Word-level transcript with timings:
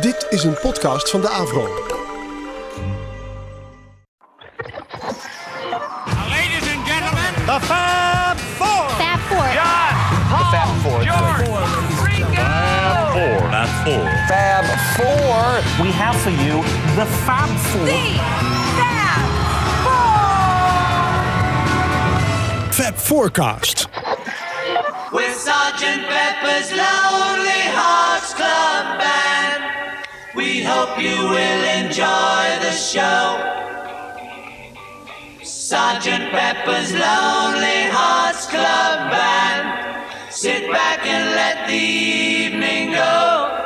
Dit 0.00 0.26
is 0.30 0.44
een 0.44 0.58
podcast 0.60 1.10
van 1.10 1.20
de 1.20 1.28
Avro. 1.28 1.60
Ladies 6.28 6.74
and 6.74 6.88
gentlemen, 6.88 7.34
The 7.46 7.58
Fab 7.60 8.38
Four. 8.56 8.88
Fab 8.88 9.20
Four. 9.28 9.52
John, 9.52 9.94
Paul, 10.30 10.50
Fab 10.50 10.68
Four. 10.82 11.02
George. 11.02 11.44
Four. 11.44 11.62
Fab 13.50 13.68
Four. 13.84 14.08
Fab 14.26 14.64
Four. 14.96 15.84
We 15.84 15.92
have 15.92 16.16
for 16.16 16.30
you 16.30 16.62
the 16.96 17.06
Fab 17.06 17.48
Four. 17.48 17.86
Fab 22.72 22.94
Forecast. 22.94 23.88
With 25.12 25.34
Sergeant 25.36 26.06
Pepper's 26.08 26.70
Lonely 26.70 27.64
Hearts 27.76 28.34
Club 28.34 28.98
Band. 28.98 29.71
We 30.62 30.68
hope 30.68 30.96
you 30.96 31.16
will 31.16 31.64
enjoy 31.82 32.44
the 32.62 32.70
show. 32.70 33.26
Sergeant 35.42 36.30
Pepper's 36.30 36.92
Lonely 36.92 37.90
Hearts 37.90 38.46
Club 38.46 39.10
Band. 39.10 40.06
Sit 40.30 40.70
back 40.70 41.04
and 41.04 41.34
let 41.34 41.66
the 41.66 41.74
evening 41.74 42.92
go. 42.92 43.58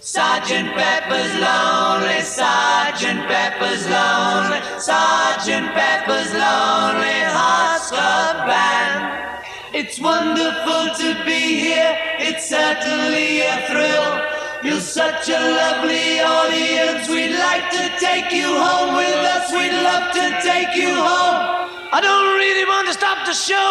Sergeant 0.00 0.72
Pepper's 0.72 1.34
lonely, 1.46 2.22
Sergeant 2.22 3.28
Pepper's 3.28 3.84
lonely, 3.90 4.60
Sergeant 4.80 5.74
Pepper's 5.74 6.32
lonely 6.32 7.20
Hearts 7.36 7.90
Club 7.90 8.46
Band. 8.46 9.44
It's 9.74 10.00
wonderful 10.00 10.82
to 11.04 11.22
be 11.26 11.58
here, 11.60 11.98
it's 12.18 12.48
certainly 12.48 13.42
a 13.42 13.66
thrill. 13.68 14.41
You're 14.62 14.78
such 14.78 15.28
a 15.28 15.42
lovely 15.58 16.22
audience, 16.22 17.08
we'd 17.10 17.34
like 17.34 17.66
to 17.74 17.90
take 17.98 18.30
you 18.30 18.46
home 18.46 18.94
with 18.94 19.18
us, 19.34 19.50
we'd 19.50 19.74
love 19.74 20.14
to 20.14 20.38
take 20.38 20.78
you 20.78 20.94
home. 20.94 21.66
I 21.90 21.98
don't 21.98 22.38
really 22.38 22.62
want 22.70 22.86
to 22.86 22.94
stop 22.94 23.26
the 23.26 23.34
show, 23.34 23.70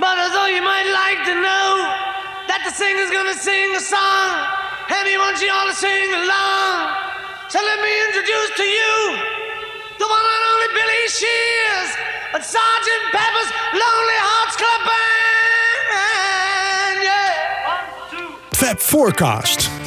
but 0.00 0.16
although 0.16 0.48
you 0.48 0.64
might 0.64 0.88
like 0.88 1.28
to 1.28 1.36
know 1.36 1.68
that 2.48 2.64
the 2.64 2.72
singer's 2.72 3.12
gonna 3.12 3.36
sing 3.36 3.76
a 3.76 3.84
song, 3.84 4.32
and 4.88 5.04
he 5.04 5.20
wants 5.20 5.44
you 5.44 5.52
all 5.52 5.68
to 5.68 5.76
sing 5.76 6.08
along. 6.08 6.88
So 7.52 7.60
let 7.60 7.76
me 7.84 7.92
introduce 8.08 8.50
to 8.56 8.64
you 8.64 9.12
the 10.00 10.08
one 10.08 10.24
and 10.24 10.44
only 10.56 10.72
Billy 10.72 11.04
Shears 11.12 11.90
and 12.32 12.40
Sergeant 12.40 13.04
Pepper's 13.12 13.52
Lonely 13.76 14.18
Hearts 14.24 14.56
Club 14.56 14.88
Band. 14.88 16.00
Yeah. 17.04 17.76
One, 17.76 17.84
two. 18.08 18.56
Fab 18.56 18.80
Forecast. 18.80 19.77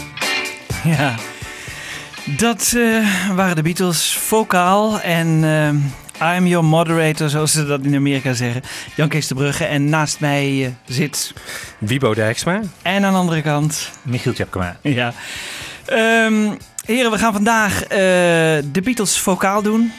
Ja, 0.84 1.16
dat 2.26 2.74
eh, 2.78 3.36
waren 3.36 3.56
de 3.56 3.62
Beatles 3.62 4.18
vocaal 4.18 5.00
en 5.02 5.44
eh, 6.20 6.36
I'm 6.36 6.48
your 6.48 6.66
moderator, 6.66 7.30
zoals 7.30 7.52
ze 7.52 7.66
dat 7.66 7.86
in 7.86 7.96
Amerika 7.96 8.34
zeggen. 8.34 8.62
Jan 8.96 9.08
Kees 9.08 9.28
de 9.28 9.36
Brugge 9.36 9.66
en 9.66 9.90
naast 9.90 10.20
mij 10.20 10.66
eh, 10.66 10.72
zit... 10.96 11.34
Wibo 11.78 12.14
Dijksma. 12.14 12.62
En 12.82 13.06
aan 13.06 13.14
de 13.14 13.20
andere 13.20 13.42
kant... 13.42 13.90
Michiel 14.02 14.34
Tjepkema. 14.34 14.78
Ja. 14.82 15.14
Ehm, 15.86 16.50
heren, 16.86 17.12
we 17.12 17.18
gaan 17.18 17.34
vandaag 17.34 17.88
de 17.88 18.82
Beatles 18.84 19.18
vocaal 19.18 19.62
doen. 19.62 19.92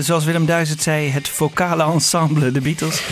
Zoals 0.00 0.24
Willem 0.24 0.46
Duizend 0.46 0.82
zei, 0.82 1.10
het 1.10 1.28
vocale 1.28 1.84
ensemble, 1.84 2.52
de 2.52 2.60
Beatles. 2.60 3.02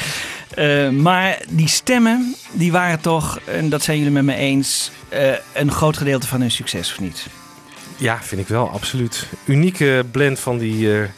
Eh, 0.58 0.88
maar 0.88 1.38
die 1.48 1.68
stemmen, 1.68 2.34
die 2.52 2.72
waren 2.72 3.00
toch, 3.00 3.40
en 3.44 3.68
dat 3.68 3.82
zijn 3.82 3.98
jullie 3.98 4.12
met 4.12 4.24
me 4.24 4.34
eens, 4.34 4.90
eh, 5.08 5.32
een 5.54 5.72
groot 5.72 5.96
gedeelte 5.96 6.26
van 6.26 6.40
hun 6.40 6.50
succes, 6.50 6.90
of 6.90 7.00
niet? 7.00 7.26
Ja, 7.96 8.22
vind 8.22 8.40
ik 8.40 8.48
wel, 8.48 8.70
absoluut. 8.70 9.26
Unieke 9.44 10.04
blend 10.10 10.38
van 10.38 10.58
die, 10.58 11.00
eh, 11.00 11.08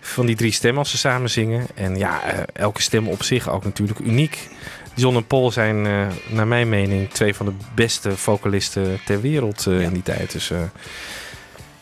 van 0.00 0.26
die 0.26 0.36
drie 0.36 0.52
stemmen 0.52 0.78
als 0.78 0.90
ze 0.90 0.98
samen 0.98 1.30
zingen. 1.30 1.66
En 1.74 1.96
ja, 1.96 2.20
elke 2.52 2.82
stem 2.82 3.08
op 3.08 3.22
zich 3.22 3.48
ook 3.48 3.64
natuurlijk 3.64 3.98
uniek. 3.98 4.48
John 4.94 5.16
en 5.16 5.26
Paul 5.26 5.50
zijn, 5.50 5.82
naar 6.28 6.46
mijn 6.46 6.68
mening, 6.68 7.10
twee 7.10 7.34
van 7.34 7.46
de 7.46 7.54
beste 7.74 8.16
vocalisten 8.16 9.00
ter 9.04 9.20
wereld 9.20 9.66
in 9.66 9.92
die 9.92 10.02
tijd. 10.02 10.32
Dus 10.32 10.50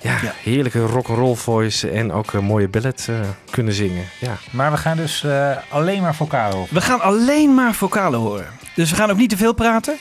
ja, 0.01 0.19
Ja. 0.23 0.33
heerlijke 0.43 0.81
rock'n'roll 0.87 1.35
voice 1.35 1.91
en 1.91 2.13
ook 2.13 2.33
een 2.33 2.45
mooie 2.45 2.69
ballad 2.69 3.07
eh, 3.11 3.15
kunnen 3.51 3.73
zingen. 3.75 4.05
Ja. 4.21 4.37
Maar 4.51 4.71
we 4.71 4.77
gaan 4.77 4.97
dus 4.97 5.25
eh, 5.25 5.57
alleen 5.69 6.03
maar 6.03 6.15
vocaal 6.15 6.61
op. 6.61 6.71
We 6.71 6.81
gaan 6.81 7.01
alleen 7.01 7.55
maar 7.55 7.75
vocalen 7.75 8.19
horen. 8.21 8.47
Dus 8.75 8.91
we 8.91 8.97
gaan 8.97 9.11
ook 9.11 9.17
niet 9.17 9.31
te 9.31 9.37
veel 9.37 9.53
praten. 9.53 9.97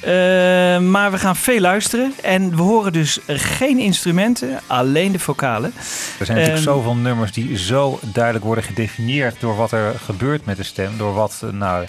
Eh, 0.00 0.78
maar 0.78 1.10
we 1.10 1.18
gaan 1.18 1.36
veel 1.36 1.60
luisteren. 1.60 2.12
En 2.22 2.56
we 2.56 2.62
horen 2.62 2.92
dus 2.92 3.18
geen 3.26 3.78
instrumenten, 3.78 4.60
alleen 4.66 5.12
de 5.12 5.18
vocalen. 5.18 5.72
Er 6.18 6.26
zijn 6.26 6.38
natuurlijk 6.38 6.66
Ehm, 6.66 6.74
zoveel 6.74 6.94
nummers 6.94 7.32
die 7.32 7.58
zo 7.58 7.98
duidelijk 8.02 8.44
worden 8.44 8.64
gedefinieerd 8.64 9.40
door 9.40 9.56
wat 9.56 9.72
er 9.72 9.94
gebeurt 10.04 10.44
met 10.44 10.56
de 10.56 10.62
stem. 10.62 10.90
Door 10.96 11.14
wat, 11.14 11.40
eh, 11.44 11.50
nou, 11.50 11.86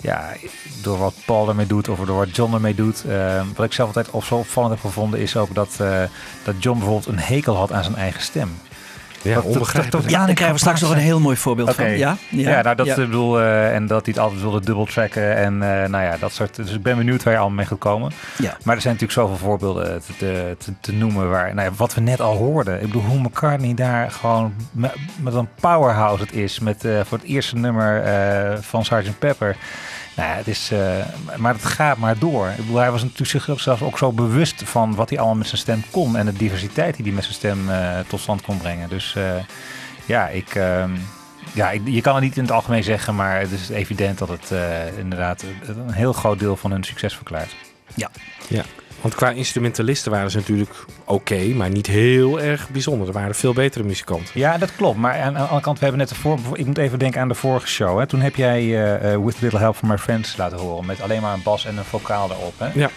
ja, 0.00 0.32
door 0.82 0.98
wat 0.98 1.14
Paul 1.24 1.48
ermee 1.48 1.66
doet 1.66 1.88
of 1.88 1.98
door 1.98 2.16
wat 2.16 2.36
John 2.36 2.54
ermee 2.54 2.74
doet. 2.74 3.04
Ehm, 3.08 3.44
wat 3.56 3.66
ik 3.66 3.72
zelf 3.72 3.88
altijd 3.88 4.10
op 4.10 4.24
zo 4.24 4.34
opvallend 4.34 4.72
heb 4.72 4.82
gevonden 4.82 5.20
is 5.20 5.36
ook 5.36 5.54
dat, 5.54 5.76
eh, 5.78 6.02
dat 6.42 6.54
John 6.58 6.78
bijvoorbeeld 6.78 7.06
een 7.16 7.18
hekel 7.18 7.56
had 7.56 7.72
aan 7.72 7.84
zijn 7.84 7.96
eigen 7.96 8.22
stem. 8.22 8.50
Ja, 9.22 9.34
Dat- 9.34 9.42
dat- 9.44 9.52
onbegrijpelijk. 9.52 10.02
dat- 10.02 10.12
Ja, 10.12 10.18
daar 10.18 10.28
ik 10.28 10.34
krijgen 10.34 10.56
we 10.56 10.60
straks 10.62 10.80
nog 10.80 10.90
een 10.90 10.96
heel 10.96 11.20
mooi 11.20 11.36
voorbeeld 11.36 11.74
van. 11.74 11.90
Ja, 11.90 12.16
Ja, 12.28 12.62
nou 12.62 12.76
dat 12.76 12.86
ja. 12.86 12.94
bedoel, 12.94 13.40
eh, 13.40 13.74
en 13.74 13.86
dat 13.86 14.04
hij 14.04 14.14
het 14.14 14.22
altijd 14.22 14.40
wilde 14.40 14.60
dubbeltracken 14.60 15.36
en 15.36 15.52
eh, 15.62 15.88
nou 15.88 16.04
ja, 16.04 16.16
dat 16.20 16.32
soort. 16.32 16.56
Dus 16.56 16.72
ik 16.72 16.82
ben 16.82 16.96
benieuwd 16.96 17.22
waar 17.22 17.32
je 17.32 17.38
allemaal 17.38 17.56
mee 17.56 17.66
gaat 17.66 17.78
komen. 17.78 18.12
Ja. 18.38 18.56
Maar 18.64 18.74
er 18.74 18.80
zijn 18.82 18.94
natuurlijk 18.94 19.20
zoveel 19.20 19.36
voorbeelden 19.36 20.02
te, 20.02 20.12
te, 20.16 20.56
te, 20.58 20.72
te 20.80 20.92
noemen 20.92 21.30
waar, 21.30 21.54
nou 21.54 21.68
ja, 21.68 21.74
wat 21.76 21.94
we 21.94 22.00
net 22.00 22.20
al 22.20 22.36
hoorden. 22.36 22.74
Ik 22.74 22.86
bedoel, 22.86 23.02
hoe 23.02 23.18
McCartney 23.18 23.74
daar 23.74 24.10
gewoon 24.10 24.54
met, 24.72 24.94
met 25.20 25.34
een 25.34 25.48
powerhouse 25.60 26.22
het 26.22 26.32
is, 26.32 26.58
met 26.58 26.84
eh, 26.84 27.00
voor 27.04 27.18
het 27.18 27.26
eerste 27.26 27.56
nummer 27.56 28.02
eh, 28.02 28.56
van 28.60 28.84
Sgt. 28.84 29.18
Pepper. 29.18 29.56
Nou 30.20 30.32
ja, 30.32 30.38
het 30.38 30.48
is, 30.48 30.70
eh, 30.70 31.04
maar 31.36 31.54
het 31.54 31.64
gaat 31.64 31.96
maar 31.96 32.18
door. 32.18 32.48
Ik 32.48 32.56
bedoel, 32.56 32.76
hij 32.76 32.90
was 32.90 33.02
natuurlijk 33.02 33.30
zich 33.30 33.60
zelfs 33.60 33.82
ook 33.82 33.98
zo 33.98 34.12
bewust 34.12 34.62
van 34.64 34.94
wat 34.94 35.08
hij 35.08 35.18
allemaal 35.18 35.36
met 35.36 35.46
zijn 35.46 35.60
stem 35.60 35.82
kon 35.90 36.16
en 36.16 36.26
de 36.26 36.32
diversiteit 36.32 36.96
die 36.96 37.04
hij 37.04 37.14
met 37.14 37.24
zijn 37.24 37.34
stem 37.34 37.70
eh, 37.70 37.98
tot 38.08 38.20
stand 38.20 38.42
kon 38.42 38.56
brengen. 38.56 38.88
Dus 38.88 39.14
eh, 39.16 39.34
ja, 40.06 40.28
ik, 40.28 40.54
ehm, 40.54 40.90
ja, 41.52 41.70
ik, 41.70 41.80
je 41.84 42.00
kan 42.00 42.14
het 42.14 42.22
niet 42.24 42.36
in 42.36 42.42
het 42.42 42.52
algemeen 42.52 42.82
zeggen, 42.82 43.14
maar 43.14 43.40
het 43.40 43.50
is 43.50 43.68
evident 43.68 44.18
dat 44.18 44.28
het 44.28 44.50
eh, 44.50 44.98
inderdaad 44.98 45.44
een 45.66 45.92
heel 45.92 46.12
groot 46.12 46.38
deel 46.38 46.56
van 46.56 46.70
hun 46.70 46.84
succes 46.84 47.14
verklaart. 47.14 47.54
Want 49.00 49.14
qua 49.14 49.30
instrumentalisten 49.30 50.10
waren 50.10 50.30
ze 50.30 50.36
natuurlijk 50.36 50.70
oké, 51.04 51.44
maar 51.44 51.70
niet 51.70 51.86
heel 51.86 52.40
erg 52.40 52.68
bijzonder. 52.68 53.06
Er 53.06 53.12
waren 53.12 53.34
veel 53.34 53.52
betere 53.52 53.84
muzikanten. 53.84 54.30
Ja, 54.34 54.58
dat 54.58 54.76
klopt. 54.76 54.98
Maar 54.98 55.20
aan 55.20 55.32
de 55.32 55.38
andere 55.38 55.60
kant, 55.60 55.78
we 55.78 55.84
hebben 55.84 56.00
net 56.00 56.08
de 56.08 56.14
voor, 56.14 56.38
ik 56.52 56.66
moet 56.66 56.78
even 56.78 56.98
denken 56.98 57.20
aan 57.20 57.28
de 57.28 57.34
vorige 57.34 57.66
show. 57.66 57.98
Hè. 57.98 58.06
Toen 58.06 58.20
heb 58.20 58.36
jij 58.36 58.58
eh, 58.60 59.12
eh, 59.12 59.24
With 59.24 59.36
a 59.36 59.38
Little 59.40 59.58
Help 59.58 59.76
from 59.76 59.88
My 59.88 59.98
Friends 59.98 60.36
laten 60.36 60.58
horen 60.58 60.86
met 60.86 61.02
alleen 61.02 61.22
maar 61.22 61.34
een 61.34 61.42
bas 61.42 61.64
en 61.66 61.76
een 61.76 61.84
vocaal 61.84 62.30
erop. 62.30 62.54
Hè? 62.56 62.70
Ja. 62.74 62.90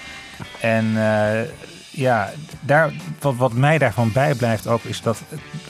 En 0.59 0.85
eh, 0.95 1.41
ja, 1.89 2.31
daar, 2.61 2.93
wat, 3.19 3.35
wat 3.35 3.53
mij 3.53 3.77
daarvan 3.77 4.11
bijblijft 4.11 4.67
ook 4.67 4.83
is 4.83 5.01
dat 5.01 5.21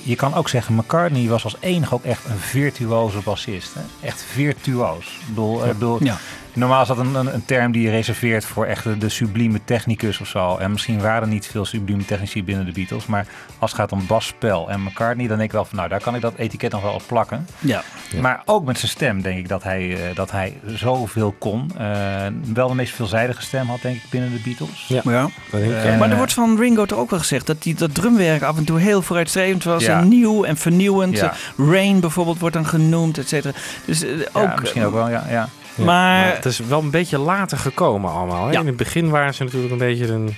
je 0.03 0.15
kan 0.15 0.33
ook 0.33 0.49
zeggen, 0.49 0.75
McCartney 0.75 1.27
was 1.27 1.43
als 1.43 1.55
enige 1.59 1.93
ook 1.93 2.03
echt 2.03 2.25
een 2.25 2.37
virtuoze 2.37 3.19
bassist. 3.23 3.73
Hè? 3.73 4.07
Echt 4.07 4.23
virtuoos. 4.31 5.05
Ik 5.05 5.27
bedoel, 5.27 5.63
eh, 5.63 5.67
bedoel 5.67 6.03
Ja. 6.03 6.17
Normaal 6.53 6.81
is 6.81 6.87
dat 6.87 6.97
een, 6.97 7.15
een, 7.15 7.33
een 7.33 7.45
term 7.45 7.71
die 7.71 7.81
je 7.81 7.89
reserveert 7.89 8.45
voor 8.45 8.65
echt 8.65 8.83
de, 8.83 8.97
de 8.97 9.09
sublieme 9.09 9.59
technicus 9.65 10.19
of 10.19 10.27
zo. 10.27 10.57
En 10.57 10.71
misschien 10.71 11.01
waren 11.01 11.21
er 11.21 11.27
niet 11.27 11.47
veel 11.47 11.65
sublieme 11.65 12.05
technici 12.05 12.43
binnen 12.43 12.65
de 12.65 12.71
Beatles. 12.71 13.05
Maar 13.05 13.25
als 13.59 13.71
het 13.71 13.79
gaat 13.79 13.91
om 13.91 14.07
basspel 14.07 14.69
en 14.69 14.83
McCartney, 14.83 15.27
dan 15.27 15.37
denk 15.37 15.49
ik 15.49 15.55
wel 15.55 15.65
van 15.65 15.77
nou, 15.77 15.89
daar 15.89 16.01
kan 16.01 16.15
ik 16.15 16.21
dat 16.21 16.33
etiket 16.35 16.71
nog 16.71 16.81
wel 16.81 16.93
op 16.93 17.03
plakken. 17.07 17.47
Ja. 17.59 17.83
Ja. 18.09 18.21
Maar 18.21 18.41
ook 18.45 18.65
met 18.65 18.79
zijn 18.79 18.91
stem 18.91 19.21
denk 19.21 19.37
ik 19.37 19.47
dat 19.47 19.63
hij, 19.63 20.09
eh, 20.09 20.15
dat 20.15 20.31
hij 20.31 20.59
zoveel 20.65 21.35
kon. 21.39 21.71
Eh, 21.77 22.25
wel 22.53 22.67
de 22.67 22.75
meest 22.75 22.93
veelzijdige 22.93 23.41
stem 23.41 23.67
had, 23.67 23.81
denk 23.81 23.95
ik, 23.95 24.09
binnen 24.09 24.31
de 24.31 24.39
Beatles. 24.43 24.85
Ja. 24.87 25.29
Eh, 25.51 25.85
ja. 25.85 25.97
Maar 25.97 26.09
er 26.09 26.17
wordt 26.17 26.33
van 26.33 26.57
Ringo 26.59 26.85
toch 26.85 26.99
ook 26.99 27.09
wel 27.09 27.19
gezegd 27.19 27.47
dat 27.47 27.63
die, 27.63 27.73
dat 27.75 27.95
drumwerk 27.95 28.41
af 28.41 28.57
en 28.57 28.63
toe 28.65 28.79
heel 28.79 29.01
vooruitstrevend 29.01 29.63
was. 29.63 29.83
Ja. 29.83 29.99
En 29.99 30.07
nieuw 30.07 30.43
en 30.43 30.57
vernieuwend. 30.57 31.17
Ja. 31.17 31.33
Rain 31.57 31.99
bijvoorbeeld 31.99 32.39
wordt 32.39 32.55
dan 32.55 32.65
genoemd, 32.65 33.17
et 33.17 33.27
cetera. 33.27 33.53
Dus 33.85 33.99
Ja, 33.99 34.07
ook, 34.33 34.59
misschien 34.59 34.85
ook 34.85 34.93
wel, 34.93 35.09
ja. 35.09 35.25
ja. 35.29 35.49
Ja, 35.75 35.83
maar- 35.83 36.35
het 36.35 36.45
is 36.45 36.59
wel 36.59 36.79
een 36.79 36.89
beetje 36.89 37.17
later 37.17 37.57
gekomen 37.57 38.11
allemaal. 38.11 38.45
Hè? 38.45 38.51
Ja. 38.51 38.59
In 38.59 38.67
het 38.67 38.77
begin 38.77 39.09
waren 39.09 39.33
ze 39.33 39.43
natuurlijk 39.43 39.71
een 39.71 39.77
beetje 39.77 40.07
een... 40.07 40.35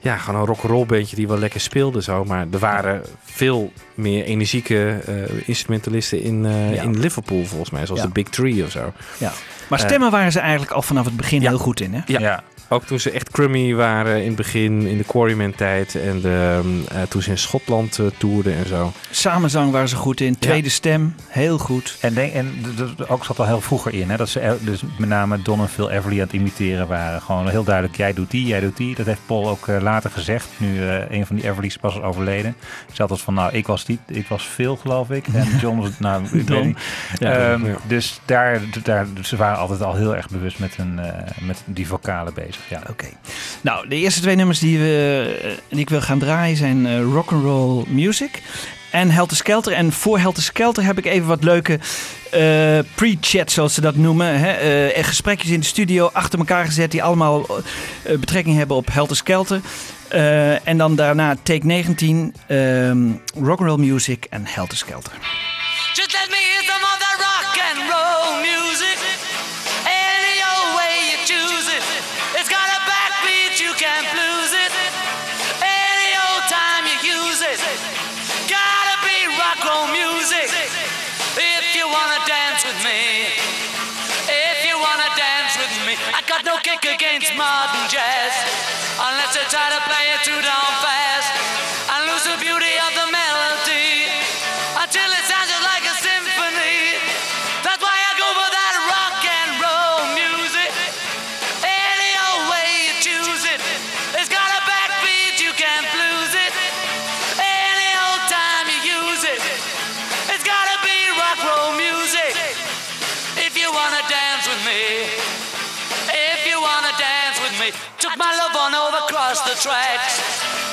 Ja, 0.00 0.16
gewoon 0.16 0.40
een 0.40 0.46
rock'n'roll 0.46 0.86
bandje 0.86 1.16
die 1.16 1.28
wel 1.28 1.38
lekker 1.38 1.60
speelde 1.60 2.02
zo. 2.02 2.24
Maar 2.24 2.46
er 2.52 2.58
waren 2.58 3.02
veel 3.24 3.72
meer 3.94 4.24
energieke 4.24 4.98
eh, 5.06 5.14
instrumentalisten 5.48 6.22
in, 6.22 6.46
eh, 6.46 6.74
Ja. 6.74 6.82
in 6.82 6.98
Liverpool 7.00 7.44
volgens 7.44 7.70
mij. 7.70 7.86
Zoals 7.86 8.00
Ja. 8.00 8.06
de 8.06 8.12
Big 8.12 8.28
Three 8.28 8.64
of 8.64 8.70
zo. 8.70 8.92
Maar 9.68 9.78
stemmen 9.78 10.10
waren 10.10 10.32
ze 10.32 10.38
eigenlijk 10.40 10.72
al 10.72 10.82
vanaf 10.82 11.04
het 11.04 11.16
begin 11.16 11.40
Ja. 11.40 11.48
heel 11.48 11.58
goed 11.58 11.80
in, 11.80 11.94
hè? 11.94 12.00
Ja. 12.06 12.42
Ook 12.74 12.84
toen 12.84 13.00
ze 13.00 13.10
echt 13.10 13.30
crummy 13.30 13.74
waren 13.74 14.20
in 14.20 14.26
het 14.26 14.36
begin, 14.36 14.86
in 14.86 14.98
de 14.98 15.04
Quarryman-tijd. 15.04 15.94
En 15.94 16.20
de, 16.20 16.60
ehm, 16.62 16.96
eh, 17.00 17.08
toen 17.08 17.22
ze 17.22 17.30
in 17.30 17.38
Schotland 17.38 17.98
eh, 17.98 18.06
toerden 18.18 18.54
en 18.54 18.66
zo. 18.66 18.92
Samenzang 19.10 19.72
waren 19.72 19.88
ze 19.88 19.96
goed 19.96 20.20
in. 20.20 20.38
Tweede 20.38 20.68
stem, 20.68 21.14
heel 21.28 21.58
goed. 21.58 21.96
En, 22.00 22.14
denk, 22.14 22.32
en 22.32 22.64
ook 23.08 23.24
zat 23.24 23.38
al 23.38 23.46
heel 23.46 23.60
vroeger 23.60 23.94
in, 23.94 24.10
hè, 24.10 24.16
dat 24.16 24.28
ze 24.28 24.56
dus 24.60 24.82
met 24.98 25.08
name 25.08 25.42
Don 25.42 25.60
en 25.60 25.68
Phil 25.68 25.90
Everly 25.90 26.16
aan 26.16 26.24
het 26.26 26.32
imiteren 26.32 26.86
waren. 26.86 27.22
Gewoon 27.22 27.48
heel 27.48 27.64
duidelijk, 27.64 27.96
jij 27.96 28.12
doet 28.12 28.30
die, 28.30 28.46
jij 28.46 28.60
doet 28.60 28.76
die. 28.76 28.94
Dat 28.94 29.06
heeft 29.06 29.20
Paul 29.26 29.48
ook 29.48 29.68
eh, 29.68 29.80
later 29.80 30.10
gezegd, 30.10 30.48
nu 30.56 30.88
eh, 30.88 31.10
een 31.10 31.26
van 31.26 31.36
die 31.36 31.44
Everly's 31.44 31.76
pas 31.76 31.94
is 31.94 32.02
overleden. 32.02 32.56
Ze 32.92 33.02
had 33.02 33.10
als 33.10 33.22
van, 33.22 33.34
nou, 33.34 33.52
ik 33.52 33.66
was 33.66 33.84
die, 33.84 33.98
ik 34.06 34.28
was 34.28 34.42
Phil, 34.42 34.76
geloof 34.76 35.10
ik. 35.10 35.26
En 35.26 35.46
John 35.60 35.78
was, 35.78 35.90
nou, 35.98 36.24
ik 36.24 36.30
weet 36.30 36.46
Don. 36.46 36.76
Ja, 37.18 37.32
Ehm, 37.32 37.66
ja. 37.66 37.76
Dus 37.86 38.20
daar, 38.24 38.60
daar, 38.82 39.06
ze 39.22 39.36
waren 39.36 39.58
altijd 39.58 39.82
al 39.82 39.94
heel 39.94 40.16
erg 40.16 40.28
bewust 40.28 40.58
met, 40.58 40.76
hun, 40.76 40.98
eh, 40.98 41.38
met 41.40 41.62
die 41.64 41.86
vocalen 41.86 42.34
bezig. 42.34 42.63
Ja. 42.68 42.82
Oké. 42.90 43.06
Nou, 43.60 43.88
de 43.88 43.96
eerste 43.96 44.20
twee 44.20 44.36
nummers 44.36 44.58
die, 44.58 44.78
we, 44.78 45.40
eh, 45.42 45.50
die 45.68 45.80
ik 45.80 45.88
wil 45.88 46.00
gaan 46.00 46.18
draaien 46.18 46.56
zijn 46.56 46.86
eh 46.86 47.02
Rock'n'Roll 47.02 47.84
Music 47.88 48.42
en 48.90 49.10
Helter 49.10 49.36
Skelter. 49.36 49.72
En 49.72 49.92
voor 49.92 50.18
Helter 50.18 50.42
Skelter 50.42 50.84
heb 50.84 50.98
ik 50.98 51.04
even 51.04 51.26
wat 51.26 51.44
leuke 51.44 51.78
eh, 52.30 52.78
pre-chat, 52.94 53.52
zoals 53.52 53.74
ze 53.74 53.80
dat 53.80 53.96
noemen. 53.96 54.38
Hè? 54.38 54.52
eh, 54.52 54.98
en 54.98 55.04
gesprekjes 55.04 55.50
in 55.50 55.60
de 55.60 55.66
studio 55.66 56.10
achter 56.12 56.38
elkaar 56.38 56.64
gezet 56.64 56.90
die 56.90 57.02
allemaal 57.02 57.46
betrekking 58.02 58.56
hebben 58.56 58.76
op 58.76 58.92
Helter 58.92 59.16
Skelter. 59.16 59.60
Eh, 60.08 60.68
en 60.68 60.78
dan 60.78 60.94
daarna 60.96 61.36
Take 61.42 61.66
19, 61.66 62.34
ehm 62.46 63.10
Rock'n'Roll 63.42 63.78
Music 63.78 64.26
en 64.30 64.46
Helter 64.46 64.76
Skelter. 64.76 65.12
Just 65.92 66.12
let 66.12 66.28
me 66.30 66.43
Any 75.62 76.10
old 76.26 76.44
time 76.50 76.82
you 76.90 76.98
use 77.14 77.40
it. 77.42 77.60
Gotta 78.50 78.96
be 79.06 79.18
rock 79.38 79.62
roll 79.62 79.86
music. 79.94 80.50
If 81.38 81.76
you 81.76 81.86
wanna 81.86 82.18
dance 82.26 82.64
with 82.66 82.80
me. 82.82 83.30
If 84.26 84.66
you 84.66 84.78
wanna 84.78 85.10
dance 85.14 85.54
with 85.58 85.74
me. 85.86 85.94
I 86.10 86.22
got 86.26 86.44
no 86.44 86.58
kick 86.58 86.82
against 86.84 87.34
modern 87.36 87.73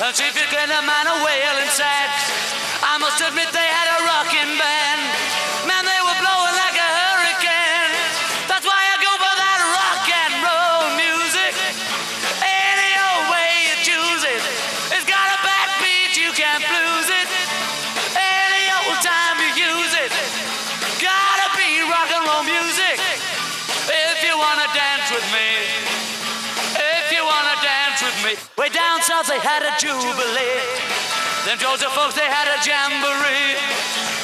And 0.04 0.16
see 0.16 0.26
if 0.26 0.34
you 0.34 0.50
get 0.50 0.68
a 0.68 0.82
man 0.82 1.06
a 1.06 1.24
wailing 1.24 1.70
sax. 1.70 2.41
They 29.28 29.38
had 29.38 29.62
a 29.62 29.72
jubilee. 29.78 30.66
Them 31.46 31.58
Georgia 31.58 31.90
folks 31.90 32.14
they 32.14 32.26
had 32.26 32.48
a 32.50 32.58
jamboree. 32.62 33.54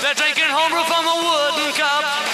They're 0.03 0.15
drinking 0.15 0.51
homebrew 0.51 0.83
from 0.87 1.07
a 1.07 1.17
wooden 1.23 1.73
cup. 1.75 2.28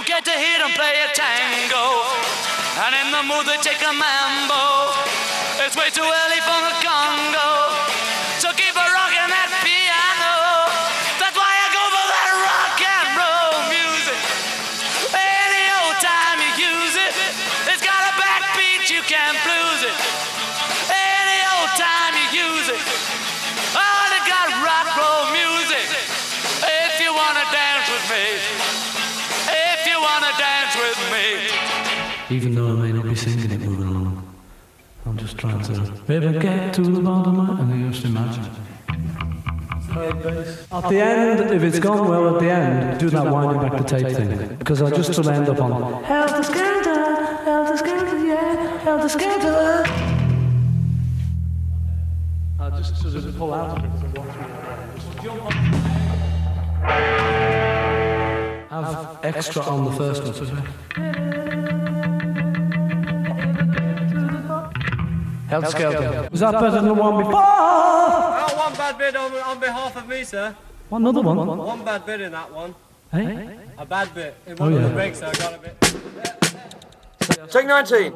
Don't 0.00 0.08
get 0.08 0.24
to 0.24 0.30
hear 0.30 0.58
them 0.60 0.70
play 0.72 0.94
a 1.04 1.12
tango. 1.12 2.00
And 2.80 2.94
in 3.04 3.12
the 3.12 3.22
mood 3.28 3.44
they 3.44 3.60
take 3.60 3.82
a 3.84 3.92
mambo. 3.92 4.96
It's 5.60 5.76
way 5.76 5.90
too 5.90 6.00
early 6.00 6.40
for 6.40 6.58
the 6.64 6.74
Congo. 6.80 7.69
Trying 36.18 36.32
to 36.32 36.38
get 36.40 36.74
to 36.74 36.82
the 36.82 37.00
bottom 37.00 37.38
of 37.38 37.50
it 37.50 37.62
and 37.62 37.70
then 37.70 37.92
just 37.92 38.04
imagine. 38.04 38.44
At 40.72 40.88
the 40.88 41.00
end, 41.00 41.52
if 41.52 41.62
it's 41.62 41.78
gone 41.78 42.08
well 42.08 42.34
at 42.34 42.40
the 42.40 42.50
end, 42.50 42.98
do 42.98 43.10
that 43.10 43.26
winding 43.26 43.60
back 43.60 43.78
the 43.80 43.84
tape 43.84 44.16
thing. 44.16 44.56
Because 44.56 44.82
I 44.82 44.90
just 44.90 45.14
sort 45.14 45.26
of 45.28 45.32
end 45.32 45.48
up 45.48 45.60
on 45.60 46.02
Helter 46.04 46.42
Skelter, 46.42 47.14
Helter 47.44 47.76
Skelter, 47.76 48.18
yeah, 48.26 48.78
Helter 48.78 49.08
Skelter. 49.08 49.84
I 52.58 52.70
just 52.76 52.96
sort 52.96 53.14
of 53.14 53.36
pull 53.36 53.54
out 53.54 53.78
of 53.78 53.84
it. 53.84 53.90
and 54.04 54.18
watch 54.18 54.28
it. 54.28 54.96
Just 54.96 55.22
jump 55.22 55.44
on. 55.44 55.52
Have 58.70 59.18
extra 59.22 59.62
on 59.62 59.84
the 59.84 59.92
first 59.92 60.24
one, 60.24 60.34
so 60.34 61.29
it's 65.52 65.72
Helter 65.72 65.92
Skelter. 65.92 66.28
Was 66.30 66.40
that 66.40 66.52
better 66.52 66.70
than 66.70 66.84
the 66.86 66.94
one 66.94 67.16
before? 67.18 67.32
Oh, 67.34 68.54
one 68.56 68.74
bad 68.74 68.98
bit 68.98 69.16
on, 69.16 69.32
on 69.34 69.58
behalf 69.58 69.96
of 69.96 70.08
me, 70.08 70.24
sir. 70.24 70.54
One 70.88 71.02
another 71.02 71.22
one. 71.22 71.36
One 71.36 71.84
bad 71.84 72.06
bit 72.06 72.20
in 72.20 72.32
that 72.32 72.52
one. 72.52 72.74
Hey? 73.12 73.58
A 73.78 73.84
bad 73.84 74.14
bit. 74.14 74.34
In 74.46 74.56
Oh, 74.60 74.64
one 74.64 74.72
of 74.74 74.82
yeah. 74.82 74.88
the 74.88 74.94
breaks, 74.94 75.22
I 75.22 75.32
got 75.32 75.54
a 75.54 75.58
bit. 75.58 75.76
Take 77.50 77.66
19. 77.66 78.12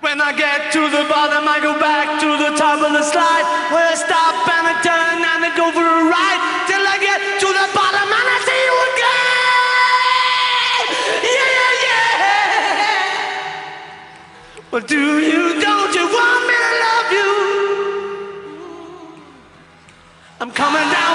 When 0.00 0.20
I 0.20 0.34
get 0.36 0.72
to 0.72 0.80
the 0.90 1.06
bottom, 1.08 1.46
I 1.48 1.60
go 1.62 1.78
back 1.78 2.20
to 2.20 2.28
the 2.36 2.56
top 2.58 2.82
of 2.84 2.92
the 2.92 3.02
slide. 3.02 3.46
Where 3.72 3.86
I 3.88 3.94
stop 3.94 4.34
and 4.50 4.66
I 4.68 4.74
turn 4.82 5.22
and 5.22 5.40
I 5.46 5.50
go 5.56 5.70
for 5.72 5.80
a 5.80 6.04
ride. 6.10 6.42
Till 6.68 6.82
I 6.84 6.98
get 7.00 7.40
to 7.40 7.46
the 7.48 7.66
bottom 7.72 7.81
Well, 14.72 14.80
do 14.80 15.20
you, 15.20 15.60
don't 15.60 15.94
you 15.94 16.06
want 16.06 16.46
me 16.48 16.54
to 16.64 16.72
love 16.86 17.12
you? 17.12 17.30
I'm 20.40 20.50
coming 20.50 20.88
down 20.90 21.11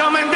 coming 0.00 0.29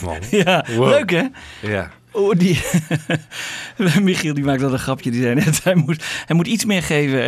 Gaaf 0.00 0.02
man. 0.02 0.18
Ja, 0.44 0.64
Wow. 0.76 0.88
leuk 0.88 1.10
hè? 1.10 1.22
Ja. 1.60 1.90
Oh, 2.12 2.38
die... 2.38 2.60
Michiel 4.02 4.34
die 4.34 4.44
maakt 4.44 4.60
dat 4.60 4.72
een 4.72 4.78
grapje. 4.78 5.10
Die 5.10 5.22
zei 5.22 5.34
net, 5.34 5.64
hij 5.64 5.74
moet, 5.74 6.04
hij 6.26 6.36
moet 6.36 6.46
iets 6.46 6.64
meer 6.64 6.82
geven. 6.82 7.18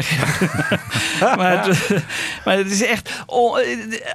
maar, 1.36 1.66
het, 1.66 2.04
maar 2.44 2.56
het 2.56 2.70
is 2.70 2.84
echt... 2.84 3.22
oh, 3.26 3.58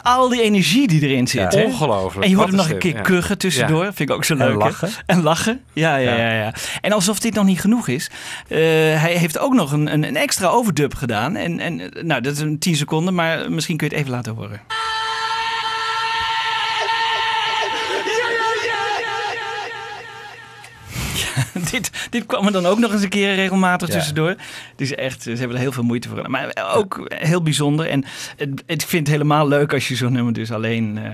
al 0.02 0.30
die 0.30 0.42
energie 0.42 0.88
die 0.88 1.02
erin 1.02 1.28
zit. 1.28 1.54
Ja, 1.54 1.60
hè? 1.60 1.64
ongelooflijk. 1.66 2.24
En 2.24 2.30
je 2.30 2.36
hoort 2.36 2.48
hem 2.48 2.58
nog 2.58 2.70
een 2.70 2.78
keer 2.78 2.96
ja. 2.96 3.02
kuchen 3.02 3.38
tussendoor. 3.38 3.84
Ja. 3.84 3.94
Vind 3.94 4.10
ik 4.10 4.16
ook 4.16 4.24
zo 4.26 4.34
En 4.34 4.40
leuk. 4.40 4.50
hè? 4.50 4.56
lachen. 4.58 4.90
En 5.06 5.22
lachen. 5.24 5.62
Ja, 5.74 5.96
ja, 5.96 6.16
Ja. 6.16 6.32
ja. 6.34 6.54
En 6.82 6.92
alsof 6.92 7.20
dit 7.20 7.34
nog 7.34 7.46
niet 7.46 7.62
genoeg 7.62 7.88
is. 7.88 8.10
eh, 8.48 8.58
hij 9.02 9.16
heeft 9.18 9.40
ook 9.40 9.54
nog 9.54 9.72
een, 9.72 9.94
een, 9.94 10.04
een 10.04 10.16
extra 10.18 10.48
overdub 10.48 10.94
gedaan. 10.96 11.36
En, 11.36 11.60
en 11.60 11.92
nou, 12.02 12.22
dat 12.22 12.34
is 12.34 12.40
een 12.40 12.60
10 12.60 12.76
seconden. 12.76 13.14
Maar 13.14 13.52
misschien 13.52 13.78
kun 13.78 13.88
je 13.90 13.94
het 13.94 14.04
even 14.04 14.16
laten 14.16 14.36
horen. 14.36 14.62
dit, 21.72 21.92
dit 22.10 22.26
kwam 22.26 22.46
er 22.46 22.52
dan 22.52 22.66
ook 22.66 22.80
nog 22.80 22.92
eens 22.92 23.04
een 23.04 23.10
keer 23.10 23.36
regelmatig 23.36 23.88
Ja. 23.88 23.94
tussendoor. 23.94 24.30
Het 24.30 24.82
is 24.82 24.96
echt, 24.96 25.22
ze 25.24 25.30
hebben 25.32 25.56
er 25.56 25.62
heel 25.62 25.72
veel 25.72 25.84
moeite 25.84 26.10
voor. 26.10 26.30
Maar 26.30 26.58
ook 26.76 27.06
heel 27.16 27.42
bijzonder. 27.42 27.90
En 27.90 28.06
het, 28.38 28.64
ik 28.66 28.82
vind 28.82 28.92
het 29.08 29.08
helemaal 29.08 29.48
leuk 29.48 29.74
als 29.74 29.88
je 29.88 29.96
zo'n 29.96 30.12
nummer 30.14 30.34
dus 30.34 30.52
alleen 30.52 30.98
eh, 31.04 31.10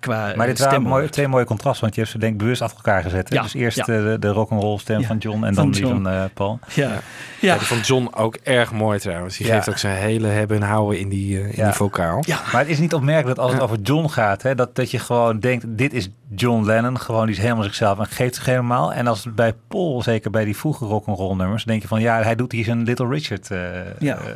qua 0.00 0.32
Maar 0.36 0.46
dit 0.46 0.56
stem 0.56 0.68
waren 0.70 0.82
mooi, 0.88 1.08
twee 1.08 1.28
mooie 1.28 1.44
contrasten, 1.44 1.82
want 1.82 1.94
je 1.94 2.00
hebt 2.00 2.12
ze 2.12 2.18
denk 2.18 2.32
ik 2.32 2.38
bewust 2.38 2.62
achter 2.62 2.76
elkaar 2.76 3.02
gezet. 3.02 3.32
Ja, 3.32 3.42
Dus 3.42 3.54
eerst 3.54 3.76
ja. 3.76 3.82
eh, 3.82 4.02
de, 4.02 4.16
de 4.20 4.28
rock'n'roll 4.28 4.78
stem 4.78 5.00
Ja, 5.00 5.06
van 5.06 5.18
John 5.18 5.44
en 5.44 5.54
van 5.54 5.64
dan 5.64 5.72
die 5.72 5.86
van 5.86 6.08
eh, 6.08 6.24
Paul. 6.34 6.58
Ja. 6.74 6.88
Ja. 6.88 7.00
Ja. 7.40 7.58
die 7.58 7.66
van 7.66 7.78
John 7.80 8.08
ook 8.14 8.34
erg 8.42 8.72
mooi 8.72 8.98
trouwens. 8.98 9.36
Die 9.36 9.46
Ja. 9.46 9.54
geeft 9.54 9.68
ook 9.68 9.78
zijn 9.78 9.96
hele 9.96 10.26
hebben 10.28 10.56
en 10.56 10.62
houden 10.68 10.98
in 11.00 11.08
die, 11.08 11.38
eh, 11.38 11.44
in 11.44 11.52
Ja. 11.56 11.64
die 11.64 11.72
vocaal. 11.74 12.22
Ja. 12.26 12.40
Maar 12.52 12.60
het 12.60 12.70
is 12.70 12.78
niet 12.78 12.94
opmerkelijk 12.94 13.36
dat 13.36 13.44
als 13.44 13.52
het 13.54 13.62
over 13.62 13.78
John 13.82 14.08
gaat, 14.08 14.42
hè, 14.42 14.54
dat, 14.54 14.74
dat 14.76 14.90
je 14.90 14.98
gewoon 14.98 15.40
denkt, 15.40 15.64
dit 15.68 15.92
is 15.92 16.08
John 16.34 16.64
Lennon, 16.64 17.00
gewoon 17.00 17.26
die 17.26 17.34
is 17.34 17.40
helemaal 17.42 17.62
zichzelf 17.62 17.98
en 17.98 18.06
geeft 18.06 18.34
zich 18.34 18.44
helemaal. 18.46 18.92
En 18.92 19.06
als 19.06 19.24
het 19.24 19.34
bij 19.34 19.52
Paul, 19.68 20.02
zeker 20.02 20.30
bij 20.30 20.44
die 20.44 20.56
vroege 20.56 20.84
rock'n'roll 20.84 21.36
nummers, 21.36 21.64
denk 21.64 21.82
je 21.82 21.88
van 21.88 22.00
ja, 22.00 22.22
hij 22.22 22.34
doet 22.34 22.52
hier 22.52 22.64
zijn 22.64 22.82
Little 22.82 23.08
Richard, 23.08 23.50
eh, 23.50 23.58
Ja. 23.98 24.16
eh, 24.16 24.32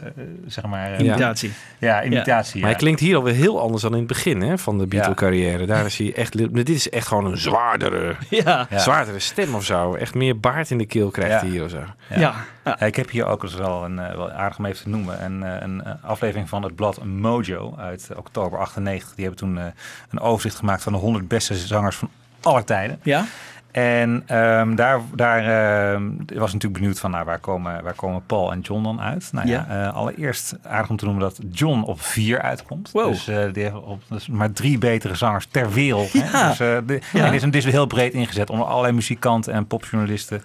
zeg 0.46 0.64
maar. 0.66 0.92
eh, 0.92 0.98
Ja. 0.98 1.04
Imitatie. 1.04 1.52
Ja, 1.78 2.02
imitatie. 2.02 2.60
Maar 2.60 2.70
hij 2.70 2.78
klinkt 2.78 3.00
hier 3.00 3.16
alweer 3.16 3.34
heel 3.34 3.60
anders 3.60 3.82
dan 3.82 3.92
in 3.92 3.98
het 3.98 4.06
begin 4.06 4.40
hè, 4.42 4.58
van 4.58 4.78
de 4.78 4.86
Beatle-carrière. 4.86 5.66
Daar 5.66 5.84
is 5.86 5.98
hij 5.98 6.14
echt... 6.14 6.54
Dit 6.54 6.68
is 6.68 6.90
echt 6.90 7.06
gewoon 7.06 7.24
een 7.26 7.38
zwaardere, 7.38 8.14
Ja. 8.44 8.66
Zwaardere 8.76 9.18
stem 9.18 9.54
of 9.54 9.64
zo. 9.64 9.94
Echt 9.94 10.14
meer 10.14 10.40
baard 10.40 10.70
in 10.70 10.78
de 10.78 10.86
keel 10.86 11.10
krijgt 11.10 11.32
Ja. 11.32 11.38
hij 11.40 11.48
hier 11.48 11.64
of 11.64 11.70
zo. 11.70 11.80
Ja. 12.08 12.18
Ja. 12.20 12.34
Ja, 12.64 12.80
ik 12.80 12.96
heb 12.96 13.10
hier 13.10 13.26
ook 13.26 13.42
eens 13.42 13.54
wel 13.54 13.84
een 13.84 13.98
eh, 13.98 14.14
wel 14.16 14.30
aardig 14.30 14.58
om 14.58 14.64
even 14.64 14.82
te 14.82 14.88
noemen. 14.88 15.24
Een, 15.24 15.42
eh, 15.42 15.56
een 15.60 15.82
aflevering 16.02 16.48
van 16.48 16.62
het 16.62 16.74
blad 16.74 17.04
Mojo 17.04 17.74
uit 17.78 18.08
oktober 18.16 18.58
98. 18.58 19.14
Die 19.14 19.24
hebben 19.24 19.40
toen 19.44 19.58
eh, 19.58 19.64
een 20.10 20.20
overzicht 20.20 20.56
gemaakt 20.56 20.82
van 20.82 20.92
de 20.92 20.98
100 20.98 21.28
beste 21.28 21.56
zangers 21.56 21.96
van 21.96 22.10
alle 22.42 22.64
tijden. 22.64 22.98
Ja? 23.02 23.24
En 23.72 24.22
ehm, 24.26 24.74
daar, 24.74 25.00
daar 25.14 25.42
ik 26.26 26.38
was 26.38 26.52
natuurlijk 26.52 26.80
benieuwd 26.80 27.00
van 27.00 27.10
nou, 27.10 27.24
waar, 27.24 27.38
komen, 27.38 27.82
waar 27.82 27.94
komen 27.94 28.22
Paul 28.26 28.52
en 28.52 28.60
John 28.60 28.82
dan 28.82 29.00
uit. 29.00 29.28
Nou 29.32 29.48
ja, 29.48 29.66
eh, 29.68 29.94
allereerst 29.94 30.56
aardig 30.62 30.90
om 30.90 30.96
te 30.96 31.04
noemen 31.04 31.22
dat 31.22 31.38
John 31.52 31.82
op 31.82 32.00
vier 32.00 32.40
uitkomt. 32.40 32.90
Wow. 32.92 33.08
Dus, 33.08 33.28
eh, 33.28 33.52
die 33.52 33.62
heeft 33.62 33.74
op, 33.74 34.02
dus 34.08 34.28
maar 34.28 34.52
drie 34.52 34.78
betere 34.78 35.14
zangers 35.14 35.46
ter 35.50 35.72
wereld. 35.72 36.12
Hè? 36.12 36.48
Dus, 36.48 36.60
eh, 36.60 36.78
de, 36.86 37.00
Ja. 37.12 37.24
En 37.24 37.32
dit 37.32 37.42
is, 37.42 37.50
dit 37.50 37.64
is 37.64 37.72
heel 37.72 37.86
breed 37.86 38.12
ingezet 38.12 38.50
onder 38.50 38.66
allerlei 38.66 38.94
muzikanten 38.94 39.52
en 39.52 39.66
popjournalisten. 39.66 40.42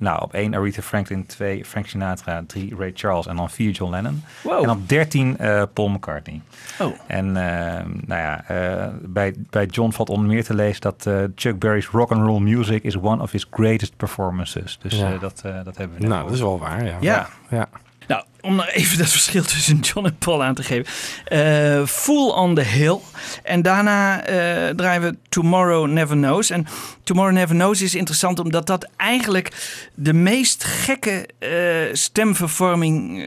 Nou, 0.00 0.22
op 0.22 0.32
één 0.34 0.54
Aretha 0.54 0.82
Franklin, 0.82 1.26
twee 1.26 1.64
Frank 1.64 1.86
Sinatra, 1.86 2.42
drie 2.46 2.74
Ray 2.78 2.90
Charles 2.94 3.26
en 3.26 3.36
dan 3.36 3.50
vier 3.50 3.70
John 3.70 3.90
Lennon. 3.90 4.24
Wow. 4.42 4.62
En 4.62 4.70
op 4.70 4.88
dertien 4.88 5.38
eh, 5.38 5.62
Paul 5.72 5.88
McCartney. 5.88 6.40
Oh. 6.78 6.94
En 7.06 7.26
eh, 7.36 7.84
nou 7.84 8.20
ja, 8.20 8.44
eh, 8.48 8.88
bij, 9.02 9.34
bij 9.50 9.66
John 9.66 9.90
valt 9.90 10.08
onder 10.10 10.26
meer 10.26 10.44
te 10.44 10.54
lezen 10.54 10.80
dat 10.80 11.08
Chuck 11.34 11.58
Berry's 11.58 11.86
rock 11.86 12.10
and 12.10 12.26
roll 12.26 12.40
music 12.40 12.82
is 12.82 12.96
one 12.96 13.22
of 13.22 13.30
his 13.30 13.46
greatest 13.50 13.96
performances. 13.96 14.78
Dus 14.82 14.98
Ja. 14.98 15.18
dat, 15.18 15.42
dat 15.64 15.76
hebben 15.76 15.98
we 16.00 16.06
Nou, 16.06 16.24
dat 16.24 16.32
is 16.32 16.40
wel 16.40 16.58
waar, 16.58 16.84
ja. 16.84 16.96
Ja. 17.00 17.28
ja. 17.50 17.68
Nou, 18.10 18.24
om 18.40 18.54
nog 18.54 18.68
even 18.68 18.98
dat 18.98 19.10
verschil 19.10 19.42
tussen 19.42 19.78
John 19.78 20.06
en 20.06 20.16
Paul 20.18 20.44
aan 20.44 20.54
te 20.54 20.62
geven. 20.62 20.92
Eh 21.24 21.86
Fool 21.86 22.30
on 22.30 22.54
the 22.54 22.60
Hill. 22.60 22.98
En 23.42 23.62
daarna 23.62 24.24
eh, 24.24 24.74
draaien 24.74 25.02
we 25.02 25.16
Tomorrow 25.28 25.88
Never 25.88 26.16
Knows. 26.16 26.50
En 26.50 26.66
Tomorrow 27.02 27.34
Never 27.34 27.54
Knows 27.54 27.82
is 27.82 27.94
interessant 27.94 28.38
omdat 28.38 28.66
dat 28.66 28.88
eigenlijk 28.96 29.52
de 29.94 30.12
meest 30.12 30.64
gekke 30.64 31.28
eh, 31.38 31.50
stemvervorming 31.92 33.22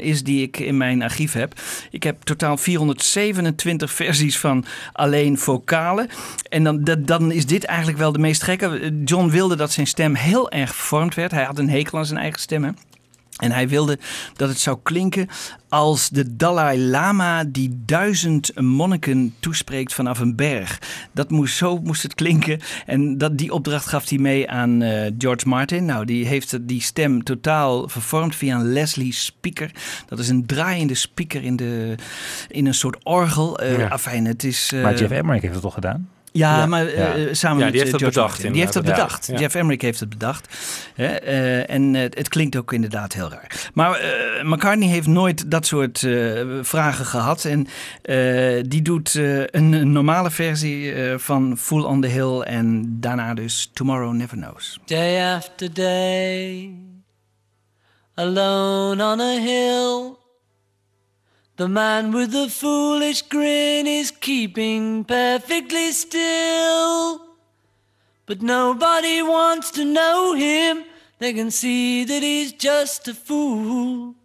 is 0.00 0.22
die 0.22 0.42
ik 0.42 0.58
in 0.58 0.76
mijn 0.76 1.02
archief 1.02 1.32
heb. 1.32 1.60
Ik 1.90 2.02
heb 2.02 2.22
totaal 2.22 2.56
427 2.56 3.92
versies 3.92 4.38
van 4.38 4.64
alleen 4.92 5.38
vocalen. 5.38 6.08
En 6.48 6.64
dan, 6.64 6.84
dan 6.98 7.32
is 7.32 7.46
dit 7.46 7.64
eigenlijk 7.64 7.98
wel 7.98 8.12
de 8.12 8.18
meest 8.18 8.42
gekke. 8.42 9.00
John 9.04 9.28
wilde 9.28 9.56
dat 9.56 9.72
zijn 9.72 9.86
stem 9.86 10.14
heel 10.14 10.50
erg 10.50 10.74
vervormd 10.74 11.14
werd. 11.14 11.30
Hij 11.30 11.44
had 11.44 11.58
een 11.58 11.70
hekel 11.70 11.98
aan 11.98 12.06
zijn 12.06 12.20
eigen 12.20 12.40
stem. 12.40 12.74
En 13.34 13.52
hij 13.52 13.68
wilde 13.68 13.98
dat 14.36 14.48
het 14.48 14.58
zou 14.58 14.78
klinken 14.82 15.28
als 15.68 16.08
de 16.08 16.36
Dalai 16.36 16.78
Lama 16.80 17.44
die 17.44 17.82
duizend 17.86 18.60
monniken 18.60 19.34
toespreekt 19.40 19.94
vanaf 19.94 20.18
een 20.18 20.36
berg. 20.36 20.78
Dat 21.12 21.30
moest, 21.30 21.56
zo 21.56 21.78
moest 21.78 22.02
het 22.02 22.14
klinken. 22.14 22.60
En 22.86 23.18
dat, 23.18 23.38
die 23.38 23.52
opdracht 23.52 23.86
gaf 23.86 24.08
hij 24.08 24.18
mee 24.18 24.50
aan 24.50 24.82
eh, 24.82 25.10
George 25.18 25.48
Martin. 25.48 25.84
Nou, 25.84 26.04
die 26.04 26.26
heeft 26.26 26.68
die 26.68 26.80
stem 26.82 27.22
totaal 27.24 27.88
vervormd 27.88 28.34
via 28.36 28.56
een 28.56 28.72
Leslie 28.72 29.12
speaker. 29.12 29.70
Dat 30.08 30.18
is 30.18 30.28
een 30.28 30.46
draaiende 30.46 30.94
speaker 30.94 31.42
in, 31.42 31.56
de, 31.56 31.94
in 32.48 32.66
een 32.66 32.74
soort 32.74 32.96
orgel. 33.04 33.58
Eh 33.58 33.78
Ja. 33.78 33.88
Afijn, 33.88 34.24
het 34.24 34.44
is... 34.44 34.70
eh, 34.74 34.82
Maar 34.82 34.94
Jeff 34.94 35.10
Emmerich 35.12 35.42
heeft 35.42 35.54
het 35.54 35.62
toch 35.62 35.74
gedaan? 35.74 36.08
Ja, 36.36 36.56
Ja. 36.58 36.66
maar 36.66 36.86
eh, 36.86 37.26
Ja. 37.26 37.34
samen 37.34 37.58
Ja, 37.58 37.64
met 37.64 37.72
die 37.72 37.82
heeft 37.82 37.94
eh, 37.94 38.00
dat 38.00 38.00
George 38.00 38.14
bedacht, 38.14 38.32
Martin. 38.32 38.52
Die 38.52 38.60
heeft 38.60 38.72
dat 38.72 38.84
bedacht. 38.84 39.26
Ja. 39.26 39.38
Jeff 39.38 39.54
Emmerich 39.54 39.80
heeft 39.80 40.00
het 40.00 40.08
bedacht. 40.08 40.48
Hè, 40.94 41.06
eh, 41.06 41.70
en 41.70 41.94
eh, 41.94 42.02
het 42.02 42.28
klinkt 42.28 42.56
ook 42.56 42.72
inderdaad 42.72 43.12
heel 43.12 43.30
raar. 43.30 43.70
Maar 43.74 43.94
eh, 43.98 44.44
McCartney 44.44 44.88
heeft 44.88 45.06
nooit 45.06 45.50
dat 45.50 45.66
soort 45.66 46.02
eh, 46.02 46.40
vragen 46.62 47.06
gehad. 47.06 47.44
En 47.44 47.66
eh, 48.02 48.62
die 48.68 48.82
doet 48.82 49.14
eh, 49.14 49.38
een, 49.40 49.72
een 49.72 49.92
normale 49.92 50.30
versie 50.30 50.92
eh, 50.92 51.18
van 51.18 51.56
Fool 51.58 51.84
on 51.84 52.00
the 52.00 52.08
Hill. 52.08 52.40
En 52.40 52.96
daarna 53.00 53.34
dus 53.34 53.70
Tomorrow 53.72 54.12
Never 54.14 54.36
Knows. 54.36 54.78
Day 54.84 55.34
after 55.36 55.74
day, 55.74 56.70
alone 58.14 59.04
on 59.12 59.20
a 59.20 59.40
hill. 59.40 60.22
The 61.56 61.68
man 61.68 62.10
with 62.10 62.32
the 62.32 62.48
foolish 62.48 63.22
grin 63.22 63.86
is 63.86 64.10
keeping 64.10 65.04
perfectly 65.04 65.92
still. 65.92 67.20
But 68.26 68.42
nobody 68.42 69.22
wants 69.22 69.70
to 69.72 69.84
know 69.84 70.34
him. 70.34 70.82
They 71.20 71.32
can 71.32 71.52
see 71.52 72.02
that 72.04 72.24
he's 72.24 72.52
just 72.52 73.06
a 73.06 73.14
fool. 73.14 74.16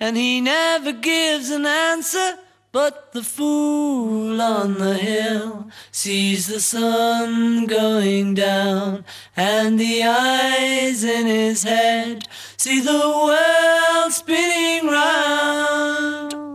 And 0.00 0.16
he 0.16 0.40
never 0.40 0.90
gives 0.90 1.50
an 1.50 1.64
answer. 1.64 2.38
But 2.72 3.12
the 3.12 3.22
fool 3.22 4.42
on 4.42 4.74
the 4.74 4.94
hill 4.94 5.70
sees 5.92 6.48
the 6.48 6.60
sun 6.60 7.66
going 7.66 8.34
down, 8.34 9.04
and 9.34 9.80
the 9.80 10.02
eyes 10.04 11.02
in 11.02 11.26
his 11.26 11.62
head 11.62 12.28
see 12.58 12.80
the 12.80 12.92
world 12.92 14.12
spinning 14.12 14.86
round. 14.86 16.47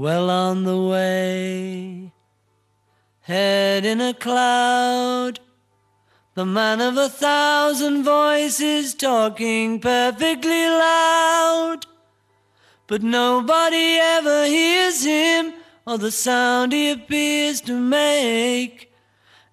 Well 0.00 0.30
on 0.30 0.64
the 0.64 0.80
way, 0.80 2.10
head 3.20 3.84
in 3.84 4.00
a 4.00 4.14
cloud, 4.14 5.40
the 6.32 6.46
man 6.46 6.80
of 6.80 6.96
a 6.96 7.10
thousand 7.10 8.04
voices 8.04 8.94
talking 8.94 9.78
perfectly 9.78 10.64
loud. 10.70 11.80
But 12.86 13.02
nobody 13.02 13.98
ever 14.00 14.46
hears 14.46 15.04
him 15.04 15.52
or 15.86 15.98
the 15.98 16.10
sound 16.10 16.72
he 16.72 16.90
appears 16.90 17.60
to 17.60 17.78
make. 17.78 18.89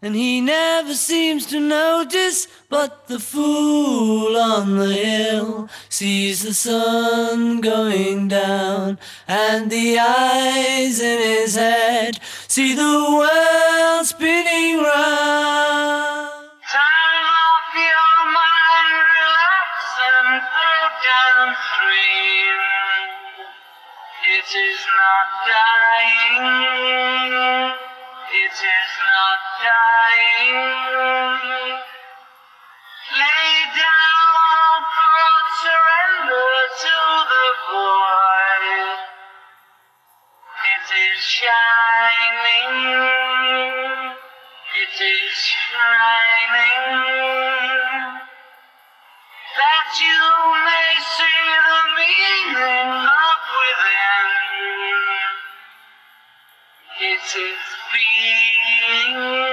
And 0.07 0.15
he 0.15 0.39
never 0.39 0.93
seems 0.93 1.45
to 1.47 1.59
notice, 1.59 2.47
but 2.69 3.07
the 3.07 3.19
fool 3.19 4.37
on 4.37 4.77
the 4.77 4.93
hill 4.93 5.67
sees 5.89 6.43
the 6.43 6.53
sun 6.53 7.59
going 7.59 8.29
down, 8.29 8.99
and 9.27 9.69
the 9.69 9.99
eyes 9.99 11.01
in 11.01 11.19
his 11.19 11.55
head 11.55 12.21
see 12.47 12.73
the 12.73 12.81
world 13.19 14.05
spinning 14.05 14.77
round. 14.77 16.31
Turn 16.71 17.25
off 17.43 17.75
your 17.75 18.15
mind, 18.31 18.95
relax 19.11 19.75
and 20.07 20.39
float 20.55 20.95
downstream. 21.03 22.59
It 24.23 24.55
is 24.55 24.79
not 24.95 25.27
dying. 25.51 26.57
It 28.29 28.51
is 28.51 28.91
not 29.07 29.39
dying. 29.63 30.55
Lay 33.15 33.55
down, 33.72 34.84
thought, 34.84 35.48
surrender 35.63 36.51
to 36.84 36.98
the 37.31 37.48
void. 37.72 39.00
It 40.75 40.88
is 41.07 41.19
shining. 41.24 42.75
It 44.75 44.96
is 45.01 45.36
shining 45.39 46.98
that 49.57 49.89
you 50.03 50.22
may 50.67 50.91
see 51.15 51.43
the 51.63 51.84
meaning 51.96 52.91
of 53.07 53.39
within. 53.55 54.27
It 57.00 57.24
is 57.24 57.66
being, 57.91 59.15
it 59.15 59.46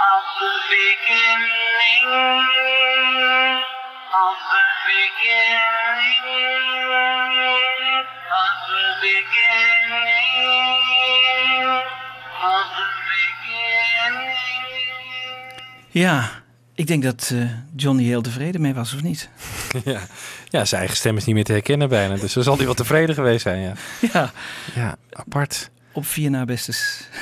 Of 0.00 0.24
the 0.40 0.52
beginning. 0.70 1.50
Of 4.10 4.38
the 4.52 4.62
beginning. 4.90 6.24
Of 8.40 8.56
the 8.66 8.84
beginning. 9.00 9.60
Of 9.62 9.84
the 9.86 9.86
beginning. 10.00 10.84
Of 12.42 12.66
the 12.76 12.88
beginning. 13.10 14.38
Ja, 15.90 16.30
ik 16.74 16.86
denk 16.86 17.02
dat 17.02 17.30
eh, 17.34 17.42
Johnny 17.76 18.04
heel 18.04 18.22
tevreden 18.22 18.60
mee 18.60 18.74
was, 18.74 18.94
of 18.94 19.02
niet? 19.02 19.28
ja. 19.84 20.00
ja, 20.48 20.64
zijn 20.64 20.80
eigen 20.80 20.96
stem 20.96 21.16
is 21.16 21.24
niet 21.24 21.34
meer 21.34 21.44
te 21.44 21.52
herkennen 21.52 21.88
bijna. 21.88 22.14
Dus 22.16 22.32
dan 22.32 22.42
zal 22.42 22.56
hij 22.56 22.64
wel 22.64 22.74
tevreden 22.74 23.14
geweest 23.14 23.42
zijn, 23.42 23.60
ja. 23.60 23.72
Ja, 24.12 24.30
Ja, 24.74 24.96
apart. 25.12 25.70
op 25.92 26.06
vier 26.06 26.30
na 26.30 26.44
beste 26.44 26.72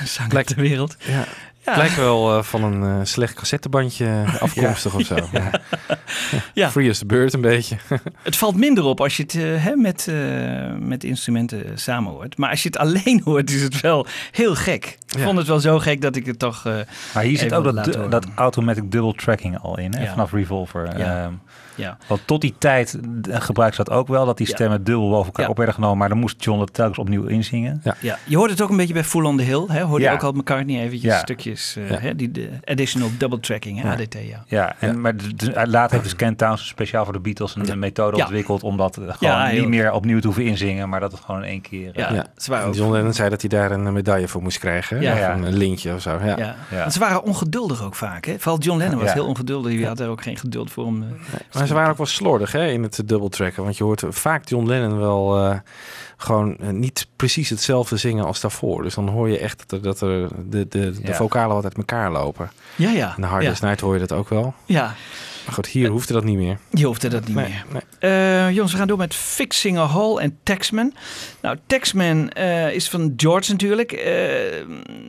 zanger 0.04 0.32
Lijkt- 0.32 0.48
ter 0.48 0.56
wereld. 0.60 0.96
Ja. 0.98 1.24
Ja. 1.68 1.74
Het 1.74 1.82
lijkt 1.82 1.96
wel 1.96 2.36
eh, 2.36 2.42
van 2.42 2.62
een 2.64 2.82
eh, 2.82 3.04
slecht 3.04 3.34
cassettebandje 3.34 4.24
afkomstig 4.40 4.94
of 4.94 5.02
zo. 5.02 5.14
Ja. 5.32 5.50
Ja. 6.54 6.70
Free 6.70 6.90
as 6.90 6.98
the 6.98 7.06
bird 7.06 7.32
een 7.34 7.40
beetje. 7.40 7.76
Het 8.22 8.36
valt 8.36 8.56
minder 8.56 8.84
op 8.84 9.00
als 9.00 9.16
je 9.16 9.22
het 9.22 9.34
eh, 9.34 9.42
hè, 9.64 9.74
met, 9.76 10.08
eh, 10.08 10.16
met 10.78 11.04
instrumenten 11.04 11.78
samen 11.78 12.12
hoort. 12.12 12.36
Maar 12.38 12.50
als 12.50 12.62
je 12.62 12.68
het 12.68 12.78
alleen 12.78 13.20
hoort, 13.24 13.50
is 13.50 13.62
het 13.62 13.80
wel 13.80 14.06
heel 14.30 14.54
gek. 14.54 14.98
Ik 15.08 15.18
Ja. 15.18 15.24
vond 15.24 15.38
het 15.38 15.46
wel 15.46 15.60
zo 15.60 15.78
gek 15.78 16.00
dat 16.00 16.16
ik 16.16 16.26
het 16.26 16.38
toch... 16.38 16.66
eh, 16.66 16.74
Maar 17.14 17.22
hier 17.22 17.38
zit 17.38 17.54
ook 17.54 17.64
dat, 17.74 18.10
dat 18.10 18.26
automatic 18.34 18.90
double 18.92 19.14
tracking 19.14 19.58
al 19.58 19.78
in, 19.78 19.94
hè, 19.94 20.02
Ja. 20.02 20.10
vanaf 20.10 20.32
Revolver. 20.32 20.98
Ja. 20.98 21.30
Ja. 21.78 21.96
want 22.06 22.20
tot 22.24 22.40
die 22.40 22.54
tijd 22.58 22.98
eh, 23.30 23.40
gebruikten 23.40 23.84
ze 23.84 23.90
dat 23.90 23.98
ook 24.00 24.08
wel, 24.08 24.26
dat 24.26 24.36
die 24.36 24.46
Ja. 24.48 24.54
stemmen 24.54 24.84
dubbel 24.84 25.08
boven 25.08 25.26
elkaar 25.26 25.44
Ja. 25.44 25.50
op 25.50 25.56
werden 25.56 25.74
genomen. 25.74 25.98
Maar 25.98 26.08
dan 26.08 26.18
moest 26.18 26.44
John 26.44 26.60
het 26.60 26.74
telkens 26.74 26.98
opnieuw 26.98 27.24
inzingen. 27.26 27.82
ja, 28.00 28.18
je 28.24 28.36
hoort 28.36 28.50
het 28.50 28.60
ook 28.62 28.70
een 28.70 28.76
beetje 28.76 28.92
bij 28.94 29.04
Full 29.04 29.24
on 29.24 29.36
the 29.36 29.42
Hill. 29.42 29.64
Hè? 29.68 29.82
Hoorde 29.82 30.04
Ja. 30.04 30.10
je 30.10 30.16
ook 30.16 30.22
al 30.22 30.32
McCartney 30.32 30.80
eventjes 30.82 31.12
Ja. 31.12 31.18
stukjes. 31.18 31.76
eh, 31.76 31.90
Ja. 31.90 31.98
hè? 31.98 32.16
Die 32.16 32.30
de 32.30 32.48
additional 32.64 33.08
double 33.18 33.40
tracking, 33.40 33.80
hè? 33.82 33.86
Ja. 33.88 33.92
ADT, 33.94 34.14
ja. 34.28 34.44
Ja, 34.46 34.74
en, 34.78 35.00
maar 35.00 35.14
later 35.64 35.90
heeft 35.90 36.02
dus 36.02 36.16
Ken 36.16 36.36
Townsend 36.36 36.68
speciaal 36.68 37.04
voor 37.04 37.12
de 37.12 37.20
Beatles 37.20 37.54
een, 37.56 37.70
een 37.70 37.78
methode 37.78 38.16
Ja. 38.16 38.22
ontwikkeld 38.22 38.62
om 38.62 38.76
dat 38.76 38.96
eh, 38.96 39.02
gewoon 39.18 39.50
niet 39.54 39.68
meer 39.68 39.92
opnieuw 39.92 40.18
te 40.20 40.26
hoeven 40.26 40.44
inzingen, 40.44 40.88
maar 40.88 41.00
dat 41.00 41.12
het 41.12 41.20
gewoon 41.20 41.42
in 41.42 41.48
één 41.48 41.60
keer... 41.60 41.90
eh, 41.92 41.94
Ja, 42.08 42.12
Ja. 42.14 42.26
Ze 42.36 42.50
waren 42.50 42.64
En 42.64 42.70
ook, 42.70 42.76
John 42.78 42.92
Lennon 42.92 43.12
zei 43.12 43.30
dat 43.30 43.40
hij 43.40 43.50
daar 43.50 43.70
een 43.70 43.92
medaille 43.92 44.28
voor 44.28 44.42
moest 44.42 44.58
krijgen. 44.58 45.00
Ja. 45.00 45.32
Een 45.34 45.56
lintje 45.56 45.94
of 45.94 46.00
zo. 46.02 46.10
Ja. 46.10 46.26
ja. 46.26 46.36
Ja. 46.70 46.78
Want 46.78 46.92
ze 46.92 46.98
waren 46.98 47.22
ongeduldig 47.22 47.82
ook 47.82 47.94
vaak. 47.94 48.24
Hè? 48.26 48.34
Vooral 48.38 48.58
John 48.60 48.78
Lennon 48.78 48.98
was 49.00 49.12
heel 49.12 49.26
ongeduldig. 49.26 49.72
Die 49.72 49.86
had 49.86 50.00
er 50.00 50.08
ook 50.08 50.22
geen 50.22 50.36
geduld 50.36 50.70
voor 50.70 50.84
om... 50.84 51.02
eh, 51.02 51.08
Maar 51.52 51.66
ze 51.68 51.74
waren 51.74 51.90
ook 51.90 51.96
wel 51.96 52.06
slordig 52.06 52.52
hè, 52.52 52.66
in 52.66 52.82
het 52.82 53.00
dubbeltracken. 53.04 53.62
Want 53.62 53.76
je 53.76 53.84
hoort 53.84 54.02
vaak 54.08 54.48
John 54.48 54.66
Lennon 54.66 54.98
wel 54.98 55.38
eh, 55.38 55.58
gewoon 56.16 56.56
eh, 56.58 56.68
niet 56.68 57.06
precies 57.16 57.48
hetzelfde 57.50 57.96
zingen 57.96 58.24
als 58.24 58.40
daarvoor. 58.40 58.82
Dus 58.82 58.94
dan 58.94 59.08
hoor 59.08 59.28
je 59.28 59.38
echt 59.38 59.58
dat 59.68 59.72
er, 59.72 59.82
dat 59.82 60.00
er 60.00 60.28
de, 60.50 60.68
de, 60.68 60.90
de 60.90 61.00
Ja. 61.02 61.14
vocalen 61.14 61.54
wat 61.54 61.64
uit 61.64 61.76
elkaar 61.76 62.10
lopen. 62.12 62.50
Ja, 62.76 62.90
ja. 62.90 63.12
In 63.16 63.22
de 63.22 63.28
Hard 63.28 63.42
ja. 63.42 63.66
Night 63.66 63.80
hoor 63.80 63.94
je 63.94 64.00
dat 64.00 64.12
ook 64.12 64.28
wel. 64.28 64.54
Ja, 64.64 64.94
Maar 65.48 65.56
goed, 65.56 65.66
hier 65.66 65.88
hoefde 65.88 66.12
dat 66.12 66.24
niet 66.24 66.36
meer. 66.36 66.58
je 66.70 66.86
hoefde 66.86 67.08
dat 67.08 67.26
niet 67.26 67.36
Nee, 67.36 67.48
meer. 67.48 67.64
nee. 68.00 68.10
Eh, 68.12 68.50
jongens, 68.50 68.72
we 68.72 68.78
gaan 68.78 68.86
door 68.86 68.96
met 68.98 69.14
Fixing 69.14 69.78
a 69.78 69.86
Hole 69.86 70.20
en 70.20 70.38
Taxman. 70.42 70.94
Nou, 71.42 71.56
Taxman 71.66 72.30
eh, 72.30 72.72
is 72.72 72.88
van 72.90 73.12
George 73.16 73.50
natuurlijk. 73.50 73.92
Eh, 73.92 74.24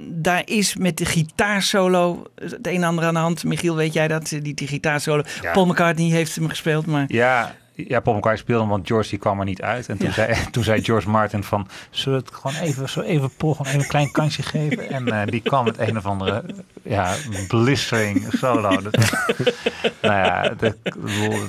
daar 0.07 0.41
is 0.45 0.75
met 0.75 0.97
de 0.97 1.05
gitaarsolo 1.05 2.23
het 2.35 2.67
een 2.67 2.75
en 2.75 2.83
ander 2.83 3.03
aan 3.05 3.13
de 3.13 3.19
hand. 3.19 3.43
Michiel, 3.43 3.75
weet 3.75 3.93
jij 3.93 4.07
dat? 4.07 4.27
Die, 4.41 4.53
die 4.53 4.67
gitaarsolo. 4.67 5.23
Ja. 5.41 5.51
Paul 5.51 5.65
McCartney 5.65 6.09
heeft 6.09 6.35
hem 6.35 6.49
gespeeld, 6.49 6.85
maar... 6.85 7.05
Ja, 7.07 7.55
ja, 7.87 7.99
Paul 7.99 8.15
McCartney 8.15 8.43
speelde 8.43 8.61
hem, 8.61 8.71
want 8.71 8.87
George 8.87 9.09
die 9.09 9.19
kwam 9.19 9.39
er 9.39 9.45
niet 9.45 9.61
uit. 9.61 9.89
En 9.89 9.97
toen, 9.97 10.07
Ja. 10.07 10.13
zei, 10.13 10.35
toen 10.51 10.63
zei 10.63 10.83
George 10.83 11.09
Martin 11.09 11.43
van, 11.43 11.67
zullen 11.89 12.19
we 12.19 12.25
het 12.25 12.35
gewoon 12.35 12.55
even, 12.61 12.89
zo 12.89 13.01
even 13.01 13.29
Paul 13.37 13.51
gewoon 13.51 13.67
even 13.67 13.79
een 13.79 13.87
klein 13.87 14.11
kansje 14.11 14.43
geven? 14.43 14.89
En 14.89 15.07
eh, 15.11 15.27
die 15.27 15.41
kwam 15.41 15.65
met 15.65 15.77
een 15.79 15.97
of 15.97 16.05
andere, 16.05 16.43
ja, 16.83 17.15
blistering 17.47 18.25
solo. 18.37 18.81
Dat, 18.81 18.95
nou 20.01 20.13
ja, 20.15 20.49
dat, 20.57 20.75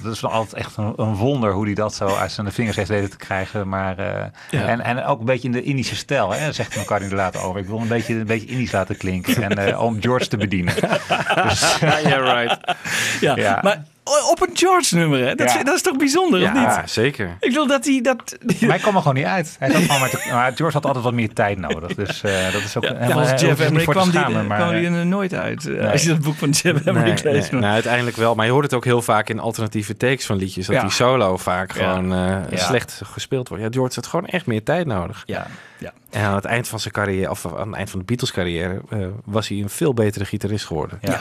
dat 0.02 0.12
is 0.12 0.24
altijd 0.24 0.54
echt 0.54 0.76
een, 0.76 0.92
een 0.96 1.14
wonder 1.14 1.52
hoe 1.52 1.64
hij 1.64 1.74
dat 1.74 1.94
zo 1.94 2.14
uit 2.14 2.32
zijn 2.32 2.52
vingers 2.52 2.76
heeft 2.76 2.88
weten 2.88 3.10
te 3.10 3.16
krijgen. 3.16 3.68
Maar, 3.68 3.98
eh, 3.98 4.24
Ja. 4.50 4.66
en, 4.66 4.80
en 4.80 5.04
ook 5.04 5.18
een 5.20 5.24
beetje 5.26 5.46
in 5.48 5.52
de 5.52 5.62
Indische 5.62 5.96
stijl, 5.96 6.30
hè, 6.32 6.52
zegt 6.52 6.76
McCartney 6.76 7.10
er 7.10 7.16
later 7.16 7.40
over. 7.40 7.60
Ik 7.60 7.66
wil 7.66 7.78
een 7.78 7.88
beetje, 7.88 8.14
een 8.14 8.26
beetje 8.26 8.46
Indisch 8.46 8.72
laten 8.72 8.96
klinken 8.96 9.42
en, 9.42 9.58
eh, 9.68 9.82
om 9.82 10.00
George 10.02 10.26
te 10.28 10.36
bedienen. 10.36 10.74
Dus, 11.48 11.78
Yeah, 11.80 12.44
right. 12.44 12.76
Ja, 13.20 13.36
Ja. 13.36 13.58
maar 13.62 13.84
op 14.30 14.40
een 14.48 14.56
George 14.56 14.94
nummer, 14.96 15.18
hè? 15.26 15.34
Dat, 15.34 15.52
Ja. 15.52 15.58
is, 15.58 15.64
dat 15.64 15.74
is 15.74 15.82
toch 15.82 15.96
bijzonder, 15.96 16.42
of 16.42 16.52
niet? 16.52 16.62
Ja, 16.62 16.86
zeker. 16.86 17.36
Ik 17.40 17.52
wil 17.52 17.66
dat 17.66 17.84
hij 17.84 18.00
dat... 18.00 18.36
Maar 18.60 18.68
hij 18.68 18.78
kwam 18.78 18.94
er 18.94 19.00
gewoon 19.00 19.16
niet 19.16 19.24
uit. 19.26 19.56
Hij 19.58 19.68
de- 19.68 19.86
maar 20.32 20.52
George 20.54 20.76
had 20.76 20.86
altijd 20.86 21.04
wat 21.04 21.12
meer 21.12 21.32
tijd 21.32 21.58
nodig. 21.58 21.94
Dus 21.94 22.22
eh, 22.22 22.52
dat 22.52 22.62
is 22.62 22.76
ook 22.76 22.82
Ja, 22.84 22.94
helemaal 22.96 23.18
als 23.30 23.40
Jeff 23.40 23.60
er 23.60 23.66
Emmerich 23.66 23.88
kwam 23.88 24.10
die, 24.10 24.20
maar, 24.28 24.58
kwam 24.58 24.70
die 24.74 24.86
eh, 24.88 24.94
er 24.98 25.06
nooit 25.06 25.34
uit. 25.34 25.66
eh, 25.66 25.74
nee. 25.74 25.88
Als 25.90 26.02
je 26.02 26.08
dat 26.08 26.20
boek 26.20 26.36
van 26.36 26.50
Jeff 26.50 26.84
Nee, 26.84 26.94
Emmerich 26.94 27.22
nee, 27.24 27.32
leest. 27.32 27.52
maar- 27.52 27.60
nou, 27.60 27.72
uiteindelijk 27.74 28.16
wel. 28.16 28.34
Maar 28.34 28.46
je 28.46 28.52
hoort 28.52 28.64
het 28.64 28.74
ook 28.74 28.84
heel 28.84 29.02
vaak 29.02 29.28
in 29.28 29.38
alternatieve 29.38 29.96
takes 29.96 30.26
van 30.26 30.36
liedjes. 30.36 30.66
Dat 30.66 30.74
Ja. 30.76 30.80
die 30.82 30.90
solo 30.90 31.36
vaak 31.36 31.72
Ja. 31.76 31.94
gewoon 31.94 32.08
Ja. 32.50 32.56
slecht 32.56 33.00
gespeeld 33.04 33.48
wordt. 33.48 33.62
Ja, 33.64 33.70
George 33.72 33.94
had 33.94 34.06
gewoon 34.06 34.26
echt 34.26 34.46
meer 34.46 34.62
tijd 34.62 34.86
nodig. 34.86 35.22
ja, 35.26 35.46
ja. 35.80 35.92
En 36.10 36.24
aan 36.24 36.34
het 36.34 36.44
eind 36.44 36.68
van 36.68 36.80
zijn 36.80 36.94
carrière, 36.94 37.30
of 37.30 37.46
aan 37.46 37.68
het 37.68 37.76
eind 37.76 37.90
van 37.90 37.98
de 37.98 38.04
Beatles 38.04 38.32
carrière, 38.32 38.80
eh, 38.88 39.06
was 39.24 39.48
hij 39.48 39.58
een 39.58 39.70
veel 39.70 39.94
betere 39.94 40.24
gitarist 40.24 40.66
geworden. 40.66 40.98
Ja. 41.02 41.10
Ja. 41.10 41.20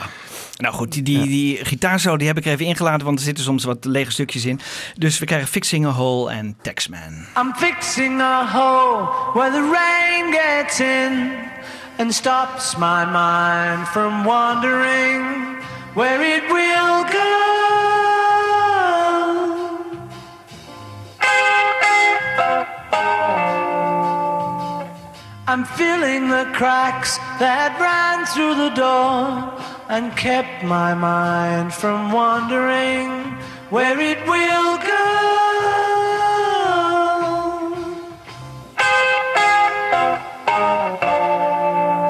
Nou 0.56 0.74
goed, 0.74 0.92
die, 0.92 1.02
die, 1.02 1.26
die 1.26 1.64
gitaarsolo 1.64 2.16
die 2.16 2.26
heb 2.26 2.38
ik 2.38 2.44
er 2.44 2.52
even 2.52 2.66
ingelaten, 2.66 3.06
want 3.06 3.18
er 3.18 3.24
zitten 3.24 3.44
soms 3.44 3.64
wat 3.64 3.84
lege 3.84 4.10
stukjes 4.10 4.44
in. 4.44 4.60
Dus 4.96 5.18
we 5.18 5.26
krijgen 5.26 5.48
Fixing 5.48 5.86
a 5.86 5.90
Hole 5.90 6.30
en 6.30 6.56
Taxman. 6.62 7.26
I'm 7.36 7.54
fixing 7.56 8.20
a 8.20 8.46
hole 8.46 9.08
where 9.32 9.50
the 9.50 9.70
rain 9.72 10.32
gets 10.32 10.80
in 10.80 11.32
and 11.98 12.14
stops 12.14 12.76
my 12.76 13.04
mind 13.04 13.88
from 13.88 14.24
wandering 14.24 15.58
where 15.94 16.36
it 16.36 16.42
will 16.52 17.04
go. 17.04 17.99
I'm 25.50 25.64
filling 25.64 26.28
the 26.28 26.46
cracks 26.54 27.18
that 27.42 27.74
ran 27.82 28.24
through 28.24 28.54
the 28.54 28.70
door 28.70 29.50
and 29.88 30.16
kept 30.16 30.62
my 30.62 30.94
mind 30.94 31.74
from 31.74 32.12
wandering 32.12 33.34
where 33.68 33.98
it 33.98 34.18
will 34.30 34.78
go. 34.78 35.10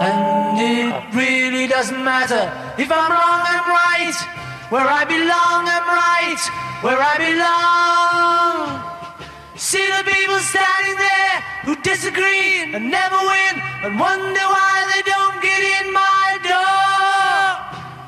And 0.04 0.60
it 0.60 0.92
really 1.16 1.66
doesn't 1.66 2.04
matter 2.04 2.44
if 2.76 2.92
I'm 2.92 3.08
wrong, 3.08 3.40
I'm 3.52 3.64
right. 3.72 4.18
Where 4.68 4.84
I 4.84 5.08
belong, 5.08 5.64
I'm 5.64 5.88
right. 5.88 6.42
Where 6.84 7.00
I 7.00 7.16
belong. 7.16 8.84
See 9.56 9.86
the 9.96 10.04
people 10.04 10.38
standing 10.40 10.98
there 10.98 11.19
disagree 11.82 12.74
and 12.74 12.90
never 12.90 13.16
win 13.16 13.54
and 13.84 13.98
wonder 13.98 14.44
why 14.56 14.76
they 14.92 15.02
don't 15.12 15.38
get 15.42 15.62
in 15.78 15.92
my 15.92 16.38
door. 16.52 17.50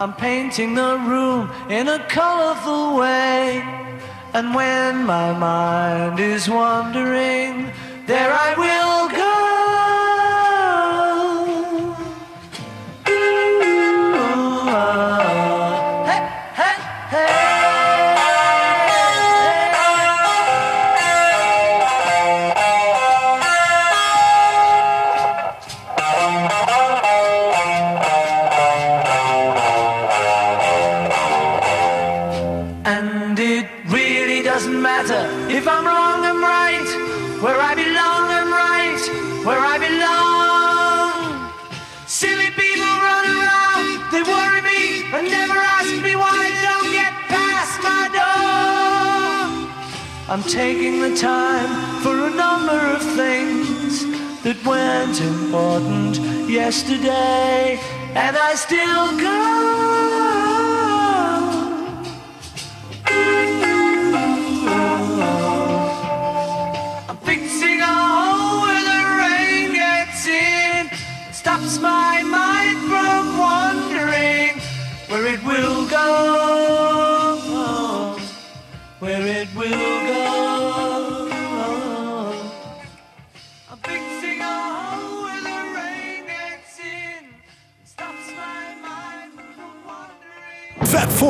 I'm 0.02 0.14
painting 0.14 0.74
the 0.74 0.98
room 0.98 1.50
in 1.70 1.88
a 1.88 2.00
colorful 2.08 2.96
way. 2.96 3.62
And 4.34 4.54
when 4.54 5.04
my 5.04 5.32
mind 5.32 6.18
is 6.18 6.48
wandering, 6.48 7.70
there 8.06 8.32
I 8.32 8.54
will 8.56 9.08
go. 9.16 9.31
I'm 50.42 50.48
taking 50.48 51.00
the 51.00 51.14
time 51.16 52.02
for 52.02 52.18
a 52.26 52.30
number 52.30 52.72
of 52.72 53.00
things 53.14 54.04
that 54.42 54.56
weren't 54.66 55.20
important 55.20 56.18
yesterday, 56.50 57.78
and 58.16 58.36
I 58.36 58.54
still 58.56 59.18
go. 59.20 59.62
I'm 67.08 67.16
fixing 67.18 67.80
a 67.80 67.86
hole 67.86 68.62
where 68.62 68.82
the 68.90 69.02
rain 69.22 69.74
gets 69.74 70.26
in, 70.26 70.90
stops 71.32 71.78
my 71.78 72.20
mind 72.24 72.78
from 72.90 73.38
wandering. 73.38 74.60
Where 75.06 75.24
it 75.34 75.44
will 75.44 75.86
go, 75.88 76.71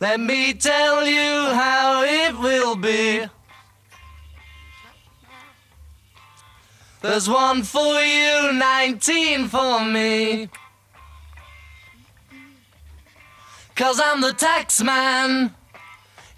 Let 0.00 0.20
me 0.20 0.52
tell 0.54 1.06
you 1.06 1.54
how 1.54 2.02
it 2.04 2.38
will 2.38 2.76
be. 2.76 3.26
There's 7.02 7.28
one 7.28 7.62
for 7.62 8.00
you, 8.00 8.52
19 8.52 9.48
for 9.48 9.84
me. 9.84 10.48
Cause 13.74 14.00
I'm 14.02 14.20
the 14.22 14.32
tax 14.32 14.82
man. 14.82 15.54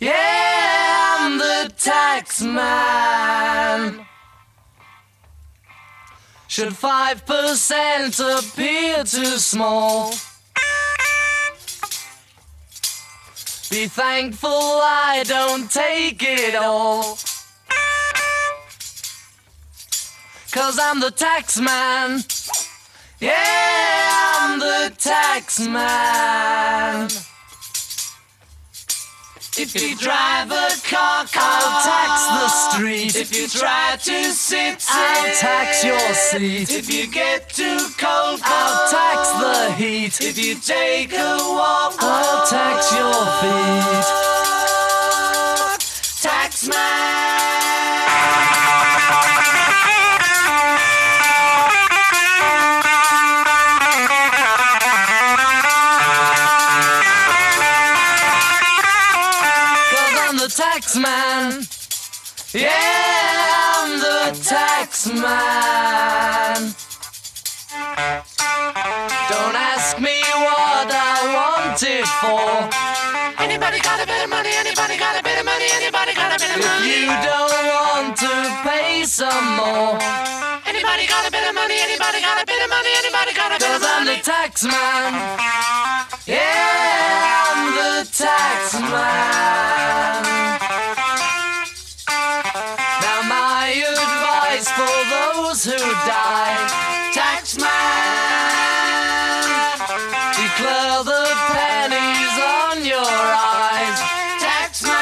Yeah, 0.00 1.16
I'm 1.20 1.38
the 1.38 1.72
tax 1.76 2.42
man. 2.42 4.07
Should 6.58 6.70
5% 6.70 8.18
appear 8.18 9.04
too 9.04 9.38
small? 9.38 10.10
Be 13.70 13.86
thankful 13.86 14.50
I 14.50 15.22
don't 15.24 15.70
take 15.70 16.20
it 16.20 16.56
all. 16.56 17.16
Cause 20.50 20.80
I'm 20.82 20.98
the 20.98 21.12
tax 21.12 21.60
man. 21.60 22.24
Yeah, 23.20 24.40
I'm 24.40 24.58
the 24.58 24.92
tax 24.98 25.60
man. 25.60 27.08
If 29.60 29.74
you 29.74 29.96
drive 29.96 30.50
a 30.50 30.70
car, 30.88 31.26
I'll 31.34 31.82
tax 31.82 32.26
the 32.38 32.48
street. 32.48 33.16
If 33.16 33.34
you 33.36 33.48
try 33.48 33.96
to 34.00 34.32
sit, 34.32 34.84
I'll 34.88 35.34
tax 35.34 35.82
your 35.84 36.14
seat. 36.14 36.70
If 36.70 36.88
you 36.92 37.06
get 37.10 37.48
too 37.48 37.78
cold, 37.98 38.40
I'll 38.44 38.88
tax 38.88 39.30
the 39.42 39.72
heat. 39.74 40.20
If 40.20 40.38
you 40.38 40.54
take 40.54 41.12
a 41.12 41.38
walk, 41.40 41.96
I'll 42.00 42.46
tax 42.46 42.92
your 42.92 43.26
feet. 43.40 44.38
Tax 46.22 46.68
Cause 46.68 47.57
man. 65.28 66.60
Don't 69.32 69.56
ask 69.72 69.98
me 70.00 70.18
what 70.46 70.88
I 70.88 71.16
want 71.36 71.80
it 71.82 72.06
for. 72.20 72.48
Anybody 73.44 73.78
got 73.80 73.98
a 74.02 74.06
bit 74.06 74.20
of 74.24 74.30
money? 74.30 74.52
Anybody 74.64 74.96
got 74.98 75.14
a 75.20 75.22
bit 75.22 75.38
of 75.38 75.44
money? 75.44 75.68
Anybody 75.78 76.12
got 76.14 76.30
a 76.36 76.38
bit 76.42 76.50
of 76.56 76.60
money? 76.64 76.88
If 76.88 77.00
you 77.00 77.06
don't 77.30 77.62
want 77.72 78.16
to 78.24 78.34
pay 78.66 79.04
some 79.04 79.46
more. 79.60 79.98
Anybody 80.66 81.06
got 81.06 81.22
a 81.28 81.30
bit 81.30 81.44
of 81.48 81.54
money? 81.54 81.76
Anybody 81.80 82.20
got 82.20 82.42
a 82.42 82.46
bit 82.46 82.60
of 82.64 82.70
money? 82.70 82.92
Anybody 83.02 83.32
got 83.34 83.50
a 83.56 83.58
bit 83.58 83.72
of 83.76 83.80
money? 83.80 83.88
Cause 83.88 83.96
I'm 83.96 84.04
the 84.06 84.18
tax 84.22 84.64
man. 84.64 85.12
Yeah, 86.26 87.46
I'm 87.46 87.62
the 87.78 87.92
tax 88.10 88.74
man. 88.74 90.57
Those 95.48 95.64
who 95.64 95.72
die, 95.72 96.68
tax 97.14 97.56
man, 97.56 97.68
declare 100.36 101.04
the 101.04 101.24
pennies 101.52 102.38
on 102.60 102.84
your 102.84 102.98
eyes, 103.00 103.98
tax 104.40 104.82
man, 104.82 104.92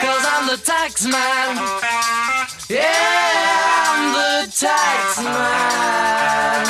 cause 0.00 0.24
I'm 0.34 0.46
the 0.48 0.56
tax 0.64 1.04
man. 1.04 1.56
Yeah, 2.70 2.86
I'm 3.84 4.12
the 4.14 4.48
tax 4.50 5.18
man. 5.22 6.66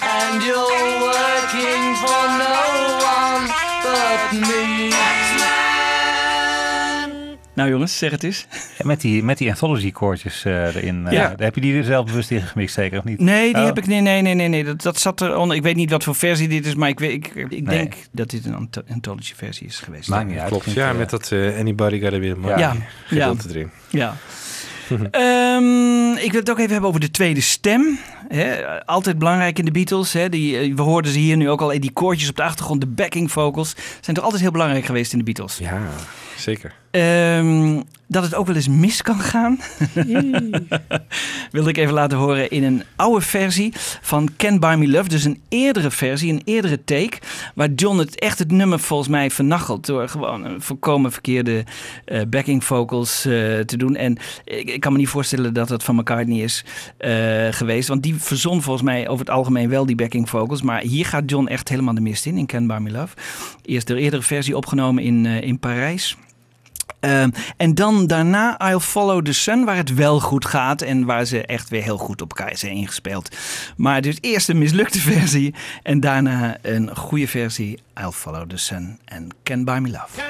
And 0.00 0.42
you're 0.44 1.00
working 1.02 1.96
for 2.02 2.28
no 2.38 2.58
one 3.02 3.50
but 3.82 4.32
me. 4.48 4.87
Nou 7.58 7.70
jongens, 7.70 7.98
zeg 7.98 8.10
het 8.10 8.22
eens. 8.22 8.46
En 8.78 8.86
met 8.86 9.00
die, 9.00 9.22
met 9.22 9.38
die 9.38 9.48
anthology 9.50 9.92
koortjes 9.92 10.44
eh, 10.44 10.74
erin. 10.76 11.06
eh, 11.06 11.12
Ja. 11.12 11.34
Heb 11.36 11.54
je 11.54 11.60
die 11.60 11.74
er 11.76 11.84
zelf 11.84 12.06
bewust 12.06 12.30
in 12.30 12.40
gemixt, 12.40 12.74
zeker 12.74 12.98
of 12.98 13.04
niet? 13.04 13.20
Nee, 13.20 13.46
die 13.52 13.60
Oh. 13.62 13.64
heb 13.66 13.78
ik. 13.78 13.86
Nee, 13.86 14.00
nee, 14.00 14.22
nee, 14.22 14.34
nee. 14.34 14.48
nee. 14.48 14.64
Dat, 14.64 14.82
dat 14.82 14.98
zat 14.98 15.20
er 15.20 15.36
onder. 15.36 15.56
Ik 15.56 15.62
weet 15.62 15.76
niet 15.76 15.90
wat 15.90 16.04
voor 16.04 16.14
versie 16.14 16.48
dit 16.48 16.66
is, 16.66 16.74
maar 16.74 16.88
ik, 16.88 16.98
weet, 16.98 17.12
ik, 17.12 17.26
ik 17.34 17.50
Nee. 17.50 17.62
denk 17.62 17.94
dat 18.12 18.30
dit 18.30 18.44
een 18.44 18.54
anth- 18.54 18.82
anthology 18.90 19.32
versie 19.36 19.66
is 19.66 19.78
geweest. 19.78 20.08
Maakt 20.08 20.28
niet 20.28 20.38
uit. 20.38 20.48
Klopt, 20.48 20.72
ja, 20.72 20.90
eh, 20.90 20.96
met 20.96 21.10
dat 21.10 21.32
Anybody 21.58 22.00
Got 22.00 22.12
a 22.12 22.18
Bit 22.18 22.32
of 22.32 22.38
Money 22.38 22.58
Ja, 22.58 22.76
ja. 23.10 23.34
erin. 23.48 23.70
Ja. 23.88 24.16
Ehm, 25.10 26.12
ik 26.24 26.30
wil 26.30 26.40
het 26.40 26.50
ook 26.50 26.58
even 26.58 26.70
hebben 26.72 26.88
over 26.88 27.00
de 27.00 27.10
tweede 27.10 27.40
stem. 27.40 27.98
Hè, 28.28 28.66
altijd 28.84 29.18
belangrijk 29.18 29.58
in 29.58 29.64
de 29.64 29.70
Beatles. 29.70 30.12
Hè, 30.12 30.28
die, 30.28 30.74
we 30.74 30.82
hoorden 30.82 31.12
ze 31.12 31.18
hier 31.18 31.36
nu 31.36 31.50
ook 31.50 31.60
al. 31.60 31.72
eh, 31.72 31.80
Die 31.80 31.90
koortjes 31.92 32.28
op 32.28 32.36
de 32.36 32.42
achtergrond, 32.42 32.80
de 32.80 32.86
backing 32.86 33.32
vocals. 33.32 33.74
Zijn 34.00 34.16
toch 34.16 34.24
altijd 34.24 34.42
heel 34.42 34.50
belangrijk 34.50 34.84
geweest 34.84 35.12
in 35.12 35.18
de 35.18 35.24
Beatles. 35.24 35.58
Ja, 35.58 35.80
zeker. 36.40 36.74
Ehm, 36.90 37.80
dat 38.06 38.22
het 38.22 38.34
ook 38.34 38.46
wel 38.46 38.56
eens 38.56 38.68
mis 38.68 39.02
kan 39.02 39.20
gaan. 39.20 39.58
Wilde 41.50 41.68
ik 41.68 41.76
even 41.76 41.94
laten 41.94 42.18
horen 42.18 42.50
in 42.50 42.64
een 42.64 42.82
oude 42.96 43.20
versie 43.20 43.72
van 44.00 44.28
Can 44.36 44.58
Buy 44.58 44.74
Me 44.74 44.88
Love. 44.88 45.08
Dus 45.08 45.24
een 45.24 45.40
eerdere 45.48 45.90
versie, 45.90 46.32
een 46.32 46.42
eerdere 46.44 46.84
take. 46.84 47.18
Waar 47.54 47.70
John 47.70 47.98
het 47.98 48.20
echt 48.20 48.38
het 48.38 48.50
nummer 48.50 48.78
volgens 48.78 49.08
mij 49.08 49.30
vernachelt. 49.30 49.86
Door 49.86 50.08
gewoon 50.08 50.44
een 50.44 50.60
volkomen 50.60 51.12
verkeerde 51.12 51.64
eh, 52.04 52.22
backing 52.28 52.64
vocals 52.64 53.24
eh, 53.24 53.32
te 53.58 53.76
doen. 53.76 53.96
En 53.96 54.16
ik, 54.44 54.70
ik 54.70 54.80
kan 54.80 54.92
me 54.92 54.98
niet 54.98 55.08
voorstellen 55.08 55.54
dat 55.54 55.68
het 55.68 55.84
van 55.84 55.96
McCartney 55.96 56.38
is 56.38 56.64
eh, 56.98 57.12
geweest. 57.50 57.88
Want 57.88 58.02
die 58.02 58.14
verzon 58.14 58.62
volgens 58.62 58.84
mij 58.84 59.08
over 59.08 59.26
het 59.26 59.34
algemeen 59.34 59.68
wel 59.68 59.86
die 59.86 59.96
backing 59.96 60.28
vocals. 60.28 60.62
Maar 60.62 60.80
hier 60.80 61.06
gaat 61.06 61.30
John 61.30 61.46
echt 61.46 61.68
helemaal 61.68 61.94
de 61.94 62.00
mist 62.00 62.26
in, 62.26 62.38
in 62.38 62.46
Can 62.46 62.66
Buy 62.66 62.78
Me 62.78 62.90
Love. 62.90 63.16
Eerst 63.64 63.86
de 63.86 63.96
eerdere 63.96 64.22
versie 64.22 64.56
opgenomen 64.56 65.02
in, 65.02 65.26
eh, 65.26 65.40
in 65.42 65.58
Parijs. 65.58 66.16
Ehm, 67.00 67.30
en 67.56 67.74
dan 67.74 68.06
daarna 68.06 68.70
I'll 68.70 68.78
Follow 68.78 69.24
the 69.24 69.32
Sun, 69.32 69.64
waar 69.64 69.76
het 69.76 69.94
wel 69.94 70.20
goed 70.20 70.44
gaat 70.44 70.82
en 70.82 71.04
waar 71.04 71.24
ze 71.24 71.46
echt 71.46 71.68
weer 71.68 71.82
heel 71.82 71.98
goed 71.98 72.22
op 72.22 72.28
elkaar 72.38 72.56
zijn 72.56 72.72
ingespeeld. 72.72 73.36
Maar 73.76 74.00
dus 74.00 74.18
eerst 74.20 74.48
een 74.48 74.58
mislukte 74.58 75.00
versie 75.00 75.54
en 75.82 76.00
daarna 76.00 76.56
een 76.62 76.96
goede 76.96 77.28
versie 77.28 77.78
I'll 78.00 78.10
Follow 78.10 78.48
the 78.48 78.56
Sun 78.56 78.98
en 79.04 79.28
Can 79.42 79.64
Buy 79.64 79.78
Me 79.78 79.90
Love. 79.90 80.26